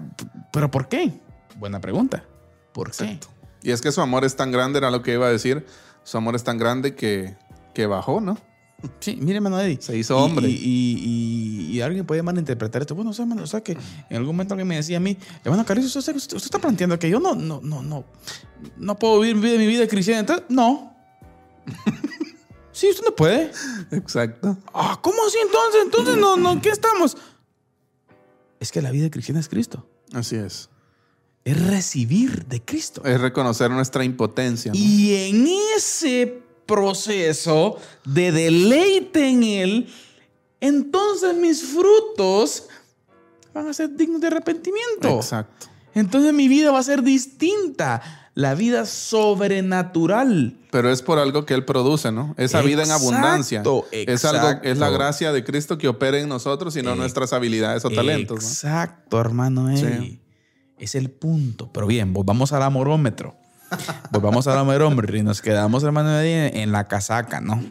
¿pero 0.52 0.70
por 0.70 0.88
qué? 0.88 1.20
Buena 1.56 1.80
pregunta. 1.80 2.24
¿Por 2.72 2.92
qué? 2.92 3.18
Y 3.62 3.72
es 3.72 3.80
que 3.82 3.92
su 3.92 4.00
amor 4.00 4.24
es 4.24 4.36
tan 4.36 4.52
grande, 4.52 4.78
era 4.78 4.90
lo 4.90 5.02
que 5.02 5.14
iba 5.14 5.26
a 5.26 5.30
decir. 5.30 5.66
Su 6.04 6.16
amor 6.16 6.36
es 6.36 6.44
tan 6.44 6.58
grande 6.58 6.94
que, 6.94 7.36
que 7.74 7.86
bajó, 7.86 8.20
¿no? 8.20 8.38
Sí, 9.00 9.16
mire, 9.20 9.36
hermano 9.36 9.60
Eddie. 9.60 9.78
Se 9.80 9.96
hizo 9.96 10.16
hombre. 10.16 10.48
Y, 10.48 10.52
y- 10.52 10.98
y- 11.04 11.76
y 11.76 11.80
alguien 11.80 12.06
puede 12.06 12.22
malinterpretar 12.22 12.82
esto. 12.82 12.94
Bueno, 12.94 13.10
o 13.10 13.12
sea, 13.14 13.24
hermano, 13.24 13.42
o 13.42 13.46
sea, 13.46 13.60
que 13.60 13.72
en 13.72 14.16
algún 14.16 14.28
momento 14.36 14.54
alguien 14.54 14.68
me 14.68 14.76
decía 14.76 14.98
a 14.98 15.00
mí, 15.00 15.16
hermano 15.44 15.64
Carlitos, 15.64 15.94
usted, 15.96 16.14
usted- 16.14 16.36
usted 16.36 16.46
está 16.46 16.58
planteando 16.60 16.98
que 16.98 17.10
yo 17.10 17.18
no, 17.18 17.34
no, 17.34 17.60
no, 17.62 17.82
no, 17.82 18.04
no 18.76 18.98
puedo 18.98 19.20
vivir 19.20 19.36
mi 19.36 19.42
vida- 19.48 19.58
mi 19.58 19.66
vida 19.66 19.88
cristiana. 19.88 20.20
Entonces, 20.20 20.44
no. 20.48 20.94
sí, 22.72 22.88
usted 22.90 23.04
no 23.04 23.14
puede. 23.16 23.50
Exacto. 23.90 24.56
Ah, 24.72 24.98
¿cómo 25.02 25.16
así 25.26 25.38
entonces? 25.44 25.80
Entonces, 25.84 26.16
no, 26.16 26.36
no, 26.36 26.60
¿qué 26.62 26.68
estamos? 26.70 27.16
Es 28.60 28.70
que 28.72 28.80
la 28.82 28.90
vida 28.90 29.10
cristiana 29.10 29.40
es 29.40 29.48
Cristo. 29.48 29.88
Así 30.12 30.36
es. 30.36 30.70
Es 31.44 31.66
recibir 31.66 32.46
de 32.46 32.62
Cristo. 32.64 33.02
Es 33.04 33.20
reconocer 33.20 33.70
nuestra 33.70 34.04
impotencia. 34.04 34.72
¿no? 34.72 34.78
Y 34.78 35.14
en 35.14 35.46
ese 35.76 36.42
proceso 36.68 37.78
de 38.04 38.30
deleite 38.30 39.28
en 39.28 39.42
Él, 39.42 39.88
entonces 40.60 41.34
mis 41.34 41.64
frutos 41.64 42.68
van 43.52 43.66
a 43.66 43.72
ser 43.72 43.96
dignos 43.96 44.20
de 44.20 44.28
arrepentimiento. 44.28 45.16
Exacto. 45.16 45.66
Entonces 45.94 46.32
mi 46.32 46.46
vida 46.46 46.70
va 46.70 46.78
a 46.78 46.82
ser 46.84 47.02
distinta. 47.02 48.00
La 48.34 48.54
vida 48.54 48.86
sobrenatural. 48.86 50.56
Pero 50.70 50.92
es 50.92 51.02
por 51.02 51.18
algo 51.18 51.44
que 51.44 51.54
Él 51.54 51.64
produce, 51.64 52.12
¿no? 52.12 52.36
Esa 52.38 52.60
vida 52.60 52.84
en 52.84 52.90
Exacto, 52.90 53.08
abundancia. 53.08 53.62
Es 53.90 54.24
algo, 54.24 54.48
es 54.62 54.78
la 54.78 54.86
exacto. 54.86 54.92
gracia 54.94 55.32
de 55.32 55.42
Cristo 55.42 55.76
que 55.76 55.88
opera 55.88 56.20
en 56.20 56.28
nosotros 56.28 56.76
y 56.76 56.82
no 56.82 56.92
Eh, 56.92 56.96
nuestras 56.96 57.32
habilidades 57.32 57.84
o 57.84 57.90
talentos. 57.90 58.40
¿no? 58.40 58.48
Exacto, 58.48 59.20
hermano. 59.20 59.76
Sí. 59.76 60.20
Es 60.78 60.94
el 60.94 61.10
punto. 61.10 61.72
Pero 61.72 61.88
bien, 61.88 62.12
volvamos 62.12 62.52
al 62.52 62.62
amorómetro. 62.62 63.34
Volvamos 64.10 64.46
al 64.46 64.58
amorómetro 64.58 65.16
y 65.16 65.22
nos 65.22 65.42
quedamos, 65.42 65.82
hermano, 65.82 66.20
en 66.20 66.72
la 66.72 66.88
casaca, 66.88 67.40
¿no? 67.40 67.62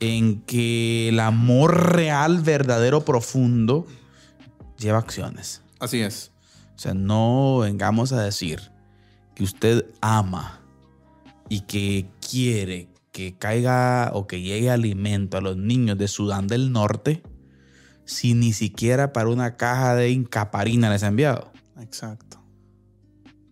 En 0.00 0.40
que 0.42 1.08
el 1.08 1.20
amor 1.20 1.94
real, 1.94 2.40
verdadero, 2.40 3.04
profundo, 3.04 3.86
lleva 4.78 4.98
acciones. 4.98 5.62
Así 5.78 6.00
es. 6.00 6.32
O 6.76 6.78
sea, 6.78 6.94
no 6.94 7.58
vengamos 7.58 8.12
a 8.12 8.22
decir 8.22 8.72
que 9.34 9.44
usted 9.44 9.84
ama 10.00 10.60
y 11.48 11.62
que 11.62 12.08
quiere 12.26 12.88
que 13.12 13.36
caiga 13.36 14.10
o 14.14 14.26
que 14.26 14.40
llegue 14.40 14.70
alimento 14.70 15.36
a 15.36 15.40
los 15.40 15.56
niños 15.56 15.98
de 15.98 16.08
Sudán 16.08 16.46
del 16.46 16.72
Norte 16.72 17.22
si 18.04 18.34
ni 18.34 18.52
siquiera 18.52 19.12
para 19.12 19.28
una 19.28 19.56
caja 19.56 19.94
de 19.94 20.10
incaparina 20.10 20.90
les 20.90 21.02
ha 21.02 21.08
enviado. 21.08 21.52
Exacto. 21.80 22.29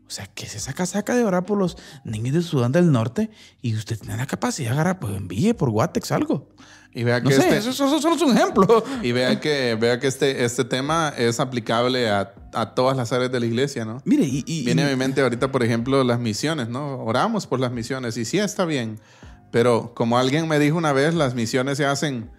O 0.09 0.11
sea, 0.11 0.27
que 0.27 0.47
se 0.47 0.59
saca 0.59 0.87
saca 0.87 1.15
de 1.15 1.23
orar 1.25 1.45
por 1.45 1.59
los 1.59 1.77
niños 2.03 2.35
de 2.35 2.43
Sudán 2.43 2.73
del 2.73 2.91
Norte 2.91 3.31
y 3.61 3.75
usted 3.77 3.99
tiene 3.99 4.17
la 4.17 4.27
capacidad 4.27 4.71
de 4.71 4.75
agarrar, 4.75 4.99
pues 5.01 5.15
envíe 5.15 5.53
por 5.53 5.69
Guatex 5.71 6.11
algo. 6.13 6.49
Y 6.95 7.05
vea 7.05 7.21
No 7.21 7.29
que 7.29 7.37
sé, 7.37 7.43
este, 7.43 7.57
eso, 7.59 7.71
eso 7.71 8.01
solo 8.01 8.17
es 8.17 8.23
un 8.23 8.35
ejemplo. 8.37 8.83
y 9.03 9.13
vea 9.13 9.39
que, 9.39 9.77
vea 9.79 10.01
que 10.01 10.07
este, 10.07 10.45
este 10.47 10.65
tema 10.65 11.13
es 11.17 11.39
aplicable 11.39 12.09
a, 12.09 12.33
a 12.55 12.75
todas 12.75 12.97
las 12.97 13.13
áreas 13.13 13.31
de 13.31 13.39
la 13.39 13.45
iglesia, 13.47 13.85
¿no? 13.85 14.01
Mire, 14.07 14.25
y, 14.25 14.43
y- 14.47 14.65
Viene 14.65 14.85
a 14.85 14.89
y- 14.89 14.91
mi 14.93 14.97
mente 14.97 15.21
ahorita, 15.21 15.53
por 15.53 15.63
ejemplo, 15.63 16.03
las 16.03 16.19
misiones, 16.19 16.69
¿no? 16.71 17.05
Oramos 17.05 17.47
por 17.47 17.61
las 17.61 17.71
misiones 17.71 18.17
y 18.17 18.25
sí 18.25 18.39
está 18.39 18.65
bien. 18.65 18.99
Pero 19.51 19.93
como 19.95 20.17
alguien 20.19 20.49
me 20.49 20.59
dijo 20.59 20.79
una 20.79 20.93
vez, 20.95 21.15
las 21.15 21.35
misiones 21.35 21.77
se 21.77 21.85
hacen 21.85 22.31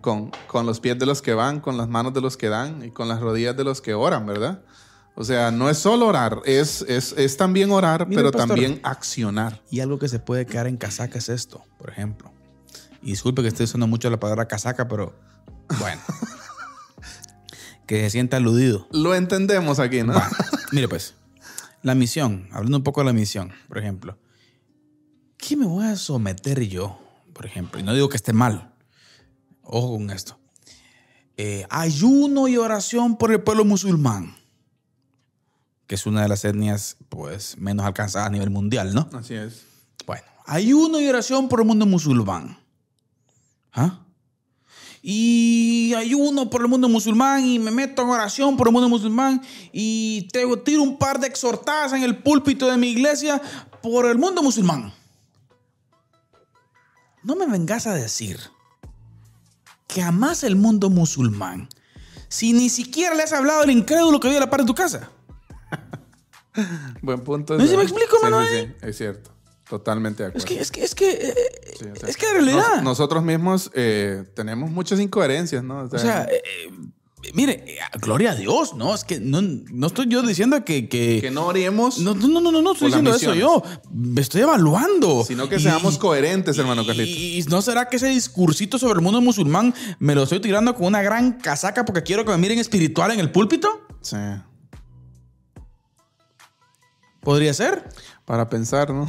con, 0.00 0.30
con 0.46 0.64
los 0.66 0.78
pies 0.78 0.96
de 0.98 1.06
los 1.06 1.20
que 1.20 1.34
van, 1.34 1.58
con 1.60 1.76
las 1.76 1.88
manos 1.88 2.14
de 2.14 2.20
los 2.20 2.36
que 2.36 2.48
dan 2.48 2.84
y 2.84 2.90
con 2.90 3.08
las 3.08 3.20
rodillas 3.20 3.56
de 3.56 3.64
los 3.64 3.80
que 3.80 3.94
oran, 3.94 4.24
¿verdad? 4.26 4.60
O 5.18 5.24
sea, 5.24 5.50
no 5.50 5.70
es 5.70 5.78
solo 5.78 6.06
orar, 6.06 6.42
es, 6.44 6.82
es, 6.82 7.14
es 7.16 7.38
también 7.38 7.70
orar, 7.70 8.06
pero 8.06 8.30
pastor. 8.30 8.48
también 8.48 8.80
accionar. 8.82 9.62
Y 9.70 9.80
algo 9.80 9.98
que 9.98 10.08
se 10.08 10.18
puede 10.18 10.44
quedar 10.44 10.66
en 10.66 10.76
casaca 10.76 11.18
es 11.18 11.30
esto, 11.30 11.64
por 11.78 11.88
ejemplo. 11.88 12.30
Y 13.00 13.12
disculpe 13.12 13.40
que 13.40 13.48
estoy 13.48 13.64
usando 13.64 13.86
mucho 13.86 14.10
la 14.10 14.20
palabra 14.20 14.46
casaca, 14.46 14.86
pero 14.88 15.14
bueno. 15.80 16.02
que 17.86 18.02
se 18.02 18.10
sienta 18.10 18.36
aludido. 18.36 18.86
Lo 18.90 19.14
entendemos 19.14 19.78
aquí, 19.78 20.02
¿no? 20.02 20.20
Mire 20.72 20.86
pues, 20.86 21.14
la 21.82 21.94
misión, 21.94 22.48
hablando 22.52 22.76
un 22.76 22.82
poco 22.82 23.00
de 23.00 23.06
la 23.06 23.12
misión, 23.14 23.52
por 23.68 23.78
ejemplo. 23.78 24.18
¿Qué 25.38 25.56
me 25.56 25.66
voy 25.66 25.86
a 25.86 25.96
someter 25.96 26.60
yo, 26.68 26.98
por 27.32 27.46
ejemplo? 27.46 27.80
Y 27.80 27.84
no 27.84 27.94
digo 27.94 28.10
que 28.10 28.16
esté 28.16 28.34
mal. 28.34 28.74
Ojo 29.62 29.96
con 29.96 30.10
esto. 30.10 30.38
Eh, 31.38 31.66
ayuno 31.70 32.48
y 32.48 32.56
oración 32.56 33.16
por 33.16 33.32
el 33.32 33.42
pueblo 33.42 33.64
musulmán, 33.64 34.34
que 35.86 35.94
es 35.94 36.06
una 36.06 36.22
de 36.22 36.28
las 36.28 36.44
etnias 36.44 36.96
pues, 37.08 37.56
menos 37.58 37.86
alcanzadas 37.86 38.28
a 38.28 38.30
nivel 38.30 38.50
mundial, 38.50 38.94
¿no? 38.94 39.08
Así 39.12 39.34
es. 39.34 39.64
Bueno, 40.06 40.24
ayuno 40.46 41.00
y 41.00 41.08
oración 41.08 41.48
por 41.48 41.60
el 41.60 41.66
mundo 41.66 41.86
musulmán. 41.86 42.58
¿Ah? 43.72 44.00
Y 45.02 45.94
ayuno 45.94 46.50
por 46.50 46.62
el 46.62 46.68
mundo 46.68 46.88
musulmán 46.88 47.46
y 47.46 47.58
me 47.58 47.70
meto 47.70 48.02
en 48.02 48.08
oración 48.08 48.56
por 48.56 48.66
el 48.66 48.72
mundo 48.72 48.88
musulmán 48.88 49.40
y 49.72 50.26
te 50.32 50.44
tiro 50.64 50.82
un 50.82 50.98
par 50.98 51.20
de 51.20 51.28
exhortadas 51.28 51.92
en 51.92 52.02
el 52.02 52.18
púlpito 52.18 52.68
de 52.68 52.76
mi 52.76 52.88
iglesia 52.88 53.40
por 53.82 54.06
el 54.06 54.18
mundo 54.18 54.42
musulmán. 54.42 54.92
No 57.22 57.36
me 57.36 57.46
vengas 57.46 57.86
a 57.86 57.94
decir 57.94 58.40
que 59.86 60.02
amas 60.02 60.42
el 60.42 60.56
mundo 60.56 60.90
musulmán 60.90 61.68
si 62.28 62.52
ni 62.52 62.68
siquiera 62.68 63.14
le 63.14 63.22
has 63.22 63.32
hablado 63.32 63.60
al 63.62 63.70
incrédulo 63.70 64.18
que 64.18 64.28
vive 64.28 64.38
a 64.38 64.40
la 64.40 64.50
par 64.50 64.60
de 64.60 64.66
tu 64.66 64.74
casa. 64.74 65.10
Buen 67.02 67.20
punto. 67.20 67.56
¿No 67.58 67.66
si 67.66 67.76
me 67.76 67.82
explico, 67.82 68.16
Manuel? 68.22 68.46
sí, 68.48 68.72
sí, 68.80 68.86
es 68.88 68.96
cierto. 68.96 69.30
Totalmente 69.68 70.22
de 70.22 70.28
acuerdo. 70.28 70.44
Es 70.46 70.48
que, 70.48 70.60
es 70.60 70.70
que, 70.70 70.84
es 70.84 70.94
que, 70.94 71.10
eh, 71.10 71.34
Sí, 71.78 71.86
o 71.92 71.96
sea, 71.96 72.08
es 72.08 72.16
que 72.16 72.26
de 72.26 72.32
realidad. 72.34 72.74
nos- 72.76 72.82
nosotros 72.84 73.24
mismos 73.24 73.70
eh, 73.74 74.22
tenemos 74.34 74.70
muchas 74.70 75.00
incoherencias, 75.00 75.64
¿no? 75.64 75.80
O 75.90 75.98
sea, 75.98 76.22
eh, 76.30 76.40
eh, 76.68 76.70
mire, 77.34 77.64
gloria 78.00 78.30
a 78.30 78.34
Dios, 78.36 78.74
¿no? 78.74 78.94
Es 78.94 79.02
que 79.02 79.18
no, 79.18 79.42
no 79.42 79.88
estoy 79.88 80.06
yo 80.08 80.22
diciendo 80.22 80.64
que... 80.64 80.88
que, 80.88 81.18
que 81.20 81.30
no 81.32 81.46
oremos, 81.46 81.98
no, 81.98 82.14
no, 82.14 82.28
no, 82.40 82.52
no, 82.52 82.62
no 82.62 82.72
estoy 82.74 82.86
diciendo 82.88 83.12
eso 83.12 83.34
yo. 83.34 83.60
Me 83.92 84.20
estoy 84.20 84.42
evaluando. 84.42 85.24
sino 85.24 85.48
que 85.48 85.56
Y- 85.56 85.60
seamos 85.60 85.98
coherentes, 85.98 86.56
hermano 86.58 86.82
y- 86.82 86.86
Carlito. 86.86 87.18
Y, 87.18 87.44
no 87.50 87.60
será 87.60 87.88
que 87.88 87.96
ese 87.96 88.06
discursito 88.06 88.78
sobre 88.78 88.94
el 88.94 89.00
mundo 89.00 89.20
musulmán 89.20 89.74
me 89.98 90.14
lo 90.14 90.22
estoy 90.22 90.38
tirando 90.38 90.76
con 90.76 90.86
una 90.86 91.02
gran 91.02 91.32
casaca 91.40 91.84
porque 91.84 92.04
quiero 92.04 92.24
que 92.24 92.30
me 92.30 92.38
miren 92.38 92.60
espiritual 92.60 93.10
en 93.10 93.18
el 93.18 93.32
púlpito? 93.32 93.68
Sí. 94.00 94.16
Podría 97.26 97.52
ser. 97.52 97.82
Para 98.24 98.48
pensar, 98.48 98.90
¿no? 98.94 99.08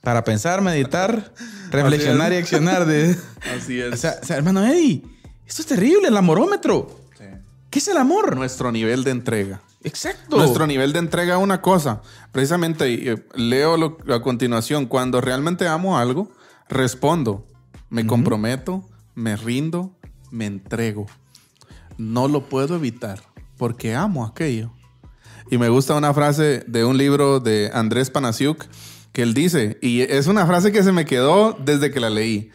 Para 0.00 0.22
pensar, 0.22 0.60
meditar, 0.62 1.34
reflexionar 1.72 2.32
y 2.32 2.36
accionar. 2.36 2.86
De... 2.86 3.18
Así 3.56 3.80
es. 3.80 3.92
O 3.94 3.96
sea, 3.96 4.14
o 4.22 4.24
sea, 4.24 4.36
hermano 4.36 4.64
Eddie, 4.64 5.02
esto 5.44 5.62
es 5.62 5.66
terrible, 5.66 6.06
el 6.06 6.16
amorómetro. 6.16 7.00
Sí. 7.18 7.24
¿Qué 7.68 7.80
es 7.80 7.88
el 7.88 7.96
amor? 7.96 8.36
Nuestro 8.36 8.70
nivel 8.70 9.02
de 9.02 9.10
entrega. 9.10 9.60
Exacto. 9.82 10.36
Nuestro 10.36 10.68
nivel 10.68 10.92
de 10.92 11.00
entrega 11.00 11.34
a 11.34 11.38
una 11.38 11.60
cosa. 11.60 12.00
Precisamente 12.30 13.10
eh, 13.10 13.26
leo 13.34 13.76
lo- 13.76 13.98
a 14.14 14.22
continuación. 14.22 14.86
Cuando 14.86 15.20
realmente 15.20 15.66
amo 15.66 15.98
algo, 15.98 16.30
respondo. 16.68 17.44
Me 17.90 18.06
comprometo, 18.06 18.88
me 19.16 19.34
rindo, 19.34 19.98
me 20.30 20.46
entrego. 20.46 21.06
No 21.98 22.28
lo 22.28 22.48
puedo 22.48 22.76
evitar 22.76 23.20
porque 23.56 23.96
amo 23.96 24.24
aquello. 24.24 24.72
Y 25.50 25.58
me 25.58 25.68
gusta 25.68 25.94
una 25.94 26.12
frase 26.14 26.64
de 26.66 26.84
un 26.84 26.96
libro 26.96 27.40
de 27.40 27.70
Andrés 27.72 28.10
Panasiuk 28.10 28.64
que 29.12 29.22
él 29.22 29.32
dice, 29.34 29.78
y 29.80 30.00
es 30.00 30.26
una 30.26 30.44
frase 30.46 30.72
que 30.72 30.82
se 30.82 30.90
me 30.90 31.04
quedó 31.04 31.52
desde 31.64 31.90
que 31.92 32.00
la 32.00 32.10
leí. 32.10 32.50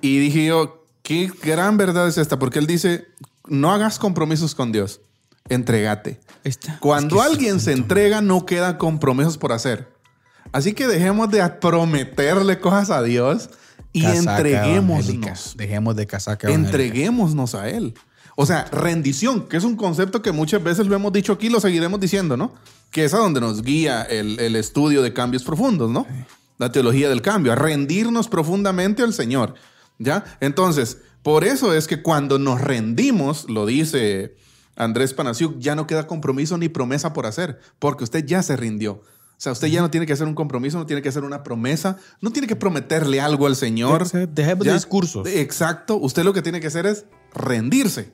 Y 0.00 0.18
dije 0.18 0.46
yo, 0.46 0.84
qué 1.02 1.30
gran 1.42 1.76
verdad 1.76 2.08
es 2.08 2.18
esta, 2.18 2.38
porque 2.38 2.58
él 2.58 2.66
dice, 2.66 3.06
no 3.46 3.70
hagas 3.70 3.98
compromisos 4.00 4.54
con 4.56 4.72
Dios, 4.72 5.00
entregate. 5.48 6.18
Cuando 6.80 7.16
Es 7.16 7.22
que- 7.22 7.28
alguien 7.32 7.60
se 7.60 7.72
entrega, 7.72 8.20
no 8.20 8.46
quedan 8.46 8.78
compromisos 8.78 9.38
por 9.38 9.52
hacer. 9.52 9.92
Así 10.50 10.72
que 10.72 10.88
dejemos 10.88 11.30
de 11.30 11.46
prometerle 11.60 12.58
cosas 12.58 12.90
a 12.90 13.02
Dios 13.02 13.48
y 13.92 14.02
Casaca 14.02 14.36
entreguémonos. 14.38 15.54
Dejemos 15.56 15.94
de 15.96 16.06
casaca. 16.06 16.50
Entreguémonos 16.50 17.54
a 17.54 17.68
Él. 17.68 17.94
O 18.36 18.46
sea, 18.46 18.64
rendición, 18.66 19.48
que 19.48 19.56
es 19.56 19.64
un 19.64 19.76
concepto 19.76 20.22
que 20.22 20.32
muchas 20.32 20.62
veces 20.62 20.86
lo 20.86 20.94
hemos 20.94 21.12
dicho 21.12 21.32
aquí, 21.32 21.48
lo 21.48 21.60
seguiremos 21.60 22.00
diciendo, 22.00 22.36
¿no? 22.36 22.54
Que 22.90 23.04
es 23.04 23.14
a 23.14 23.18
donde 23.18 23.40
nos 23.40 23.62
guía 23.62 24.02
el, 24.02 24.38
el 24.40 24.56
estudio 24.56 25.02
de 25.02 25.12
cambios 25.12 25.44
profundos, 25.44 25.90
¿no? 25.90 26.06
La 26.58 26.72
teología 26.72 27.08
del 27.08 27.22
cambio, 27.22 27.52
a 27.52 27.56
rendirnos 27.56 28.28
profundamente 28.28 29.02
al 29.02 29.12
Señor, 29.12 29.54
¿ya? 29.98 30.24
Entonces, 30.40 30.98
por 31.22 31.44
eso 31.44 31.74
es 31.74 31.86
que 31.86 32.02
cuando 32.02 32.38
nos 32.38 32.60
rendimos, 32.60 33.48
lo 33.48 33.66
dice 33.66 34.36
Andrés 34.76 35.14
Panasiuk, 35.14 35.58
ya 35.58 35.74
no 35.74 35.86
queda 35.86 36.06
compromiso 36.06 36.58
ni 36.58 36.68
promesa 36.68 37.12
por 37.12 37.26
hacer, 37.26 37.60
porque 37.78 38.04
usted 38.04 38.24
ya 38.24 38.42
se 38.42 38.56
rindió. 38.56 38.94
O 38.94 39.44
sea, 39.44 39.52
usted 39.52 39.68
ya 39.68 39.80
no 39.80 39.90
tiene 39.90 40.06
que 40.06 40.12
hacer 40.12 40.28
un 40.28 40.36
compromiso, 40.36 40.78
no 40.78 40.86
tiene 40.86 41.02
que 41.02 41.08
hacer 41.08 41.24
una 41.24 41.42
promesa, 41.42 41.96
no 42.20 42.30
tiene 42.30 42.46
que 42.46 42.54
prometerle 42.54 43.20
algo 43.20 43.46
al 43.46 43.56
Señor. 43.56 44.08
Dejemos 44.28 44.64
de 44.64 44.72
discursos. 44.72 45.26
Exacto. 45.26 45.96
Usted 45.96 46.22
lo 46.22 46.32
que 46.32 46.42
tiene 46.42 46.60
que 46.60 46.68
hacer 46.68 46.86
es 46.86 47.06
rendirse. 47.34 48.12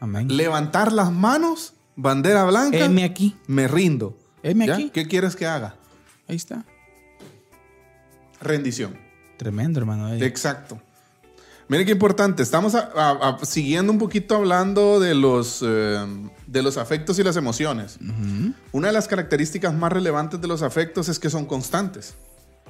Amén. 0.00 0.28
Levantar 0.36 0.92
las 0.92 1.10
manos, 1.12 1.74
bandera 1.96 2.44
blanca. 2.44 2.78
Heme 2.78 3.04
aquí. 3.04 3.36
Me 3.46 3.66
rindo. 3.68 4.16
Heme 4.42 4.70
aquí. 4.70 4.90
¿Qué 4.90 5.06
quieres 5.06 5.34
que 5.36 5.46
haga? 5.46 5.76
Ahí 6.28 6.36
está. 6.36 6.64
Rendición. 8.40 8.96
Tremendo, 9.36 9.80
hermano. 9.80 10.12
Exacto. 10.14 10.80
Miren 11.68 11.84
qué 11.86 11.92
importante. 11.92 12.42
Estamos 12.42 12.74
a- 12.74 12.90
a- 12.94 13.28
a- 13.40 13.44
siguiendo 13.44 13.92
un 13.92 13.98
poquito 13.98 14.36
hablando 14.36 15.00
de 15.00 15.14
los, 15.14 15.62
eh, 15.66 16.06
de 16.46 16.62
los 16.62 16.78
afectos 16.78 17.18
y 17.18 17.22
las 17.24 17.36
emociones. 17.36 17.98
Una 18.72 18.86
de 18.88 18.92
las 18.92 19.06
características 19.06 19.74
más 19.74 19.92
relevantes 19.92 20.40
de 20.40 20.48
los 20.48 20.62
afectos 20.62 21.08
es 21.08 21.18
que 21.18 21.28
son 21.28 21.44
constantes. 21.44 22.14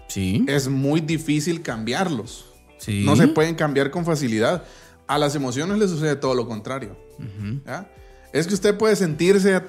Sí. 0.08 0.44
Es 0.48 0.68
muy 0.68 1.00
difícil 1.00 1.62
cambiarlos. 1.62 2.46
Sí. 2.78 3.04
No 3.04 3.14
se 3.14 3.28
pueden 3.28 3.54
cambiar 3.54 3.90
con 3.90 4.04
facilidad. 4.04 4.64
A 5.08 5.18
las 5.18 5.34
emociones 5.34 5.78
le 5.78 5.88
sucede 5.88 6.14
todo 6.16 6.34
lo 6.34 6.46
contrario. 6.46 6.96
¿ya? 7.66 7.90
Es 8.32 8.46
que 8.46 8.54
usted 8.54 8.76
puede 8.76 8.94
sentirse 8.94 9.60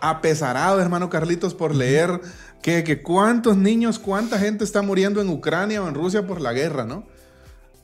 apesarado, 0.00 0.80
hermano 0.80 1.10
Carlitos, 1.10 1.54
por 1.54 1.74
leer 1.74 2.20
que, 2.62 2.84
que 2.84 3.02
cuántos 3.02 3.56
niños, 3.56 3.98
cuánta 3.98 4.38
gente 4.38 4.64
está 4.64 4.82
muriendo 4.82 5.20
en 5.20 5.28
Ucrania 5.28 5.82
o 5.82 5.88
en 5.88 5.94
Rusia 5.94 6.26
por 6.26 6.40
la 6.40 6.52
guerra, 6.52 6.84
¿no? 6.84 7.04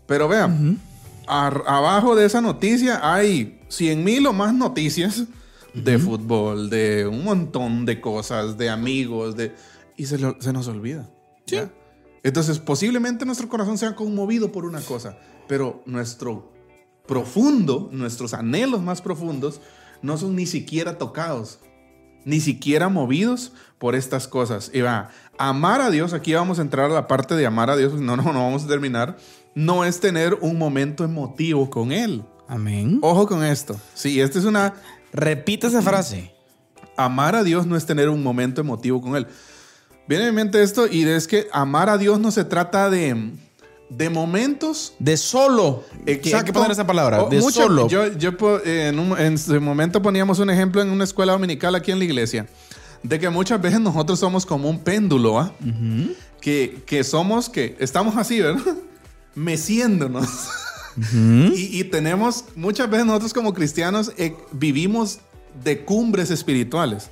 Pero 0.06 0.28
vean, 0.28 0.80
ar- 1.26 1.62
abajo 1.66 2.14
de 2.14 2.26
esa 2.26 2.40
noticia 2.40 3.00
hay 3.14 3.60
100 3.68 4.04
mil 4.04 4.26
o 4.26 4.32
más 4.32 4.52
noticias 4.54 5.24
de 5.74 5.98
fútbol, 5.98 6.68
de 6.70 7.06
un 7.06 7.24
montón 7.24 7.86
de 7.86 8.00
cosas, 8.00 8.58
de 8.58 8.68
amigos, 8.68 9.36
de... 9.36 9.54
Y 9.96 10.06
se, 10.06 10.18
lo- 10.18 10.36
se 10.40 10.52
nos 10.52 10.68
olvida. 10.68 11.08
¿ya? 11.46 11.70
Entonces, 12.22 12.58
posiblemente 12.58 13.24
nuestro 13.24 13.48
corazón 13.48 13.78
sea 13.78 13.94
conmovido 13.96 14.52
por 14.52 14.64
una 14.66 14.80
cosa, 14.82 15.16
pero 15.48 15.82
nuestro 15.86 16.51
profundo, 17.06 17.88
nuestros 17.92 18.34
anhelos 18.34 18.82
más 18.82 19.02
profundos, 19.02 19.60
no 20.02 20.18
son 20.18 20.36
ni 20.36 20.46
siquiera 20.46 20.98
tocados, 20.98 21.60
ni 22.24 22.40
siquiera 22.40 22.88
movidos 22.88 23.52
por 23.78 23.94
estas 23.94 24.28
cosas. 24.28 24.70
Y 24.72 24.80
va, 24.80 25.10
amar 25.38 25.80
a 25.80 25.90
Dios, 25.90 26.12
aquí 26.12 26.34
vamos 26.34 26.58
a 26.58 26.62
entrar 26.62 26.90
a 26.90 26.94
la 26.94 27.08
parte 27.08 27.34
de 27.34 27.46
amar 27.46 27.70
a 27.70 27.76
Dios, 27.76 27.94
no, 27.94 28.16
no, 28.16 28.32
no 28.32 28.44
vamos 28.44 28.64
a 28.64 28.68
terminar, 28.68 29.16
no 29.54 29.84
es 29.84 30.00
tener 30.00 30.34
un 30.40 30.58
momento 30.58 31.04
emotivo 31.04 31.68
con 31.70 31.92
Él. 31.92 32.24
Amén. 32.48 32.98
Ojo 33.02 33.26
con 33.26 33.44
esto. 33.44 33.80
Sí, 33.94 34.20
esta 34.20 34.38
es 34.38 34.44
una... 34.44 34.74
Repita 35.12 35.68
esa 35.68 35.82
frase. 35.82 36.34
Amar 36.96 37.34
a 37.34 37.42
Dios 37.42 37.66
no 37.66 37.76
es 37.76 37.86
tener 37.86 38.08
un 38.08 38.22
momento 38.22 38.60
emotivo 38.60 39.00
con 39.00 39.16
Él. 39.16 39.26
Viene 40.08 40.24
a 40.24 40.30
mi 40.30 40.36
mente 40.36 40.62
esto 40.62 40.86
y 40.86 41.04
es 41.04 41.28
que 41.28 41.48
amar 41.52 41.88
a 41.88 41.96
Dios 41.96 42.18
no 42.18 42.30
se 42.30 42.44
trata 42.44 42.90
de, 42.90 43.32
de 43.96 44.10
momentos 44.10 44.94
De 44.98 45.16
solo. 45.16 45.84
Hay 46.06 46.18
que 46.18 46.52
poner 46.52 46.70
esa 46.70 46.86
palabra. 46.86 47.24
O- 47.24 47.28
De 47.28 47.38
mucho- 47.40 47.62
solo. 47.62 47.88
Yo, 47.88 48.12
yo 48.16 48.30
eh, 48.64 48.88
en, 48.88 48.98
un, 48.98 49.18
en 49.18 49.38
su 49.38 49.60
momento 49.60 50.00
poníamos 50.02 50.38
un 50.38 50.50
ejemplo 50.50 50.80
en 50.82 50.90
una 50.90 51.04
escuela 51.04 51.32
dominical 51.32 51.74
aquí 51.74 51.90
en 51.92 51.98
la 51.98 52.04
iglesia, 52.04 52.46
de 53.02 53.18
que 53.18 53.28
muchas 53.30 53.60
veces 53.60 53.80
nosotros 53.80 54.18
somos 54.18 54.46
como 54.46 54.68
un 54.70 54.78
péndulo, 54.80 55.38
¿ah? 55.38 55.52
que, 56.40 56.82
que 56.86 57.04
somos, 57.04 57.48
que 57.48 57.76
estamos 57.80 58.16
así, 58.16 58.40
¿verdad? 58.40 58.62
Meciéndonos. 59.34 60.28
y, 61.14 61.80
y 61.80 61.84
tenemos, 61.84 62.44
muchas 62.54 62.88
veces 62.90 63.06
nosotros 63.06 63.32
como 63.32 63.54
cristianos 63.54 64.12
eh, 64.18 64.34
vivimos 64.52 65.20
de 65.64 65.84
cumbres 65.84 66.30
espirituales. 66.30 67.10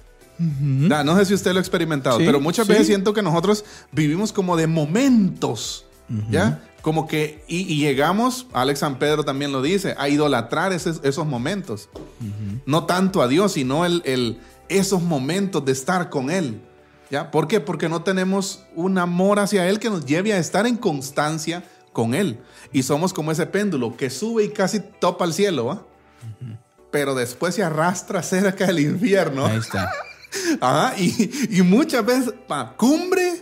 Ya, 0.88 1.04
No 1.04 1.16
sé 1.18 1.26
si 1.26 1.34
usted 1.34 1.52
lo 1.52 1.58
ha 1.58 1.60
experimentado, 1.60 2.18
Sí, 2.18 2.24
pero 2.24 2.40
muchas 2.40 2.66
sí. 2.66 2.72
veces 2.72 2.86
siento 2.86 3.12
que 3.12 3.20
nosotros 3.22 3.62
vivimos 3.92 4.32
como 4.32 4.56
de 4.56 4.66
momentos, 4.66 5.84
¿ya? 6.30 6.62
Como 6.82 7.06
que, 7.06 7.44
y, 7.46 7.58
y 7.72 7.76
llegamos, 7.78 8.46
Alex 8.52 8.78
San 8.80 8.98
Pedro 8.98 9.24
también 9.24 9.52
lo 9.52 9.60
dice, 9.62 9.94
a 9.98 10.08
idolatrar 10.08 10.72
esos, 10.72 11.00
esos 11.04 11.26
momentos. 11.26 11.88
No 12.66 12.84
tanto 12.86 13.20
a 13.22 13.28
Dios, 13.28 13.52
sino 13.52 13.84
el, 13.84 14.02
el- 14.04 14.38
esos 14.68 15.02
momentos 15.02 15.64
de 15.64 15.72
estar 15.72 16.08
con 16.10 16.30
Él. 16.30 16.60
¿Ya? 17.10 17.30
¿Por 17.32 17.48
qué? 17.48 17.58
Porque 17.58 17.88
no 17.88 18.02
tenemos 18.04 18.62
un 18.76 18.96
amor 18.96 19.40
hacia 19.40 19.68
Él 19.68 19.80
que 19.80 19.90
nos 19.90 20.06
lleve 20.06 20.32
a 20.32 20.38
estar 20.38 20.64
en 20.66 20.76
constancia 20.76 21.64
con 21.92 22.14
Él. 22.14 22.38
Y 22.72 22.84
somos 22.84 23.12
como 23.12 23.32
ese 23.32 23.46
péndulo 23.46 23.96
que 23.96 24.10
sube 24.10 24.44
y 24.44 24.48
casi 24.50 24.78
topa 24.78 25.24
al 25.24 25.32
cielo, 25.34 25.66
¿va? 25.66 25.82
Pero 26.92 27.14
después 27.16 27.54
se 27.56 27.64
arrastra 27.64 28.22
cerca 28.22 28.66
del 28.66 28.78
infierno. 28.80 29.44
Ahí 29.46 29.58
está. 29.58 29.90
Ajá, 30.60 30.94
y, 30.98 31.30
y 31.50 31.62
muchas 31.62 32.04
veces 32.06 32.32
pa, 32.46 32.74
cumbre 32.76 33.39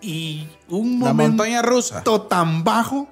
y 0.00 0.46
un 0.68 1.00
La 1.00 1.12
momento 1.12 1.42
montaña 1.42 1.62
rusa. 1.62 2.02
tan 2.02 2.64
bajo, 2.64 3.08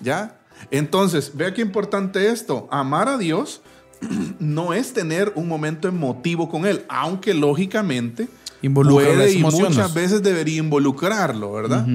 ¿ya? 0.00 0.36
Entonces, 0.70 1.32
vea 1.34 1.52
qué 1.54 1.62
importante 1.62 2.28
esto. 2.28 2.68
Amar 2.70 3.08
a 3.08 3.18
Dios 3.18 3.62
no 4.38 4.72
es 4.74 4.92
tener 4.92 5.32
un 5.34 5.48
momento 5.48 5.88
emotivo 5.88 6.48
con 6.48 6.66
Él, 6.66 6.84
aunque 6.88 7.34
lógicamente 7.34 8.28
Involucra 8.62 9.06
puede 9.06 9.16
las 9.16 9.32
y 9.34 9.38
emociones. 9.38 9.76
muchas 9.76 9.94
veces 9.94 10.22
debería 10.22 10.58
involucrarlo, 10.58 11.52
¿verdad? 11.52 11.86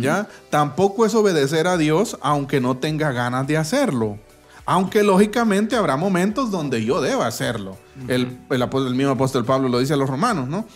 ¿Ya? 0.00 0.28
Tampoco 0.50 1.06
es 1.06 1.14
obedecer 1.14 1.66
a 1.68 1.76
Dios 1.76 2.18
aunque 2.20 2.60
no 2.60 2.76
tenga 2.78 3.12
ganas 3.12 3.46
de 3.46 3.56
hacerlo. 3.56 4.18
Aunque 4.66 5.02
lógicamente 5.02 5.74
habrá 5.76 5.96
momentos 5.96 6.50
donde 6.50 6.84
yo 6.84 7.00
deba 7.00 7.26
hacerlo. 7.26 7.76
el, 8.08 8.38
el, 8.50 8.62
el 8.62 8.94
mismo 8.94 9.12
apóstol 9.12 9.44
Pablo 9.44 9.68
lo 9.68 9.78
dice 9.78 9.94
a 9.94 9.96
los 9.96 10.08
romanos, 10.10 10.48
¿no? 10.48 10.66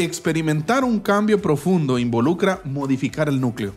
Experimentar 0.00 0.82
un 0.82 0.98
cambio 0.98 1.42
profundo 1.42 1.98
involucra 1.98 2.62
modificar 2.64 3.28
el 3.28 3.38
núcleo. 3.38 3.74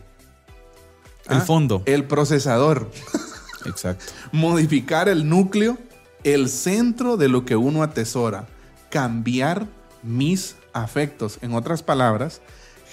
El 1.28 1.36
¿Ah? 1.36 1.40
fondo. 1.42 1.82
El 1.84 2.04
procesador. 2.04 2.90
Exacto. 3.66 4.06
Modificar 4.32 5.10
el 5.10 5.28
núcleo, 5.28 5.76
el 6.22 6.48
centro 6.48 7.18
de 7.18 7.28
lo 7.28 7.44
que 7.44 7.56
uno 7.56 7.82
atesora. 7.82 8.46
Cambiar 8.88 9.66
mis 10.02 10.56
afectos. 10.72 11.38
En 11.42 11.52
otras 11.52 11.82
palabras, 11.82 12.40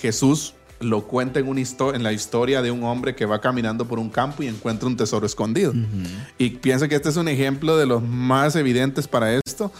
Jesús 0.01 0.53
lo 0.82 1.07
cuenta 1.07 1.39
en, 1.39 1.47
una 1.47 1.61
en 1.61 2.03
la 2.03 2.11
historia 2.11 2.61
de 2.61 2.71
un 2.71 2.84
hombre 2.84 3.15
que 3.15 3.25
va 3.25 3.39
caminando 3.39 3.88
por 3.88 3.97
un 3.97 4.09
campo 4.09 4.43
y 4.43 4.47
encuentra 4.47 4.88
un 4.88 4.97
tesoro 4.97 5.25
escondido. 5.25 5.73
Y 6.38 6.49
piensa 6.49 6.89
que 6.89 6.95
este 6.95 7.07
es 7.07 7.15
un 7.15 7.29
ejemplo 7.29 7.77
de 7.77 7.86
los 7.86 8.03
más 8.03 8.57
evidentes 8.57 9.07
para 9.07 9.34
esto. 9.36 9.71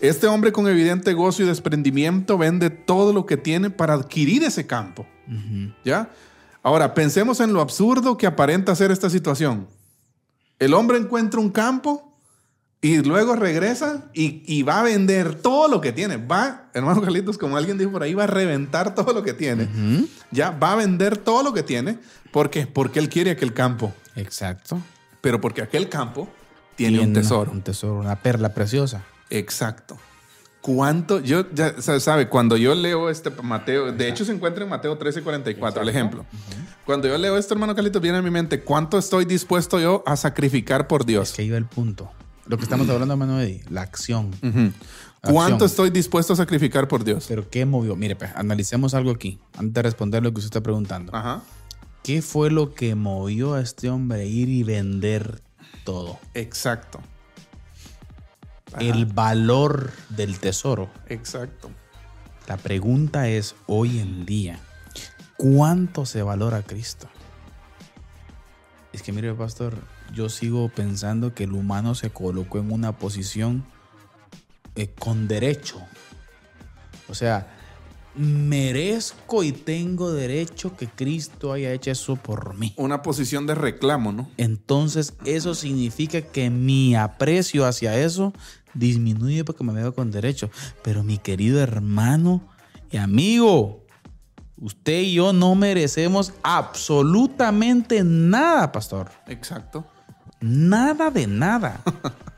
Este 0.00 0.26
hombre 0.26 0.52
con 0.52 0.68
evidente 0.68 1.12
gozo 1.12 1.42
y 1.42 1.46
desprendimiento 1.46 2.38
vende 2.38 2.70
todo 2.70 3.12
lo 3.12 3.26
que 3.26 3.36
tiene 3.36 3.70
para 3.70 3.94
adquirir 3.94 4.44
ese 4.44 4.66
campo. 4.66 5.06
¿Ya? 5.84 6.10
Ahora, 6.62 6.94
pensemos 6.94 7.40
en 7.40 7.52
lo 7.52 7.60
absurdo 7.60 8.16
que 8.16 8.26
aparenta 8.26 8.74
ser 8.74 8.90
esta 8.90 9.10
situación. 9.10 9.66
El 10.58 10.74
hombre 10.74 10.98
encuentra 10.98 11.40
un 11.40 11.50
campo 11.50 12.08
y 12.80 12.98
luego 12.98 13.34
regresa 13.34 14.04
y, 14.12 14.42
y 14.46 14.62
va 14.62 14.80
a 14.80 14.82
vender 14.84 15.34
todo 15.34 15.68
lo 15.68 15.80
que 15.80 15.92
tiene. 15.92 16.16
Va, 16.16 16.70
hermano 16.74 17.02
Carlitos, 17.02 17.36
como 17.36 17.56
alguien 17.56 17.76
dijo 17.76 17.90
por 17.90 18.02
ahí, 18.02 18.14
va 18.14 18.24
a 18.24 18.28
reventar 18.28 18.94
todo 18.94 19.12
lo 19.12 19.22
que 19.22 19.32
tiene. 19.32 19.68
Ya, 20.30 20.50
va 20.50 20.72
a 20.72 20.76
vender 20.76 21.16
todo 21.16 21.42
lo 21.42 21.52
que 21.52 21.62
tiene. 21.62 21.98
¿Por 22.30 22.50
qué? 22.50 22.66
Porque 22.66 23.00
él 23.00 23.08
quiere 23.08 23.32
aquel 23.32 23.52
campo. 23.52 23.92
Exacto. 24.14 24.80
Pero 25.20 25.40
porque 25.40 25.62
aquel 25.62 25.88
campo 25.88 26.28
tiene 26.76 27.00
un 27.00 27.12
tesoro. 27.12 27.50
Un 27.50 27.62
tesoro, 27.62 28.00
una 28.00 28.16
perla 28.16 28.54
preciosa. 28.54 29.02
Exacto. 29.30 29.96
¿Cuánto? 30.60 31.20
Yo, 31.20 31.46
ya 31.52 31.80
sa- 31.80 32.00
sabe, 32.00 32.28
cuando 32.28 32.56
yo 32.56 32.74
leo 32.74 33.08
este 33.10 33.30
Mateo, 33.30 33.92
de 33.92 34.08
hecho 34.08 34.24
se 34.24 34.32
encuentra 34.32 34.64
en 34.64 34.70
Mateo 34.70 34.98
13, 34.98 35.22
44, 35.22 35.82
el 35.82 35.88
ejemplo. 35.88 36.26
Cuando 36.84 37.06
yo 37.08 37.16
leo 37.16 37.36
esto, 37.38 37.54
hermano 37.54 37.74
Carlitos, 37.74 38.02
viene 38.02 38.18
a 38.18 38.22
mi 38.22 38.30
mente, 38.30 38.62
¿cuánto 38.62 38.98
estoy 38.98 39.24
dispuesto 39.24 39.78
yo 39.78 40.02
a 40.06 40.16
sacrificar 40.16 40.86
por 40.88 41.04
Dios? 41.06 41.30
Es 41.30 41.36
que 41.36 41.42
iba 41.44 41.56
el 41.56 41.66
punto. 41.66 42.10
Lo 42.46 42.56
que 42.56 42.64
estamos 42.64 42.88
hablando, 42.88 43.14
hermano 43.14 43.40
Eddie, 43.40 43.62
la 43.70 43.82
acción. 43.82 44.30
¿Cuánto 45.20 45.64
Acción. 45.64 45.66
estoy 45.66 45.90
dispuesto 45.90 46.32
a 46.32 46.36
sacrificar 46.36 46.88
por 46.88 47.04
Dios? 47.04 47.26
Pero 47.28 47.48
¿qué 47.50 47.64
movió? 47.66 47.94
Mire, 47.96 48.16
pues, 48.16 48.30
analicemos 48.34 48.94
algo 48.94 49.10
aquí, 49.10 49.38
antes 49.56 49.74
de 49.74 49.82
responder 49.82 50.22
lo 50.22 50.32
que 50.32 50.38
usted 50.38 50.46
está 50.48 50.62
preguntando. 50.62 51.14
Ajá. 51.14 51.42
¿Qué 52.02 52.22
fue 52.22 52.50
lo 52.50 52.72
que 52.74 52.94
movió 52.94 53.54
a 53.54 53.60
este 53.60 53.90
hombre 53.90 54.20
a 54.20 54.24
ir 54.24 54.48
y 54.48 54.62
vender 54.62 55.42
todo? 55.84 56.18
Exacto. 56.34 57.00
Ajá. 58.72 58.80
El 58.80 59.06
valor 59.06 59.92
del 60.10 60.38
tesoro. 60.38 60.90
Exacto. 61.08 61.70
La 62.46 62.56
pregunta 62.56 63.28
es, 63.28 63.54
hoy 63.66 63.98
en 63.98 64.24
día, 64.24 64.58
¿cuánto 65.36 66.06
se 66.06 66.22
valora 66.22 66.62
Cristo? 66.62 67.08
Es 68.92 69.02
que 69.02 69.12
mire, 69.12 69.34
pastor, 69.34 69.74
yo 70.14 70.28
sigo 70.28 70.68
pensando 70.70 71.34
que 71.34 71.44
el 71.44 71.52
humano 71.52 71.94
se 71.94 72.10
colocó 72.10 72.58
en 72.58 72.72
una 72.72 72.96
posición 72.96 73.64
eh, 74.76 74.88
con 74.98 75.28
derecho. 75.28 75.80
O 77.08 77.14
sea, 77.14 77.54
merezco 78.14 79.44
y 79.44 79.52
tengo 79.52 80.12
derecho 80.12 80.76
que 80.76 80.88
Cristo 80.88 81.52
haya 81.52 81.72
hecho 81.72 81.90
eso 81.90 82.16
por 82.16 82.56
mí. 82.56 82.74
Una 82.76 83.02
posición 83.02 83.46
de 83.46 83.54
reclamo, 83.54 84.12
¿no? 84.12 84.28
Entonces 84.36 85.14
eso 85.24 85.54
significa 85.54 86.20
que 86.22 86.50
mi 86.50 86.96
aprecio 86.96 87.66
hacia 87.66 87.98
eso 87.98 88.32
disminuye 88.74 89.44
porque 89.44 89.64
me 89.64 89.72
veo 89.72 89.94
con 89.94 90.10
derecho. 90.10 90.50
Pero 90.82 91.02
mi 91.02 91.18
querido 91.18 91.60
hermano 91.60 92.42
y 92.90 92.96
amigo, 92.96 93.84
usted 94.56 95.00
y 95.00 95.14
yo 95.14 95.32
no 95.32 95.54
merecemos 95.54 96.32
absolutamente 96.42 98.02
nada, 98.04 98.72
pastor. 98.72 99.10
Exacto. 99.26 99.86
Nada 100.40 101.10
de 101.10 101.26
nada. 101.26 101.80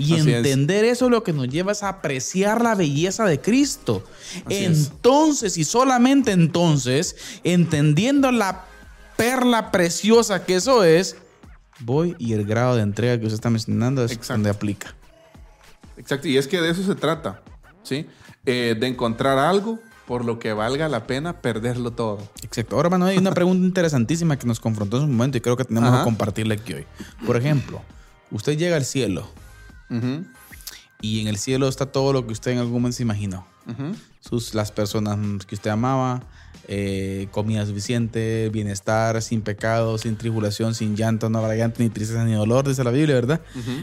Y 0.00 0.14
Así 0.14 0.30
es. 0.30 0.36
entender 0.36 0.84
eso 0.84 1.06
es 1.06 1.10
lo 1.10 1.24
que 1.24 1.32
nos 1.32 1.48
lleva 1.48 1.72
es 1.72 1.82
a 1.82 1.88
apreciar 1.88 2.62
la 2.62 2.76
belleza 2.76 3.24
de 3.24 3.40
Cristo. 3.40 4.04
Así 4.46 4.54
es. 4.64 4.86
entonces 4.86 5.58
y 5.58 5.64
solamente 5.64 6.30
entonces, 6.30 7.16
entendiendo 7.42 8.30
la 8.30 8.64
perla 9.16 9.72
preciosa 9.72 10.44
que 10.46 10.54
eso 10.54 10.84
es, 10.84 11.16
voy 11.80 12.14
y 12.20 12.32
el 12.32 12.44
grado 12.44 12.76
de 12.76 12.82
entrega 12.82 13.18
que 13.18 13.26
usted 13.26 13.34
está 13.34 13.50
mencionando 13.50 14.04
es 14.04 14.12
Exacto. 14.12 14.34
donde 14.34 14.50
aplica. 14.50 14.94
Exacto. 15.98 16.28
Y 16.28 16.36
es 16.38 16.46
que 16.48 16.60
de 16.60 16.70
eso 16.70 16.82
se 16.82 16.94
trata, 16.94 17.42
¿sí? 17.82 18.06
Eh, 18.46 18.76
de 18.78 18.86
encontrar 18.86 19.36
algo 19.38 19.78
por 20.06 20.24
lo 20.24 20.38
que 20.38 20.54
valga 20.54 20.88
la 20.88 21.06
pena 21.06 21.40
perderlo 21.42 21.90
todo. 21.90 22.26
Exacto. 22.42 22.76
Ahora, 22.76 22.86
hermano, 22.86 23.04
hay 23.06 23.18
una 23.18 23.32
pregunta 23.32 23.66
interesantísima 23.66 24.38
que 24.38 24.46
nos 24.46 24.58
confrontó 24.58 24.96
en 24.96 25.02
su 25.02 25.08
momento 25.08 25.36
y 25.36 25.40
creo 25.42 25.56
que 25.56 25.64
tenemos 25.64 25.90
Ajá. 25.90 25.98
que 25.98 26.04
compartirla 26.04 26.54
aquí 26.54 26.72
hoy. 26.72 26.86
Por 27.26 27.36
ejemplo, 27.36 27.82
usted 28.30 28.56
llega 28.56 28.76
al 28.76 28.86
cielo 28.86 29.28
Ujú, 29.90 30.24
y 31.02 31.20
en 31.20 31.28
el 31.28 31.36
cielo 31.36 31.68
está 31.68 31.86
todo 31.86 32.12
lo 32.14 32.26
que 32.26 32.32
usted 32.32 32.52
en 32.52 32.58
algún 32.58 32.74
momento 32.74 32.96
se 32.96 33.02
imaginó. 33.02 33.46
ujú. 33.66 33.92
sus, 34.20 34.54
las 34.54 34.72
personas 34.72 35.44
que 35.46 35.54
usted 35.54 35.70
amaba, 35.70 36.22
eh, 36.68 37.28
comida 37.30 37.64
suficiente, 37.66 38.48
bienestar, 38.50 39.20
sin 39.22 39.40
pecado, 39.42 39.96
sin 39.98 40.16
tribulación, 40.16 40.74
sin 40.74 40.96
llanto, 40.96 41.28
no 41.30 41.38
habrá 41.38 41.54
llanto, 41.54 41.82
ni 41.82 41.88
tristeza, 41.90 42.24
ni 42.24 42.32
dolor, 42.32 42.66
dice 42.68 42.82
la 42.84 42.90
Biblia, 42.90 43.14
¿verdad? 43.14 43.40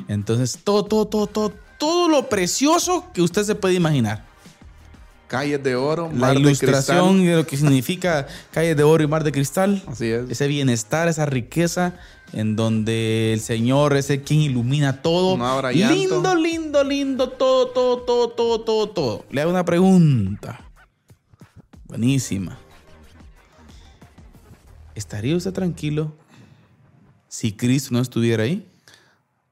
Entonces, 0.07 0.59
todo, 0.63 0.83
todo, 0.85 1.05
todo, 1.07 1.25
todo, 1.27 1.53
todo 1.85 2.09
lo 2.09 2.29
precioso 2.29 3.05
que 3.13 3.21
usted 3.21 3.43
se 3.43 3.53
puede 3.53 3.75
imaginar. 3.75 4.25
Calles 5.27 5.61
de 5.63 5.75
oro, 5.75 6.09
La 6.11 6.17
mar 6.19 6.33
de 6.33 6.39
ilustración 6.39 7.09
cristal. 7.09 7.25
de 7.27 7.35
lo 7.35 7.45
que 7.45 7.57
significa 7.57 8.27
calles 8.51 8.75
de 8.75 8.83
oro 8.83 9.03
y 9.03 9.07
mar 9.07 9.23
de 9.23 9.31
cristal. 9.31 9.83
Así 9.87 10.07
es. 10.07 10.27
Ese 10.29 10.47
bienestar, 10.47 11.07
esa 11.07 11.27
riqueza 11.27 11.93
en 12.33 12.55
donde 12.55 13.33
el 13.33 13.39
Señor 13.39 13.95
es 13.95 14.09
el 14.09 14.23
quien 14.23 14.41
ilumina 14.41 15.03
todo. 15.03 15.37
No 15.37 15.45
habrá 15.45 15.71
llanto. 15.71 15.95
lindo, 15.95 16.35
lindo, 16.35 16.83
lindo, 16.83 17.29
todo, 17.29 17.67
todo, 17.67 17.99
todo, 17.99 18.29
todo, 18.29 18.61
todo, 18.61 18.89
todo. 18.89 19.25
Le 19.29 19.41
hago 19.41 19.51
una 19.51 19.63
pregunta. 19.65 20.61
Buenísima. 21.87 22.57
¿Estaría 24.95 25.35
usted 25.35 25.53
tranquilo 25.53 26.13
si 27.27 27.51
Cristo 27.51 27.89
no 27.91 27.99
estuviera 27.99 28.43
ahí? 28.43 28.67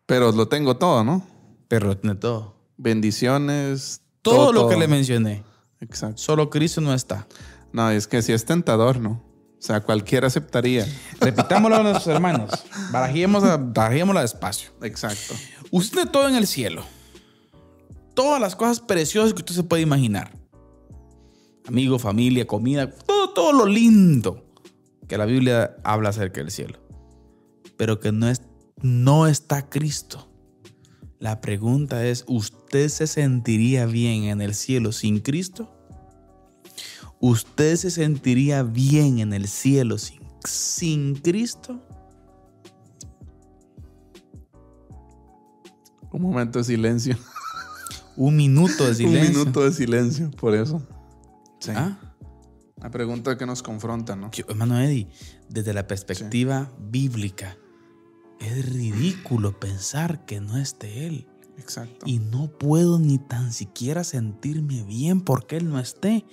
Pero 0.08 0.32
lo 0.32 0.48
tengo 0.48 0.76
todo, 0.78 1.04
¿no? 1.04 1.33
Pero 1.74 1.98
tiene 1.98 2.16
todo. 2.16 2.54
Bendiciones. 2.78 4.04
Todo, 4.22 4.54
lo 4.54 4.70
que 4.70 4.78
le 4.78 4.88
mencioné. 4.88 5.44
Exacto. 5.80 6.20
Solo 6.20 6.52
Cristo 6.52 6.82
no 6.82 6.94
está. 6.94 7.28
No, 7.72 7.90
es 7.90 8.06
que 8.06 8.22
si 8.22 8.32
es 8.32 8.46
tentador, 8.46 9.00
¿no? 9.00 9.14
O 9.14 9.56
sea, 9.58 9.82
cualquiera 9.82 10.28
aceptaría. 10.28 10.86
Repitámoslo 11.20 11.78
a 11.78 11.80
nuestros 11.82 12.06
hermanos. 12.14 12.52
Barajémosla, 12.92 13.58
barajémosla 13.58 14.22
despacio. 14.22 14.70
Exacto. 14.84 15.34
Usted 15.72 15.96
tiene 15.96 16.12
todo 16.12 16.30
en 16.30 16.36
el 16.36 16.46
cielo. 16.46 16.84
Todas 18.14 18.40
las 18.40 18.56
cosas 18.56 18.80
preciosas 18.80 19.34
que 19.34 19.40
usted 19.40 19.56
se 19.56 19.64
puede 19.64 19.82
imaginar. 19.82 20.32
Amigos, 21.66 22.04
familia, 22.04 22.46
comida, 22.46 22.92
todo, 22.92 23.34
todo 23.34 23.52
lo 23.52 23.66
lindo 23.66 24.46
que 25.08 25.18
la 25.18 25.26
Biblia 25.26 25.76
habla 25.84 26.10
acerca 26.10 26.40
del 26.40 26.52
cielo. 26.52 26.78
Pero 27.78 28.00
que 28.00 28.12
no, 28.12 28.30
es, 28.30 28.44
no 28.84 29.26
está 29.26 29.72
Cristo. 29.72 30.30
La 31.24 31.40
pregunta 31.40 32.06
es, 32.06 32.26
¿usted 32.28 32.90
se 32.90 33.08
sentiría 33.08 33.86
bien 33.86 34.26
en 34.26 34.42
el 34.42 34.54
cielo 34.54 34.92
sin 34.92 35.22
Cristo? 35.22 35.74
¿Usted 37.22 37.78
se 37.78 37.92
sentiría 37.92 38.62
bien 38.64 39.20
en 39.20 39.32
el 39.32 39.48
cielo 39.48 39.98
sin, 39.98 40.20
sin 40.44 41.16
Cristo? 41.16 41.82
Un 46.12 46.24
momento 46.24 46.60
de 46.60 46.66
silencio. 46.66 47.18
Un 48.18 48.36
minuto 48.36 48.86
de 48.86 48.94
silencio. 48.94 49.22
Un 49.22 49.38
minuto 49.38 49.64
de 49.64 49.72
silencio, 49.72 50.30
por 50.32 50.54
eso. 50.54 50.86
Sí. 51.62 51.72
¿Ah? 51.74 51.98
La 52.82 52.92
pregunta 52.92 53.38
que 53.38 53.46
nos 53.46 53.64
confronta, 53.64 54.18
¿no? 54.18 54.30
Yo, 54.32 54.44
hermano 54.50 54.78
Eddie, 54.78 55.08
desde 55.48 55.74
la 55.74 55.88
perspectiva 55.88 56.70
bíblica, 56.82 57.56
es 58.44 58.74
ridículo 58.74 59.60
pensar 59.60 60.26
que 60.26 60.42
no 60.42 60.58
esté 60.58 61.08
Él. 61.08 61.28
Exacto. 61.58 62.06
Y 62.08 62.20
no 62.20 62.48
puedo 62.48 63.00
ni 63.00 63.20
tan 63.20 63.54
siquiera 63.54 64.04
sentirme 64.04 64.84
bien 64.84 65.22
porque 65.22 65.58
Él 65.58 65.70
no 65.70 65.80
esté, 65.80 66.26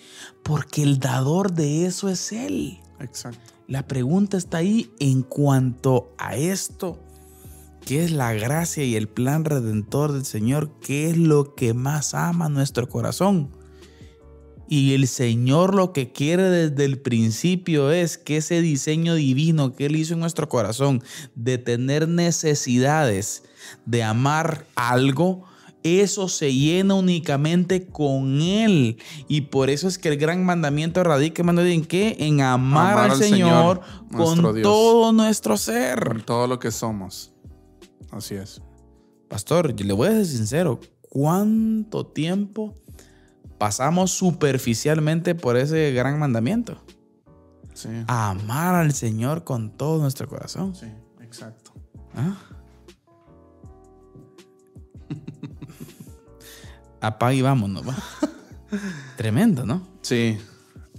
porque 0.43 0.83
el 0.83 0.99
dador 0.99 1.53
de 1.53 1.87
eso 1.87 2.09
es 2.09 2.33
Él. 2.33 2.81
Exacto. 2.99 3.53
La 3.67 3.87
pregunta 3.87 4.37
está 4.37 4.59
ahí 4.59 4.91
en 4.99 5.23
cuanto 5.23 6.15
a 6.19 6.37
esto, 6.37 6.99
que 7.85 8.05
es 8.05 8.11
la 8.11 8.33
gracia 8.33 8.85
y 8.85 8.97
el 8.97 9.09
plan 9.09 9.45
redentor 9.45 10.13
del 10.13 10.25
Señor, 10.25 10.79
¿qué 10.81 11.11
es 11.11 11.17
lo 11.17 11.55
que 11.55 11.75
más 11.75 12.15
ama 12.15 12.49
nuestro 12.49 12.89
corazón? 12.89 13.51
Y 14.73 14.95
el 14.95 15.09
Señor 15.09 15.75
lo 15.75 15.93
que 15.93 16.13
quiere 16.13 16.45
desde 16.45 16.85
el 16.85 17.01
principio 17.01 17.91
es 17.91 18.17
que 18.17 18.37
ese 18.37 18.61
diseño 18.61 19.17
divino 19.17 19.75
que 19.75 19.87
Él 19.87 19.97
hizo 19.97 20.15
en 20.15 20.21
nuestro 20.21 20.49
corazón 20.49 21.03
de 21.35 21.59
tener 21.59 22.07
necesidades, 22.07 23.43
de 23.85 24.05
amar 24.05 24.67
algo, 24.77 25.43
eso 25.83 26.29
se 26.29 26.55
llena 26.55 26.95
únicamente 26.95 27.89
con 27.89 28.41
Él. 28.41 28.99
Y 29.27 29.41
por 29.41 29.71
eso 29.71 29.89
es 29.89 29.99
que 29.99 30.09
el 30.09 30.19
gran 30.19 30.45
mandamiento 30.45 31.03
radica, 31.03 31.43
hermano, 31.43 31.63
¿en 31.63 31.85
qué? 31.85 32.17
En 32.21 32.41
amar, 32.41 32.93
Amar 32.93 33.11
al 33.11 33.19
Señor, 33.19 33.81
con 34.17 34.55
Dios. 34.55 34.63
todo 34.63 35.13
nuestro 35.13 35.55
Con 35.55 35.59
ser. 35.59 36.23
todo 36.23 36.47
lo 36.47 36.61
que 36.61 36.71
somos. 36.71 37.33
Así 38.13 38.37
es. 38.37 38.63
Pastor, 39.29 39.75
yo 39.75 39.85
le 39.85 39.95
voy 39.95 40.07
a 40.07 40.13
ser 40.13 40.27
sincero, 40.27 40.79
¿cuánto 41.09 42.07
tiempo 42.07 42.75
pasamos 43.61 44.11
superficialmente 44.11 45.35
por 45.35 45.59
ese 45.59 45.93
gran 45.93 46.19
mandamiento? 46.19 46.83
Sí. 47.75 47.91
Amar 48.07 48.75
al 48.75 48.95
Señor 48.95 49.45
con 49.45 49.77
todo 49.77 50.01
nuestro 50.01 50.27
corazón. 50.29 50.75
Sí, 50.75 50.87
exacto. 51.21 51.73
¿Ah? 52.17 52.39
Apaga 57.03 57.35
y 57.35 57.43
vámonos, 57.43 57.87
va. 57.87 57.95
Tremendo, 59.19 59.67
¿no? 59.67 59.87
Sí. 60.01 60.39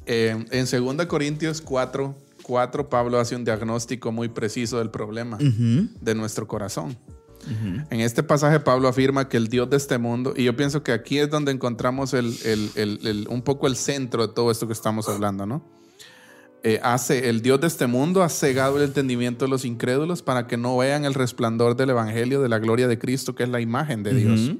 Eh, 0.05 0.45
en 0.51 0.95
2 0.95 1.05
Corintios 1.07 1.61
4, 1.61 2.15
4, 2.43 2.89
Pablo 2.89 3.19
hace 3.19 3.35
un 3.35 3.43
diagnóstico 3.43 4.11
muy 4.11 4.29
preciso 4.29 4.77
del 4.77 4.91
problema 4.91 5.39
de 5.39 6.15
nuestro 6.15 6.47
corazón. 6.47 6.95
En 7.89 7.99
este 8.01 8.23
pasaje 8.23 8.59
Pablo 8.59 8.87
afirma 8.87 9.27
que 9.27 9.37
el 9.37 9.47
Dios 9.47 9.69
de 9.69 9.77
este 9.77 9.97
mundo, 9.97 10.33
y 10.35 10.43
yo 10.43 10.55
pienso 10.55 10.83
que 10.83 10.91
aquí 10.91 11.17
es 11.19 11.29
donde 11.29 11.51
encontramos 11.51 12.13
el, 12.13 12.35
el- 12.45 12.99
el- 13.05 13.27
un 13.29 13.41
poco 13.41 13.67
el 13.67 13.75
centro 13.75 14.27
de 14.27 14.33
todo 14.33 14.51
esto 14.51 14.67
que 14.67 14.73
estamos 14.73 15.09
hablando, 15.09 15.45
¿no? 15.45 15.63
Eh, 16.63 16.79
hace, 16.83 17.29
el 17.29 17.41
Dios 17.41 17.59
de 17.59 17.65
este 17.65 17.87
mundo 17.87 18.21
ha 18.21 18.29
cegado 18.29 18.77
el 18.77 18.83
entendimiento 18.83 19.45
de 19.45 19.49
los 19.49 19.65
incrédulos 19.65 20.21
para 20.21 20.45
que 20.45 20.57
no 20.57 20.77
vean 20.77 21.05
el 21.05 21.15
resplandor 21.15 21.75
del 21.75 21.89
Evangelio 21.89 22.39
de 22.41 22.49
la 22.49 22.59
gloria 22.59 22.87
de 22.87 22.99
Cristo, 22.99 23.33
que 23.33 23.41
es 23.43 23.49
la 23.49 23.59
imagen 23.61 24.03
de 24.03 24.13
Dios. 24.13 24.51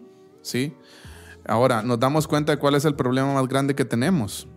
¿Sí? 0.41 0.73
Ahora, 1.45 1.83
nos 1.83 1.99
damos 1.99 2.27
cuenta 2.27 2.51
de 2.53 2.57
cuál 2.57 2.73
es 2.73 2.85
el 2.85 2.95
problema 2.95 3.35
más 3.35 3.47
grande 3.47 3.75
que 3.75 3.85
tenemos. 3.85 4.47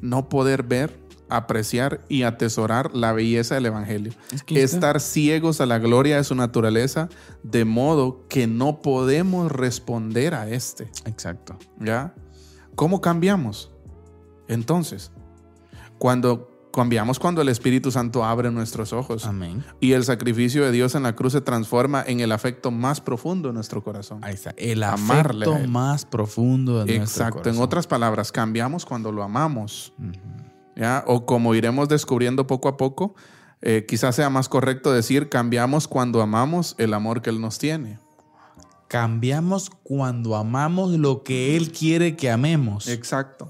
No 0.00 0.28
poder 0.28 0.64
ver, 0.64 0.98
apreciar 1.36 2.04
y 2.08 2.22
atesorar 2.22 2.94
la 2.94 3.12
belleza 3.12 3.54
del 3.54 3.66
Evangelio. 3.66 4.12
Es 4.32 4.42
que 4.42 4.62
está- 4.62 4.76
Estar 4.76 5.00
ciegos 5.00 5.60
a 5.60 5.66
la 5.66 5.78
gloria 5.78 6.16
de 6.16 6.24
su 6.24 6.34
naturaleza, 6.34 7.08
de 7.42 7.64
modo 7.64 8.26
que 8.28 8.46
no 8.46 8.82
podemos 8.82 9.50
responder 9.52 10.34
a 10.34 10.48
este. 10.48 10.84
Exacto. 11.04 11.56
¿Ya? 11.80 12.14
¿Cómo 12.74 13.00
cambiamos? 13.00 13.70
Entonces, 14.48 15.10
cuando 15.98 16.48
cambiamos 16.74 17.18
cuando 17.18 17.42
el 17.42 17.50
Espíritu 17.50 17.90
Santo 17.90 18.24
abre 18.24 18.50
nuestros 18.50 18.94
ojos 18.94 19.26
Amén. 19.26 19.62
y 19.78 19.92
el 19.92 20.04
sacrificio 20.04 20.64
de 20.64 20.72
Dios 20.72 20.94
en 20.94 21.02
la 21.02 21.14
cruz 21.14 21.34
se 21.34 21.42
transforma 21.42 22.02
en 22.06 22.20
el 22.20 22.32
afecto 22.32 22.70
más 22.70 22.98
profundo 23.02 23.48
de 23.48 23.54
nuestro 23.54 23.84
corazón. 23.84 24.20
Ahí 24.24 24.32
está. 24.32 24.54
El 24.56 24.82
Amarle 24.82 25.44
afecto 25.44 25.68
más 25.68 26.06
profundo 26.06 26.82
de 26.82 26.96
nuestro 26.98 27.24
Exacto. 27.26 27.38
En 27.40 27.42
corazón. 27.56 27.62
otras 27.64 27.86
palabras, 27.86 28.32
cambiamos 28.32 28.86
cuando 28.86 29.12
lo 29.12 29.22
amamos. 29.22 29.92
Ujú. 29.98 30.12
¿Ya? 30.76 31.04
O 31.06 31.26
como 31.26 31.54
iremos 31.54 31.88
descubriendo 31.88 32.46
poco 32.46 32.68
a 32.68 32.76
poco, 32.76 33.14
eh, 33.60 33.84
quizás 33.86 34.16
sea 34.16 34.28
más 34.30 34.48
correcto 34.48 34.92
decir, 34.92 35.28
cambiamos 35.28 35.86
cuando 35.88 36.20
amamos 36.22 36.74
el 36.78 36.94
amor 36.94 37.22
que 37.22 37.30
Él 37.30 37.40
nos 37.40 37.58
tiene. 37.58 37.98
Cambiamos 38.88 39.70
cuando 39.82 40.36
amamos 40.36 40.90
lo 40.92 41.22
que 41.22 41.56
Él 41.56 41.72
quiere 41.72 42.16
que 42.16 42.30
amemos. 42.30 42.88
Exacto. 42.88 43.46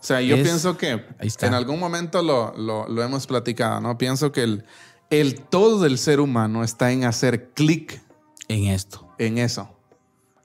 O 0.00 0.04
sea, 0.04 0.20
yo 0.20 0.34
Es- 0.36 0.42
pienso 0.42 0.76
que 0.76 1.04
en 1.40 1.54
algún 1.54 1.78
momento 1.78 2.22
lo, 2.22 2.52
lo- 2.56 2.88
lo 2.88 3.02
hemos 3.02 3.26
platicado, 3.28 3.80
¿no? 3.80 3.96
Pienso 3.98 4.32
que 4.32 4.42
el, 4.42 4.64
el 5.10 5.40
todo 5.40 5.80
del 5.80 5.98
ser 5.98 6.18
humano 6.18 6.64
está 6.64 6.90
en 6.90 7.04
hacer 7.04 7.50
clic 7.50 8.02
En 8.48 8.64
esto. 8.64 9.08
en 9.18 9.38
eso. 9.38 9.68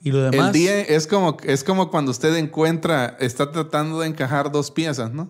Y 0.03 0.11
lo 0.11 0.29
demás. 0.29 0.47
El 0.47 0.53
día 0.53 0.81
es 0.81 1.07
como, 1.07 1.37
es 1.43 1.63
como 1.63 1.89
cuando 1.89 2.11
usted 2.11 2.35
encuentra, 2.35 3.17
está 3.19 3.51
tratando 3.51 4.01
de 4.01 4.07
encajar 4.07 4.51
dos 4.51 4.69
piezas, 4.69 5.11
¿no? 5.11 5.29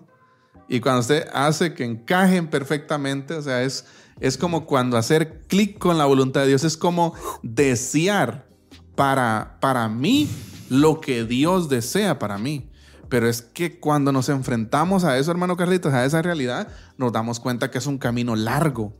Y 0.68 0.80
cuando 0.80 1.00
usted 1.00 1.26
hace 1.32 1.74
que 1.74 1.84
encajen 1.84 2.48
perfectamente, 2.48 3.34
o 3.34 3.42
sea, 3.42 3.62
es, 3.62 3.86
es 4.20 4.36
como 4.36 4.66
cuando 4.66 4.96
hacer 4.96 5.40
clic 5.48 5.78
con 5.78 5.96
la 5.96 6.04
voluntad 6.04 6.42
de 6.42 6.48
Dios, 6.48 6.64
es 6.64 6.76
como 6.76 7.14
desear 7.42 8.46
para, 8.94 9.56
para 9.60 9.88
mí 9.88 10.28
lo 10.68 11.00
que 11.00 11.24
Dios 11.24 11.68
desea 11.68 12.18
para 12.18 12.38
mí. 12.38 12.68
Pero 13.08 13.28
es 13.28 13.40
que 13.40 13.78
cuando 13.80 14.12
nos 14.12 14.28
enfrentamos 14.28 15.04
a 15.04 15.16
eso, 15.18 15.30
hermano 15.30 15.56
Carlitos, 15.56 15.94
a 15.94 16.04
esa 16.04 16.20
realidad, 16.20 16.68
nos 16.98 17.12
damos 17.12 17.40
cuenta 17.40 17.70
que 17.70 17.78
es 17.78 17.86
un 17.86 17.96
camino 17.96 18.36
largo. 18.36 18.94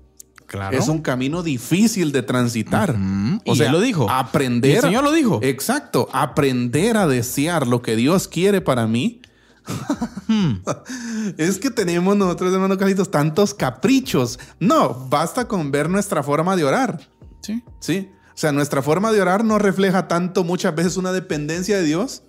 Claro. 0.46 0.78
Es 0.78 0.88
un 0.88 1.02
camino 1.02 1.42
difícil 1.42 2.10
de 2.10 2.22
transitar. 2.22 2.96
O 3.44 3.52
Y 3.52 3.56
sea, 3.56 3.66
él 3.66 3.72
lo 3.72 3.80
dijo. 3.80 4.08
Aprender. 4.08 4.70
Y 4.70 4.74
el 4.76 4.80
Señor 4.80 5.04
lo 5.04 5.12
dijo. 5.12 5.40
Exacto. 5.42 6.08
Aprender 6.10 6.96
a 6.96 7.06
desear 7.06 7.66
lo 7.66 7.82
que 7.82 7.96
Dios 7.96 8.28
quiere 8.28 8.62
para 8.62 8.86
mí. 8.86 9.20
Es 11.36 11.58
que 11.58 11.70
tenemos 11.70 12.16
nosotros, 12.16 12.52
hermano 12.52 12.76
Carlitos, 12.78 13.10
tantos 13.10 13.54
caprichos. 13.54 14.38
No, 14.60 14.94
basta 15.08 15.46
con 15.48 15.70
ver 15.70 15.88
nuestra 15.88 16.22
forma 16.22 16.56
de 16.56 16.64
orar. 16.64 17.00
Sí. 17.42 17.62
Sí. 17.80 18.10
O 18.28 18.38
sea, 18.40 18.52
nuestra 18.52 18.82
forma 18.82 19.10
de 19.12 19.20
orar 19.20 19.44
no 19.44 19.58
refleja 19.58 20.06
tanto 20.08 20.44
muchas 20.44 20.74
veces 20.74 20.96
una 20.96 21.12
dependencia 21.12 21.76
de 21.78 21.82
Dios. 21.84 22.22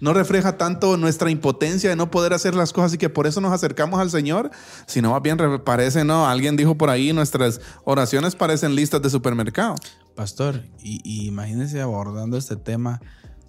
No 0.00 0.12
refleja 0.12 0.58
tanto 0.58 0.96
nuestra 0.96 1.30
impotencia 1.30 1.88
de 1.88 1.96
no 1.96 2.10
poder 2.10 2.32
hacer 2.34 2.54
las 2.54 2.72
cosas 2.72 2.92
y 2.94 2.98
que 2.98 3.08
por 3.08 3.26
eso 3.26 3.40
nos 3.40 3.52
acercamos 3.52 4.00
al 4.00 4.10
Señor, 4.10 4.50
sino 4.86 5.12
más 5.12 5.22
bien 5.22 5.38
re- 5.38 5.60
parece, 5.60 6.04
¿no? 6.04 6.26
Alguien 6.26 6.56
dijo 6.56 6.76
por 6.76 6.90
ahí, 6.90 7.12
nuestras 7.12 7.60
oraciones 7.84 8.34
parecen 8.34 8.74
listas 8.74 9.00
de 9.00 9.08
supermercado. 9.08 9.76
Pastor, 10.14 10.62
y, 10.82 11.00
y 11.04 11.26
imagínense 11.28 11.80
abordando 11.80 12.36
este 12.36 12.56
tema 12.56 13.00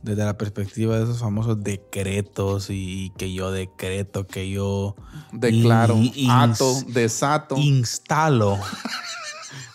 desde 0.05 0.23
la 0.23 0.37
perspectiva 0.37 0.97
de 0.97 1.03
esos 1.03 1.19
famosos 1.19 1.63
decretos 1.63 2.67
y, 2.69 3.11
que 3.17 3.33
yo 3.33 3.51
decreto, 3.51 4.27
que 4.27 4.49
yo 4.49 4.95
Declaro, 5.33 5.97
in- 5.97 6.29
ato, 6.29 6.73
desato. 6.87 7.57
instalo. 7.57 8.57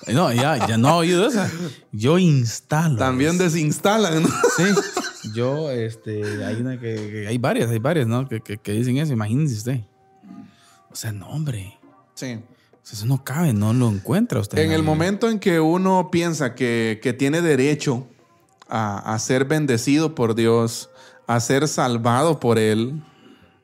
No, 0.06 0.32
ya, 0.32 0.66
ya 0.66 0.76
no 0.76 0.88
he 0.88 0.92
oído 0.92 1.26
eso. 1.28 1.44
Yo 1.92 2.18
instalo. 2.18 2.96
También 2.96 3.38
desinstalan, 3.38 4.22
¿no? 4.22 4.28
Sí. 4.56 4.64
Yo, 5.34 5.70
este, 5.70 6.44
hay 6.44 6.56
una 6.56 6.80
que, 6.80 6.94
que- 6.96 7.26
hay 7.28 7.38
varias, 7.38 7.70
hay 7.70 7.78
varias, 7.78 8.06
¿no? 8.08 8.26
Que, 8.26 8.40
que- 8.40 8.56
que 8.58 8.72
dicen 8.72 8.96
eso, 8.96 9.12
imagínense 9.12 9.54
usted. 9.56 9.80
O 10.90 10.96
sea, 10.96 11.12
no, 11.12 11.28
hombre. 11.28 11.78
Sí. 12.14 12.32
O 12.72 12.78
sea, 12.82 12.96
eso 12.96 13.06
no 13.06 13.22
cabe, 13.22 13.52
no 13.52 13.72
lo 13.74 13.88
encuentra 13.90 14.40
usted. 14.40 14.58
En 14.58 14.72
el 14.72 14.82
momento 14.82 15.28
en 15.30 15.38
que 15.38 15.60
uno 15.60 16.08
piensa 16.10 16.54
que, 16.54 16.98
que 17.02 17.12
tiene 17.12 17.42
derecho 17.42 18.08
a, 18.70 19.14
a 19.14 19.18
ser 19.18 19.44
bendecido 19.44 20.14
por 20.14 20.34
Dios, 20.34 20.90
a 21.26 21.38
ser 21.40 21.68
salvado 21.68 22.40
por 22.40 22.58
Él, 22.58 23.02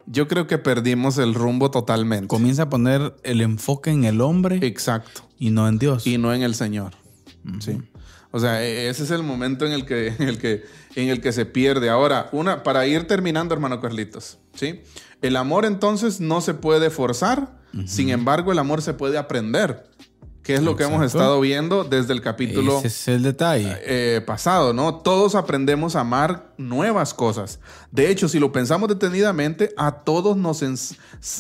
yo 0.07 0.29
creo 0.29 0.47
que 0.47 0.59
perdimos 0.59 1.19
el 1.19 1.35
rumbo 1.35 1.71
totalmente. 1.71 2.29
Comienza 2.29 2.63
a 2.65 2.69
poner 2.71 3.17
el 3.25 3.41
enfoque 3.41 3.91
en 3.91 4.05
el 4.05 4.21
hombre 4.21 4.59
Exacto. 4.63 5.23
y 5.39 5.51
no 5.51 5.67
en 5.69 5.79
Dios. 5.79 6.07
Y 6.07 6.19
no 6.19 6.33
en 6.33 6.43
el 6.43 6.55
Señor. 6.55 6.93
Sí. 7.61 7.79
O 8.31 8.39
sea, 8.39 8.63
e- 8.63 8.89
ese 8.89 9.05
es 9.05 9.11
el 9.11 9.23
momento 9.23 9.67
en 9.67 9.73
el 9.73 9.85
que, 9.85 10.09
en 10.19 10.29
el 10.29 10.39
que, 10.39 10.65
en 10.95 11.09
el 11.09 11.21
que 11.21 11.33
se 11.33 11.45
pierde. 11.47 11.91
Ahora, 11.91 12.29
una, 12.33 12.63
para 12.63 12.87
ir 12.87 13.07
terminando, 13.07 13.55
hermano 13.55 13.81
Carlitos, 13.81 14.39
¿sí? 14.55 14.83
El 15.23 15.37
amor 15.37 15.65
entonces 15.65 16.21
no 16.21 16.41
se 16.41 16.55
puede 16.55 16.91
forzar, 16.91 17.57
sin 17.87 18.09
embargo, 18.11 18.53
el 18.53 18.59
amor 18.59 18.81
se 18.81 18.95
puede 18.95 19.19
aprender, 19.19 19.85
que 20.47 20.55
es 20.55 20.63
lo 20.63 20.77
que 20.77 20.85
hemos 20.85 21.03
Exacto. 21.03 21.19
estado 21.19 21.41
viendo 21.41 21.83
desde 21.83 22.13
el 22.13 22.21
capítulo 22.21 22.79
Ese 22.79 22.87
es 22.87 23.09
el 23.09 23.23
detalle. 23.25 23.77
eh, 23.85 24.21
pasado, 24.25 24.73
¿no? 24.73 24.95
Todos 25.01 25.35
aprendemos 25.35 25.97
a 25.97 26.01
amar 26.01 26.53
nuevas 26.57 27.13
cosas. 27.15 27.59
De 27.91 28.11
hecho, 28.11 28.29
si 28.29 28.39
lo 28.39 28.53
pensamos 28.53 28.89
detenidamente, 28.89 29.75
a 29.77 29.91
todos, 30.05 30.37
nos 30.37 30.63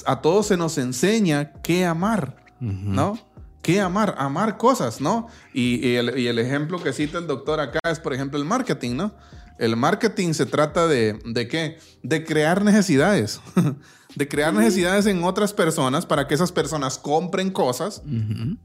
a 0.07 0.21
todos 0.21 0.49
se 0.49 0.57
nos 0.57 0.77
enseña 0.79 1.53
qué 1.63 1.85
amar, 1.85 2.45
¿no? 2.59 3.17
¿Qué 3.63 3.81
amar? 3.81 4.15
Amar 4.19 4.59
cosas, 4.59 5.01
¿no? 5.01 5.29
Y, 5.55 5.87
y 5.87 5.95
el, 5.97 6.19
y 6.19 6.27
el 6.27 6.39
ejemplo 6.39 6.83
que 6.83 6.93
cita 6.93 7.19
el 7.19 7.27
doctor 7.27 7.61
acá 7.61 7.79
es, 7.91 7.99
por 8.01 8.13
ejemplo, 8.13 8.39
el 8.39 8.45
marketing, 8.45 8.97
¿no? 8.97 9.15
El 9.59 9.77
marketing 9.77 10.33
se 10.35 10.47
trata 10.47 10.87
de, 10.87 11.19
¿de 11.25 11.49
qué? 11.49 11.79
De 12.03 12.25
crear 12.25 12.63
necesidades. 12.65 13.41
de 14.17 14.29
crear 14.29 14.53
necesidades 14.55 15.07
en 15.07 15.23
otras 15.25 15.53
personas 15.53 16.07
para 16.07 16.27
que 16.27 16.35
esas 16.35 16.51
personas 16.53 16.99
compren 16.99 17.51
cosas 17.51 18.03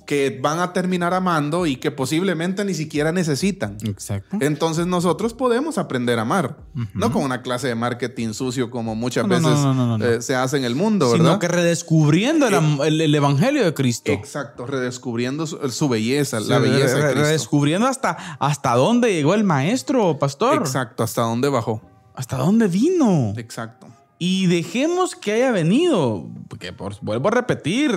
que 0.06 0.40
van 0.42 0.60
a 0.60 0.74
terminar 0.74 1.14
amando 1.14 1.66
y 1.66 1.76
que 1.76 1.92
posiblemente 1.92 2.64
ni 2.66 2.74
siquiera 2.74 3.12
necesitan. 3.12 3.78
Exacto. 3.84 4.38
Entonces 4.40 4.88
nosotros 4.88 5.34
podemos 5.34 5.78
aprender 5.78 6.20
a 6.20 6.24
amar, 6.24 6.58
no 6.94 7.12
con 7.12 7.24
una 7.24 7.42
clase 7.42 7.68
de 7.68 7.76
marketing 7.76 8.34
sucio 8.34 8.72
como 8.72 8.96
muchas 8.96 9.24
No, 9.28 9.30
veces 9.36 9.50
no, 9.60 9.98
no, 9.98 10.06
eh, 10.06 10.22
se 10.22 10.36
hace 10.36 10.58
en 10.58 10.64
el 10.66 10.76
mundo, 10.76 11.12
¿verdad? 11.12 11.26
Sino 11.26 11.40
que 11.40 11.48
redescubriendo 11.48 12.48
el, 12.48 12.56
am- 12.56 12.80
el- 12.84 13.02
el 13.02 13.14
evangelio 13.14 13.64
de 13.66 13.74
Cristo. 13.74 14.12
Exacto, 14.12 14.66
redescubriendo 14.66 15.46
su, 15.48 15.58
su 15.70 15.90
belleza, 15.90 16.40
la 16.40 16.60
belleza 16.60 16.96
re- 16.96 17.02
de 17.02 17.08
Cristo. 17.12 17.22
Redescubriendo 17.28 17.88
hasta, 17.88 18.12
hasta 18.40 18.74
dónde 18.76 19.14
llegó 19.14 19.34
el 19.34 19.44
maestro, 19.44 20.18
pastor. 20.18 20.56
Exacto, 20.58 21.04
hasta 21.04 21.22
dónde 21.24 21.50
bajó. 21.50 21.82
Hasta 22.14 22.38
dónde 22.38 22.68
vino. 22.68 23.34
Exacto. 23.38 23.81
Y 24.24 24.46
dejemos 24.46 25.16
que 25.16 25.32
haya 25.32 25.52
venido. 25.52 26.30
Porque 26.48 26.72
por- 26.72 26.96
vuelvo 27.02 27.30
a 27.30 27.32
repetir, 27.32 27.92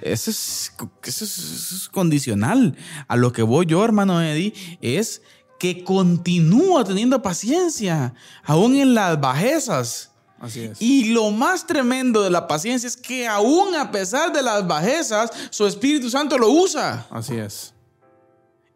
eso 0.00 0.30
es, 0.30 0.72
eso 1.02 1.24
es- 1.26 1.38
eso 1.38 1.76
es 1.76 1.88
condicional. 1.90 2.74
A 3.08 3.16
lo 3.16 3.30
que 3.30 3.42
voy 3.42 3.66
yo, 3.66 3.84
hermano 3.84 4.22
Eddie, 4.22 4.54
es 4.80 5.20
que 5.58 5.84
continúa 5.84 6.82
teniendo 6.84 7.20
paciencia, 7.20 8.14
aún 8.42 8.74
en 8.74 8.94
las 8.94 9.20
bajezas. 9.20 10.12
Así 10.40 10.60
es. 10.60 10.80
Y 10.80 11.12
lo 11.12 11.30
más 11.30 11.66
tremendo 11.66 12.22
de 12.22 12.30
la 12.30 12.48
paciencia 12.48 12.86
es 12.86 12.96
que 12.96 13.28
aún 13.28 13.74
a 13.74 13.90
pesar 13.92 14.32
de 14.32 14.42
las 14.42 14.66
bajezas, 14.66 15.30
su 15.50 15.66
Espíritu 15.66 16.08
Santo 16.08 16.38
lo 16.38 16.48
usa 16.48 17.06
Así 17.10 17.36
es. 17.36 17.74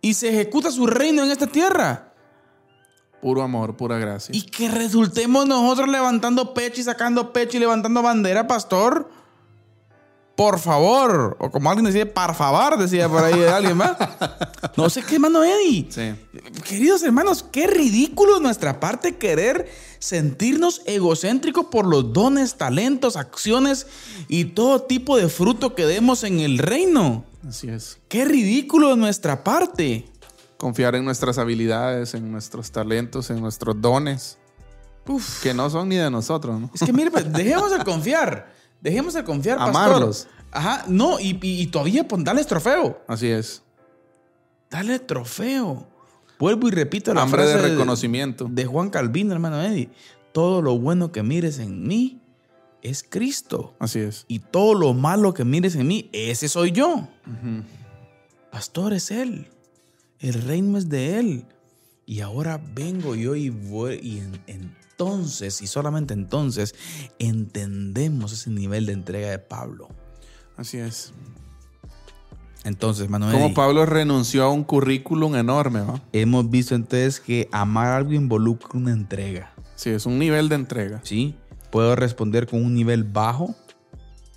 y 0.02 0.12
se 0.12 0.28
ejecuta 0.28 0.70
su 0.70 0.86
reino 0.86 1.24
en 1.24 1.30
esta 1.30 1.46
tierra. 1.46 2.12
Puro 3.24 3.40
amor, 3.40 3.74
pura 3.74 3.96
gracia. 3.96 4.36
Y 4.36 4.42
que 4.42 4.68
resultemos 4.68 5.46
nosotros 5.46 5.88
levantando 5.88 6.52
pecho 6.52 6.82
y 6.82 6.84
sacando 6.84 7.32
pecho 7.32 7.56
y 7.56 7.60
levantando 7.60 8.02
bandera, 8.02 8.46
pastor. 8.46 9.08
Por 10.36 10.58
favor. 10.58 11.34
O 11.40 11.50
como 11.50 11.70
alguien 11.70 11.86
decía, 11.90 12.06
favor, 12.34 12.76
decía 12.76 13.08
por 13.08 13.24
ahí 13.24 13.42
alguien 13.44 13.78
más. 13.78 13.96
No 14.76 14.90
sé 14.90 15.02
qué, 15.02 15.14
hermano 15.14 15.42
Eddie. 15.42 15.86
Sí. 15.88 16.14
Queridos 16.64 17.02
hermanos, 17.02 17.46
qué 17.50 17.66
ridículo 17.66 18.34
de 18.34 18.40
nuestra 18.40 18.78
parte 18.78 19.16
querer 19.16 19.70
sentirnos 20.00 20.82
egocéntricos 20.84 21.66
por 21.66 21.86
los 21.86 22.12
dones, 22.12 22.56
talentos, 22.56 23.16
acciones 23.16 23.86
y 24.28 24.46
todo 24.46 24.82
tipo 24.82 25.16
de 25.16 25.30
fruto 25.30 25.74
que 25.74 25.86
demos 25.86 26.24
en 26.24 26.40
el 26.40 26.58
reino. 26.58 27.24
Así 27.48 27.68
es. 27.68 27.98
Qué 28.08 28.24
ridículo 28.24 28.90
de 28.90 28.96
nuestra 28.96 29.44
parte. 29.44 30.10
Confiar 30.64 30.94
en 30.94 31.04
nuestras 31.04 31.36
habilidades, 31.36 32.14
en 32.14 32.32
nuestros 32.32 32.72
talentos, 32.72 33.28
en 33.28 33.38
nuestros 33.38 33.78
dones, 33.82 34.38
Uf. 35.06 35.42
que 35.42 35.52
no 35.52 35.68
son 35.68 35.90
ni 35.90 35.96
de 35.96 36.10
nosotros, 36.10 36.58
¿no? 36.58 36.70
Es 36.74 36.80
que 36.82 36.90
mire, 36.90 37.10
pues, 37.10 37.30
dejemos 37.34 37.70
de 37.70 37.84
confiar. 37.84 38.50
Dejemos 38.80 39.12
de 39.12 39.22
confiar, 39.24 39.58
pastor. 39.58 39.76
Amarlos. 39.76 40.26
Ajá, 40.50 40.84
no, 40.88 41.20
y, 41.20 41.38
y- 41.42 41.60
y 41.60 41.66
todavía 41.66 42.08
pon, 42.08 42.24
dale 42.24 42.42
trofeo. 42.46 43.02
Así 43.06 43.28
es. 43.28 43.62
Dale 44.70 44.98
trofeo. 45.00 45.86
Vuelvo 46.38 46.68
y 46.68 46.70
repito 46.70 47.12
la 47.12 47.20
Hambre 47.20 47.44
de 47.44 47.52
frase 47.58 47.68
reconocimiento. 47.68 48.46
de 48.50 48.64
Juan 48.64 48.88
Calvino, 48.88 49.34
hermano 49.34 49.60
Eddie. 49.60 49.90
Todo 50.32 50.62
lo 50.62 50.78
bueno 50.78 51.12
que 51.12 51.22
mires 51.22 51.58
en 51.58 51.86
mí 51.86 52.22
es 52.80 53.04
Cristo. 53.06 53.74
Así 53.80 53.98
es. 53.98 54.24
Y 54.28 54.38
todo 54.38 54.72
lo 54.72 54.94
malo 54.94 55.34
que 55.34 55.44
mires 55.44 55.74
en 55.76 55.86
mí, 55.86 56.08
ese 56.14 56.48
soy 56.48 56.72
yo. 56.72 57.06
Pastor 58.50 58.94
es 58.94 59.10
Él. 59.10 59.48
El 60.24 60.42
reino 60.42 60.78
es 60.78 60.88
de 60.88 61.18
Él. 61.18 61.44
Y 62.06 62.20
ahora 62.20 62.60
vengo 62.74 63.14
yo 63.14 63.34
y 63.34 63.50
voy. 63.50 63.98
Y 64.02 64.18
en- 64.18 64.40
entonces, 64.46 65.60
y 65.62 65.66
solamente 65.66 66.14
entonces, 66.14 66.74
entendemos 67.18 68.32
ese 68.32 68.50
nivel 68.50 68.86
de 68.86 68.92
entrega 68.92 69.30
de 69.30 69.38
Pablo. 69.38 69.88
Así 70.56 70.78
es. 70.78 71.12
Entonces, 72.64 73.10
Manuel, 73.10 73.32
Como 73.34 73.52
Pablo 73.52 73.84
renunció 73.84 74.44
a 74.44 74.50
un 74.50 74.64
currículum 74.64 75.34
enorme, 75.36 75.80
¿va? 75.80 76.02
hemos 76.12 76.48
visto 76.48 76.74
entonces 76.74 77.20
que 77.20 77.48
amar 77.52 77.88
algo 77.92 78.12
involucra 78.14 78.70
una 78.78 78.92
entrega. 78.92 79.52
Sí, 79.74 79.90
es 79.90 80.06
un 80.06 80.18
nivel 80.18 80.48
de 80.48 80.54
entrega. 80.54 81.00
¿Sí? 81.04 81.36
Puedo 81.70 81.94
responder 81.96 82.46
con 82.46 82.64
un 82.64 82.72
nivel 82.72 83.04
bajo 83.04 83.54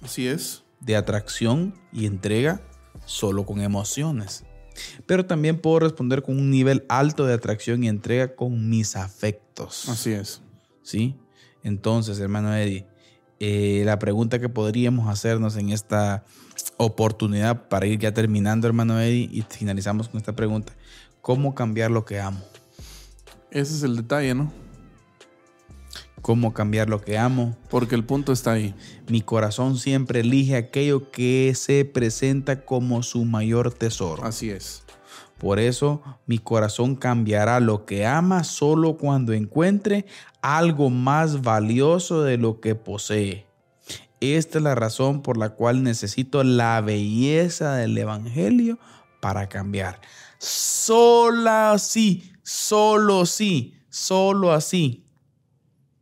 Así 0.02 0.28
es. 0.28 0.64
de 0.82 0.98
atracción 0.98 1.74
y 1.94 2.06
entrega. 2.06 2.62
solo 3.06 3.46
con 3.46 3.62
emociones. 3.62 4.44
Pero 5.06 5.26
también 5.26 5.60
puedo 5.60 5.80
responder 5.80 6.24
con 6.24 6.38
un 6.38 6.50
nivel 6.50 6.86
alto 6.90 7.26
de 7.26 7.34
atracción 7.34 7.84
y 7.84 7.90
entrega 7.90 8.36
con 8.36 8.70
mis 8.70 8.96
afectos. 8.96 9.90
Así 9.90 10.12
es. 10.12 10.42
¿Sí? 10.84 11.16
Entonces, 11.64 12.20
hermano 12.20 12.56
Eddie, 12.56 12.86
eh, 13.40 13.84
la 13.86 14.00
pregunta 14.00 14.40
que 14.40 14.50
podríamos 14.50 15.10
hacernos 15.10 15.58
en 15.58 15.70
esta 15.70 16.24
oportunidad 16.78 17.68
para 17.68 17.86
ir 17.86 18.00
ya 18.00 18.14
terminando, 18.14 18.68
hermano 18.68 19.00
Eddie, 19.00 19.30
y 19.32 19.42
finalizamos 19.42 20.10
con 20.10 20.20
esta 20.20 20.36
pregunta. 20.36 20.74
¿Cómo 21.22 21.54
cambiar 21.54 21.92
lo 21.92 22.06
que 22.06 22.20
amo? 22.20 22.40
Ese 23.52 23.74
es 23.76 23.84
el 23.84 23.96
detalle, 23.96 24.34
¿no? 24.34 24.52
¿Cómo 26.28 26.54
cambiar 26.54 26.90
lo 26.90 27.00
que 27.00 27.18
amo? 27.18 27.56
Porque 27.70 27.96
el 27.96 28.04
punto 28.04 28.34
está 28.34 28.52
ahí. 28.52 28.76
Mi 29.08 29.22
corazón 29.22 29.78
siempre 29.78 30.20
elige 30.20 30.58
aquello 30.58 31.10
que 31.10 31.54
se 31.56 31.86
presenta 31.86 32.66
como 32.66 33.02
su 33.02 33.24
mayor 33.24 33.74
tesoro. 33.74 34.26
Así 34.26 34.50
es. 34.50 34.84
Por 35.38 35.58
eso 35.58 36.02
mi 36.26 36.38
corazón 36.38 36.98
cambiará 36.98 37.62
lo 37.62 37.86
que 37.86 38.06
ama 38.06 38.44
solo 38.44 38.98
cuando 38.98 39.32
encuentre 39.32 40.06
algo 40.42 40.90
más 40.90 41.44
valioso 41.44 42.24
de 42.24 42.36
lo 42.36 42.60
que 42.60 42.76
posee. 42.76 43.46
Esta 44.20 44.58
es 44.58 44.64
la 44.66 44.76
razón 44.76 45.22
por 45.22 45.38
la 45.38 45.52
cual 45.52 45.82
necesito 45.82 46.44
la 46.44 46.82
belleza 46.82 47.76
del 47.76 47.98
Evangelio 47.98 48.78
para 49.22 49.48
cambiar. 49.48 50.02
Solo 50.40 51.50
así, 51.50 52.34
solo 52.44 53.22
así, 53.22 53.76
solo 53.90 54.52
así, 54.52 55.07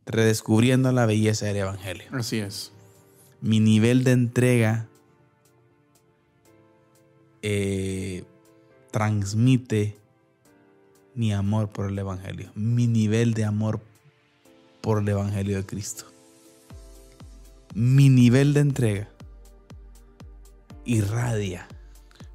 redescubriendo 0.06 0.92
la 0.92 1.04
belleza 1.04 1.46
del 1.46 1.56
Evangelio. 1.56 2.04
Así 2.12 2.38
es. 2.38 2.72
Mi 3.40 3.60
nivel 3.60 4.04
de 4.04 4.12
entrega 4.12 4.88
eh, 7.42 8.24
transmite 8.90 9.98
mi 11.14 11.32
amor 11.32 11.68
por 11.70 11.90
el 11.90 11.98
Evangelio, 11.98 12.50
mi 12.54 12.86
nivel 12.86 13.34
de 13.34 13.44
amor 13.44 13.80
por 14.80 15.02
el 15.02 15.08
Evangelio 15.08 15.56
de 15.56 15.66
Cristo. 15.66 16.06
Mi 17.74 18.08
nivel 18.08 18.54
de 18.54 18.60
entrega 18.60 19.08
irradia 20.86 21.66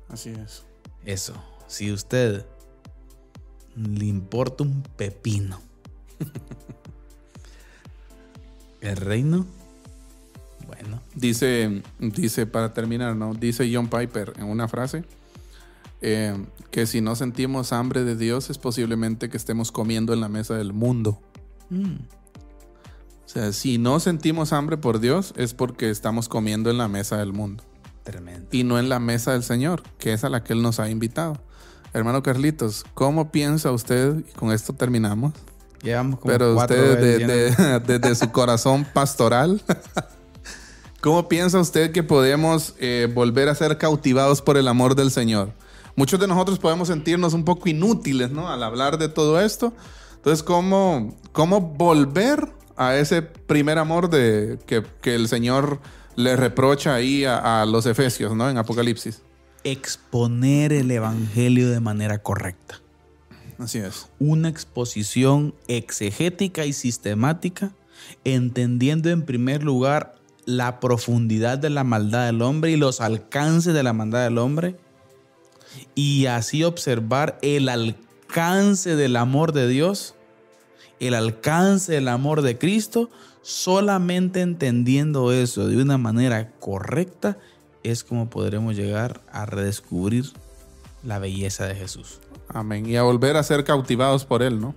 Así 0.09 0.29
es. 0.29 0.63
eso. 1.05 1.33
Si 1.67 1.91
usted 1.91 2.45
le 3.75 4.05
importa 4.05 4.63
un 4.63 4.83
pepino 4.97 5.59
el 8.81 8.97
reino, 8.97 9.45
bueno, 10.67 11.01
Dice, 11.15 11.81
dice 11.99 12.45
para 12.45 12.73
terminar, 12.73 13.15
¿no? 13.15 13.33
Dice 13.33 13.69
John 13.73 13.87
Piper 13.89 14.33
en 14.37 14.45
una 14.45 14.67
frase 14.67 15.03
eh, 16.01 16.35
que 16.71 16.85
si 16.87 17.01
no 17.01 17.15
sentimos 17.15 17.73
hambre 17.73 18.03
de 18.03 18.15
Dios 18.15 18.49
es 18.49 18.57
posiblemente 18.57 19.29
que 19.29 19.37
estemos 19.37 19.71
comiendo 19.71 20.13
en 20.13 20.21
la 20.21 20.29
mesa 20.29 20.55
del 20.55 20.73
mundo. 20.73 21.19
mm, 21.69 21.95
O 23.25 23.29
sea, 23.29 23.53
si 23.53 23.77
no 23.77 23.99
sentimos 23.99 24.51
hambre 24.53 24.77
por 24.77 24.99
Dios 24.99 25.33
es 25.37 25.53
porque 25.53 25.89
estamos 25.89 26.27
comiendo 26.27 26.69
en 26.71 26.77
la 26.77 26.87
mesa 26.87 27.17
del 27.17 27.33
mundo 27.33 27.63
tremendo. 28.03 28.47
y 28.51 28.63
no 28.63 28.79
en 28.79 28.89
la 28.89 28.99
mesa 28.99 29.33
del 29.33 29.43
Señor, 29.43 29.83
que 29.99 30.13
es 30.13 30.23
a 30.23 30.29
la 30.29 30.43
que 30.43 30.53
Él 30.53 30.61
nos 30.61 30.79
ha 30.79 30.89
invitado. 30.89 31.37
Hermano 31.93 32.23
Carlitos, 32.23 32.85
¿cómo 32.93 33.31
piensa 33.31 33.71
usted? 33.71 34.19
Y 34.19 34.31
con 34.33 34.51
esto 34.51 34.73
terminamos. 34.73 35.33
Llevamos 35.83 36.19
como 36.19 36.31
Pero 36.31 36.53
cuatro 36.55 36.75
usted 36.77 36.95
veces 36.99 37.27
de- 37.27 37.47
diciendo- 37.49 37.79
de- 37.79 37.97
desde 37.99 38.15
su 38.15 38.31
corazón 38.31 38.85
pastoral, 38.93 39.61
¿cómo 41.01 41.27
piensa 41.27 41.59
usted 41.59 41.91
que 41.91 42.03
podemos 42.03 42.75
eh, 42.79 43.09
volver 43.13 43.49
a 43.49 43.55
ser 43.55 43.77
cautivados 43.77 44.41
por 44.41 44.57
el 44.57 44.67
amor 44.67 44.95
del 44.95 45.11
Señor? 45.11 45.51
Muchos 45.95 46.19
de 46.19 46.27
nosotros 46.27 46.59
podemos 46.59 46.87
sentirnos 46.87 47.33
un 47.33 47.43
poco 47.43 47.67
inútiles, 47.69 48.31
¿no? 48.31 48.49
Al 48.49 48.63
hablar 48.63 48.97
de 48.97 49.09
todo 49.09 49.41
esto. 49.41 49.73
Entonces, 50.15 50.41
¿cómo, 50.43 51.17
cómo 51.31 51.59
volver 51.61 52.47
a 52.77 52.95
ese 52.95 53.21
primer 53.21 53.77
amor 53.77 54.09
de, 54.09 54.57
que, 54.65 54.83
que 55.01 55.15
el 55.15 55.27
Señor 55.27 55.79
le 56.15 56.35
reprocha 56.35 56.93
ahí 56.95 57.25
a, 57.25 57.61
a 57.61 57.65
los 57.65 57.85
efesios, 57.85 58.35
¿no? 58.35 58.49
En 58.49 58.57
Apocalipsis. 58.57 59.21
exponer 59.63 60.71
el 60.73 60.91
Evangelio 60.91 61.69
de 61.69 61.79
manera 61.79 62.19
correcta. 62.19 62.79
Así 63.61 63.77
es. 63.77 64.09
Una 64.17 64.49
exposición 64.49 65.53
exegética 65.67 66.65
y 66.65 66.73
sistemática, 66.73 67.71
entendiendo 68.23 69.11
en 69.11 69.21
primer 69.21 69.63
lugar 69.63 70.15
la 70.45 70.79
profundidad 70.79 71.59
de 71.59 71.69
la 71.69 71.83
maldad 71.83 72.25
del 72.25 72.41
hombre 72.41 72.71
y 72.71 72.75
los 72.75 73.01
alcances 73.01 73.75
de 73.75 73.83
la 73.83 73.93
maldad 73.93 74.23
del 74.23 74.39
hombre, 74.39 74.77
y 75.93 76.25
así 76.25 76.63
observar 76.63 77.37
el 77.43 77.69
alcance 77.69 78.95
del 78.95 79.15
amor 79.15 79.51
de 79.53 79.67
Dios, 79.67 80.15
el 80.99 81.13
alcance 81.13 81.91
del 81.91 82.07
amor 82.07 82.41
de 82.41 82.57
Cristo, 82.57 83.11
solamente 83.43 84.41
entendiendo 84.41 85.31
eso 85.31 85.67
de 85.67 85.79
una 85.79 85.99
manera 85.99 86.51
correcta 86.59 87.37
es 87.83 88.03
como 88.03 88.27
podremos 88.27 88.75
llegar 88.75 89.21
a 89.31 89.45
redescubrir 89.45 90.25
la 91.03 91.19
belleza 91.19 91.65
de 91.67 91.75
Jesús. 91.75 92.19
Amén. 92.53 92.87
Y 92.87 92.95
a 92.95 93.03
volver 93.03 93.37
a 93.37 93.43
ser 93.43 93.63
cautivados 93.63 94.25
por 94.25 94.43
Él, 94.43 94.59
¿no? 94.59 94.75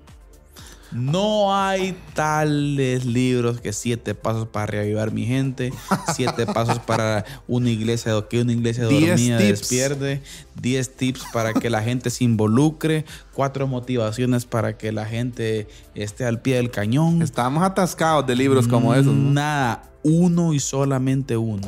No 0.94 1.52
hay 1.52 1.96
tales 2.14 3.04
libros 3.04 3.60
que 3.60 3.72
siete 3.72 4.14
pasos 4.14 4.46
para 4.46 4.66
reavivar 4.66 5.10
mi 5.10 5.26
gente, 5.26 5.72
siete 6.14 6.46
pasos 6.54 6.78
para 6.78 7.24
una 7.48 7.68
iglesia 7.70 8.12
que 8.30 8.42
una 8.42 8.52
iglesia 8.52 8.86
Diez 8.86 9.08
dormida 9.08 9.38
despierte, 9.38 10.22
diez 10.60 10.94
tips 10.94 11.24
para 11.32 11.52
que 11.52 11.68
la 11.68 11.82
gente 11.82 12.10
se 12.10 12.22
involucre, 12.22 13.04
cuatro 13.32 13.66
motivaciones 13.66 14.46
para 14.46 14.78
que 14.78 14.92
la 14.92 15.04
gente 15.04 15.66
esté 15.96 16.26
al 16.26 16.40
pie 16.40 16.56
del 16.56 16.70
cañón. 16.70 17.22
Estamos 17.22 17.64
atascados 17.64 18.24
de 18.24 18.36
libros 18.36 18.68
como 18.68 18.94
esos, 18.94 19.12
¿no? 19.12 19.32
Nada, 19.32 19.90
uno 20.04 20.52
y 20.54 20.60
solamente 20.60 21.36
uno, 21.36 21.66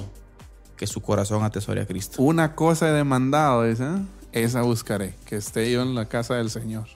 que 0.77 0.87
su 0.87 1.03
corazón 1.03 1.43
atesore 1.43 1.81
a 1.81 1.87
Cristo. 1.87 2.23
Una 2.23 2.55
cosa 2.55 2.89
he 2.89 2.93
demandado, 2.93 3.65
dice, 3.65 3.83
¿eh? 3.83 4.16
Esa 4.43 4.63
buscaré, 4.63 5.15
que 5.27 5.37
esté 5.37 5.71
yo 5.71 5.83
en 5.83 5.95
la 5.95 6.09
casa 6.09 6.35
del 6.35 6.51
Señor. 6.51 6.87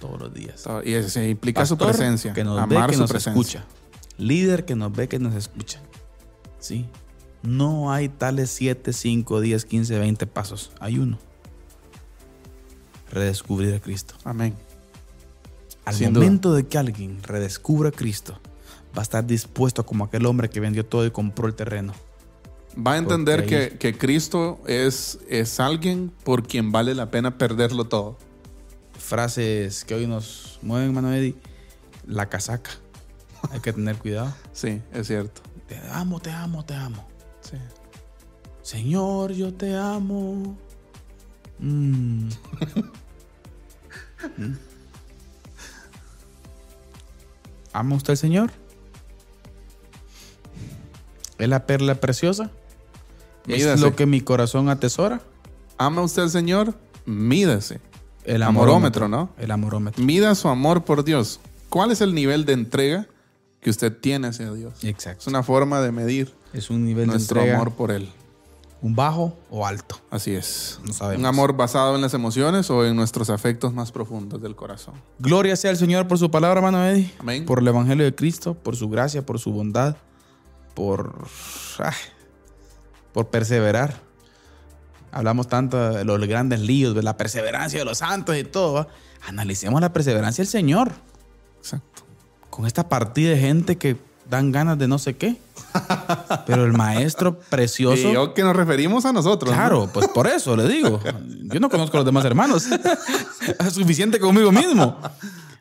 Todos 0.00 0.20
los 0.20 0.34
días. 0.34 0.64
Y 0.84 0.92
eso 0.94 1.22
implica 1.22 1.64
su 1.64 1.78
presencia, 1.78 2.32
Que 2.32 2.44
nos 2.44 2.58
amar 2.58 2.82
ve, 2.82 2.86
que 2.88 2.94
su 2.94 3.00
nos 3.00 3.10
presencia. 3.10 3.60
escucha. 3.60 3.64
Líder 4.18 4.64
que 4.64 4.74
nos 4.74 4.92
ve, 4.92 5.08
que 5.08 5.18
nos 5.18 5.34
escucha. 5.34 5.80
Sí. 6.58 6.86
No 7.42 7.92
hay 7.92 8.08
tales 8.08 8.50
7, 8.50 8.92
5, 8.92 9.40
10, 9.40 9.64
15, 9.64 9.98
20 9.98 10.26
pasos. 10.26 10.72
Hay 10.80 10.98
uno. 10.98 11.18
Redescubrir 13.10 13.74
a 13.74 13.80
Cristo. 13.80 14.14
Amén. 14.24 14.54
Al 15.84 15.94
Sin 15.94 16.12
momento 16.12 16.54
de 16.54 16.66
que 16.66 16.78
alguien 16.78 17.22
redescubra 17.22 17.90
a 17.90 17.92
Cristo, 17.92 18.38
va 18.96 19.00
a 19.00 19.02
estar 19.02 19.26
dispuesto 19.26 19.84
como 19.84 20.04
aquel 20.04 20.24
hombre 20.26 20.48
que 20.48 20.60
vendió 20.60 20.84
todo 20.86 21.04
y 21.06 21.10
compró 21.10 21.46
el 21.46 21.54
terreno. 21.54 21.92
Va 22.76 22.94
a 22.94 22.96
entender 22.98 23.40
ahí- 23.42 23.46
que, 23.46 23.76
que 23.78 23.96
Cristo 23.96 24.60
es, 24.66 25.18
es 25.28 25.60
alguien 25.60 26.12
por 26.24 26.46
quien 26.46 26.72
vale 26.72 26.94
la 26.94 27.10
pena 27.10 27.38
perderlo 27.38 27.84
todo. 27.84 28.18
Frases 28.98 29.84
que 29.84 29.94
hoy 29.94 30.06
nos 30.06 30.58
mueven, 30.62 30.92
mano 30.94 31.12
Eddie. 31.12 31.36
La 32.06 32.28
casaca. 32.28 32.70
Hay 33.50 33.60
que 33.60 33.72
tener 33.72 33.96
cuidado. 33.96 34.34
Sí, 34.52 34.80
es 34.92 35.06
cierto. 35.06 35.42
Te 35.68 35.78
amo, 35.92 36.20
te 36.20 36.30
amo, 36.30 36.64
te 36.64 36.74
amo. 36.74 37.06
Sí. 37.40 37.56
Señor, 38.62 39.32
yo 39.32 39.52
te 39.54 39.76
amo. 39.76 40.56
Mm. 41.58 42.28
¿Ama 47.72 47.96
usted 47.96 48.12
al 48.12 48.16
Señor? 48.16 48.50
¿Es 51.38 51.48
la 51.48 51.66
perla 51.66 51.96
preciosa? 51.96 52.50
¿Es 53.46 53.80
lo 53.80 53.94
que 53.94 54.06
mi 54.06 54.20
corazón 54.20 54.68
atesora? 54.68 55.20
¿Ama 55.78 56.02
usted 56.02 56.22
al 56.22 56.30
Señor? 56.30 56.74
Mídase. 57.06 57.80
El 58.24 58.42
Amorómetro, 58.42 59.06
¿no? 59.08 59.28
El 59.38 59.50
amorómetro. 59.50 60.02
Mida 60.02 60.34
su 60.34 60.48
amor 60.48 60.84
por 60.84 61.04
Dios. 61.04 61.40
¿Cuál 61.68 61.90
es 61.92 62.00
el 62.00 62.14
nivel 62.14 62.46
de 62.46 62.54
entrega 62.54 63.06
que 63.60 63.68
usted 63.68 63.92
tiene 63.94 64.28
hacia 64.28 64.50
Dios? 64.52 64.74
Es 64.78 64.84
Exacto. 64.84 65.28
una 65.28 65.42
forma 65.42 65.80
de 65.80 65.92
medir 65.92 66.32
Es 66.54 66.70
un 66.70 66.84
nivel 66.86 67.06
nuestro 67.08 67.40
de 67.40 67.46
entrega. 67.48 67.60
amor 67.60 67.74
por 67.74 67.90
Él. 67.90 68.08
¿Un 68.80 68.94
bajo 68.94 69.36
o 69.50 69.66
alto? 69.66 69.98
Así 70.10 70.34
es. 70.34 70.78
No 70.86 70.92
sabemos. 70.92 71.20
Un 71.20 71.26
amor 71.26 71.54
basado 71.56 71.94
en 71.96 72.02
las 72.02 72.14
emociones 72.14 72.70
o 72.70 72.84
en 72.86 72.94
nuestros 72.96 73.28
afectos 73.30 73.72
más 73.74 73.92
profundos 73.92 74.40
del 74.42 74.54
corazón. 74.56 74.94
Gloria 75.18 75.56
sea 75.56 75.70
al 75.70 75.76
Señor 75.78 76.06
por 76.06 76.18
su 76.18 76.30
palabra, 76.30 76.58
hermano 76.60 76.84
Eddie. 76.86 77.10
Amén. 77.18 77.44
Por 77.46 77.58
el 77.60 77.68
Evangelio 77.68 78.04
de 78.04 78.14
Cristo, 78.14 78.54
por 78.54 78.76
su 78.76 78.88
gracia, 78.90 79.24
por 79.24 79.38
su 79.38 79.52
bondad, 79.52 79.96
por, 80.74 81.26
ay, 81.78 81.94
por 83.14 83.28
perseverar. 83.30 84.02
Hablamos 85.12 85.46
tanto 85.46 85.92
de 85.92 86.04
los 86.04 86.20
grandes 86.26 86.60
líos, 86.60 86.94
de 86.94 87.02
la 87.02 87.16
perseverancia 87.16 87.78
de 87.78 87.84
los 87.84 87.98
santos 87.98 88.36
y 88.36 88.42
todo. 88.42 88.74
¿va? 88.74 88.88
Analicemos 89.26 89.80
la 89.80 89.92
perseverancia 89.92 90.42
del 90.42 90.50
Señor. 90.50 90.92
Exacto. 91.58 92.02
Con 92.50 92.66
esta 92.66 92.88
partida 92.88 93.30
de 93.30 93.38
gente 93.38 93.78
que 93.78 93.96
dan 94.28 94.50
ganas 94.50 94.76
de 94.76 94.88
no 94.88 94.98
sé 94.98 95.16
qué. 95.16 95.36
Pero 96.46 96.64
el 96.64 96.72
maestro 96.72 97.38
precioso. 97.38 98.08
Y 98.08 98.12
yo 98.12 98.34
que 98.34 98.42
nos 98.42 98.56
referimos 98.56 99.04
a 99.04 99.12
nosotros. 99.12 99.52
¿no? 99.52 99.56
Claro, 99.56 99.88
pues 99.92 100.08
por 100.08 100.26
eso 100.26 100.56
le 100.56 100.66
digo. 100.66 101.00
Yo 101.44 101.60
no 101.60 101.70
conozco 101.70 101.96
a 101.96 102.00
los 102.00 102.06
demás 102.06 102.24
hermanos. 102.24 102.66
Es 103.60 103.72
suficiente 103.72 104.18
conmigo 104.18 104.52
mismo. 104.52 104.98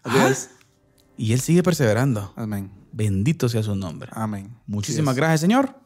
Ah, 0.06 0.30
Y 1.16 1.32
él 1.32 1.39
sigue 1.39 1.64
perseverando. 1.64 2.34
Amén. 2.36 2.70
Bendito 2.91 3.47
sea 3.47 3.64
su 3.64 3.74
nombre. 3.74 4.10
Amén. 4.14 4.54
Muchísimas 4.68 5.16
gracias, 5.16 5.39
Señor. 5.39 5.82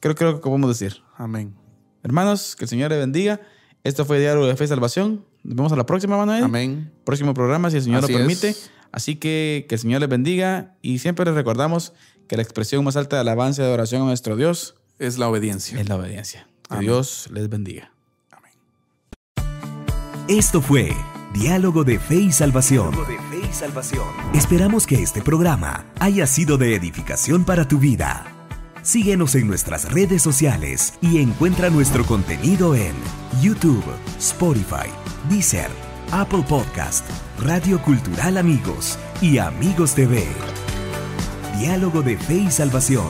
Creo, 0.00 0.14
creo 0.14 0.34
que 0.36 0.40
podemos 0.40 0.68
decir. 0.78 1.02
Amén. 1.16 1.54
Hermanos, 2.02 2.54
que 2.56 2.64
el 2.64 2.68
Señor 2.68 2.90
le 2.90 2.98
bendiga. 2.98 3.40
Esto 3.84 4.04
fue 4.04 4.18
Diálogo 4.20 4.46
de 4.46 4.56
Fe 4.56 4.64
y 4.64 4.68
Salvación. 4.68 5.24
Nos 5.42 5.56
vemos 5.56 5.72
a 5.72 5.76
la 5.76 5.86
próxima, 5.86 6.16
Manuel. 6.16 6.44
Amén. 6.44 6.92
Próximo 7.04 7.34
programa, 7.34 7.70
si 7.70 7.76
el 7.76 7.82
Señor 7.82 8.04
Así 8.04 8.12
lo 8.12 8.18
permite. 8.18 8.48
es. 8.50 8.70
Así 8.92 9.16
que 9.16 9.66
que 9.68 9.74
el 9.76 9.80
Señor 9.80 10.00
les 10.00 10.08
bendiga. 10.08 10.74
Y 10.82 10.98
siempre 10.98 11.24
les 11.24 11.34
recordamos 11.34 11.92
que 12.28 12.36
la 12.36 12.42
expresión 12.42 12.84
más 12.84 12.96
alta 12.96 13.16
de 13.16 13.20
alabanza 13.20 13.62
y 13.62 13.64
adoración 13.64 14.02
a 14.02 14.04
nuestro 14.06 14.36
Dios 14.36 14.76
Es 14.98 15.18
la 15.18 15.28
obediencia. 15.28 15.80
es 15.80 15.88
la 15.88 15.96
obediencia. 15.96 16.48
Que 16.68 16.74
Amén. 16.74 16.86
Dios 16.86 17.28
les 17.32 17.48
bendiga. 17.48 17.92
Esto 20.28 20.60
fue 20.60 20.92
Diálogo 21.34 21.84
de 21.84 22.00
Fe 22.00 22.16
y 22.16 22.32
Salvación. 22.32 22.90
Esperamos 24.34 24.86
que 24.86 25.00
este 25.02 25.22
programa 25.22 25.86
haya 26.00 26.26
sido 26.26 26.58
de 26.58 26.74
edificación 26.74 27.44
para 27.44 27.68
tu 27.68 27.78
vida. 27.78 28.32
Síguenos 28.86 29.34
en 29.34 29.48
nuestras 29.48 29.92
redes 29.92 30.22
sociales 30.22 30.94
y 31.00 31.18
encuentra 31.18 31.70
nuestro 31.70 32.06
contenido 32.06 32.76
en 32.76 32.94
YouTube, 33.42 33.82
Spotify, 34.16 34.88
Deezer, 35.28 35.70
Apple 36.12 36.44
Podcast, 36.48 37.04
Radio 37.40 37.82
Cultural 37.82 38.36
Amigos 38.36 38.96
y 39.20 39.38
Amigos 39.38 39.96
TV. 39.96 40.24
Diálogo 41.58 42.02
de 42.02 42.16
Fe 42.16 42.36
y 42.36 42.50
Salvación 42.52 43.08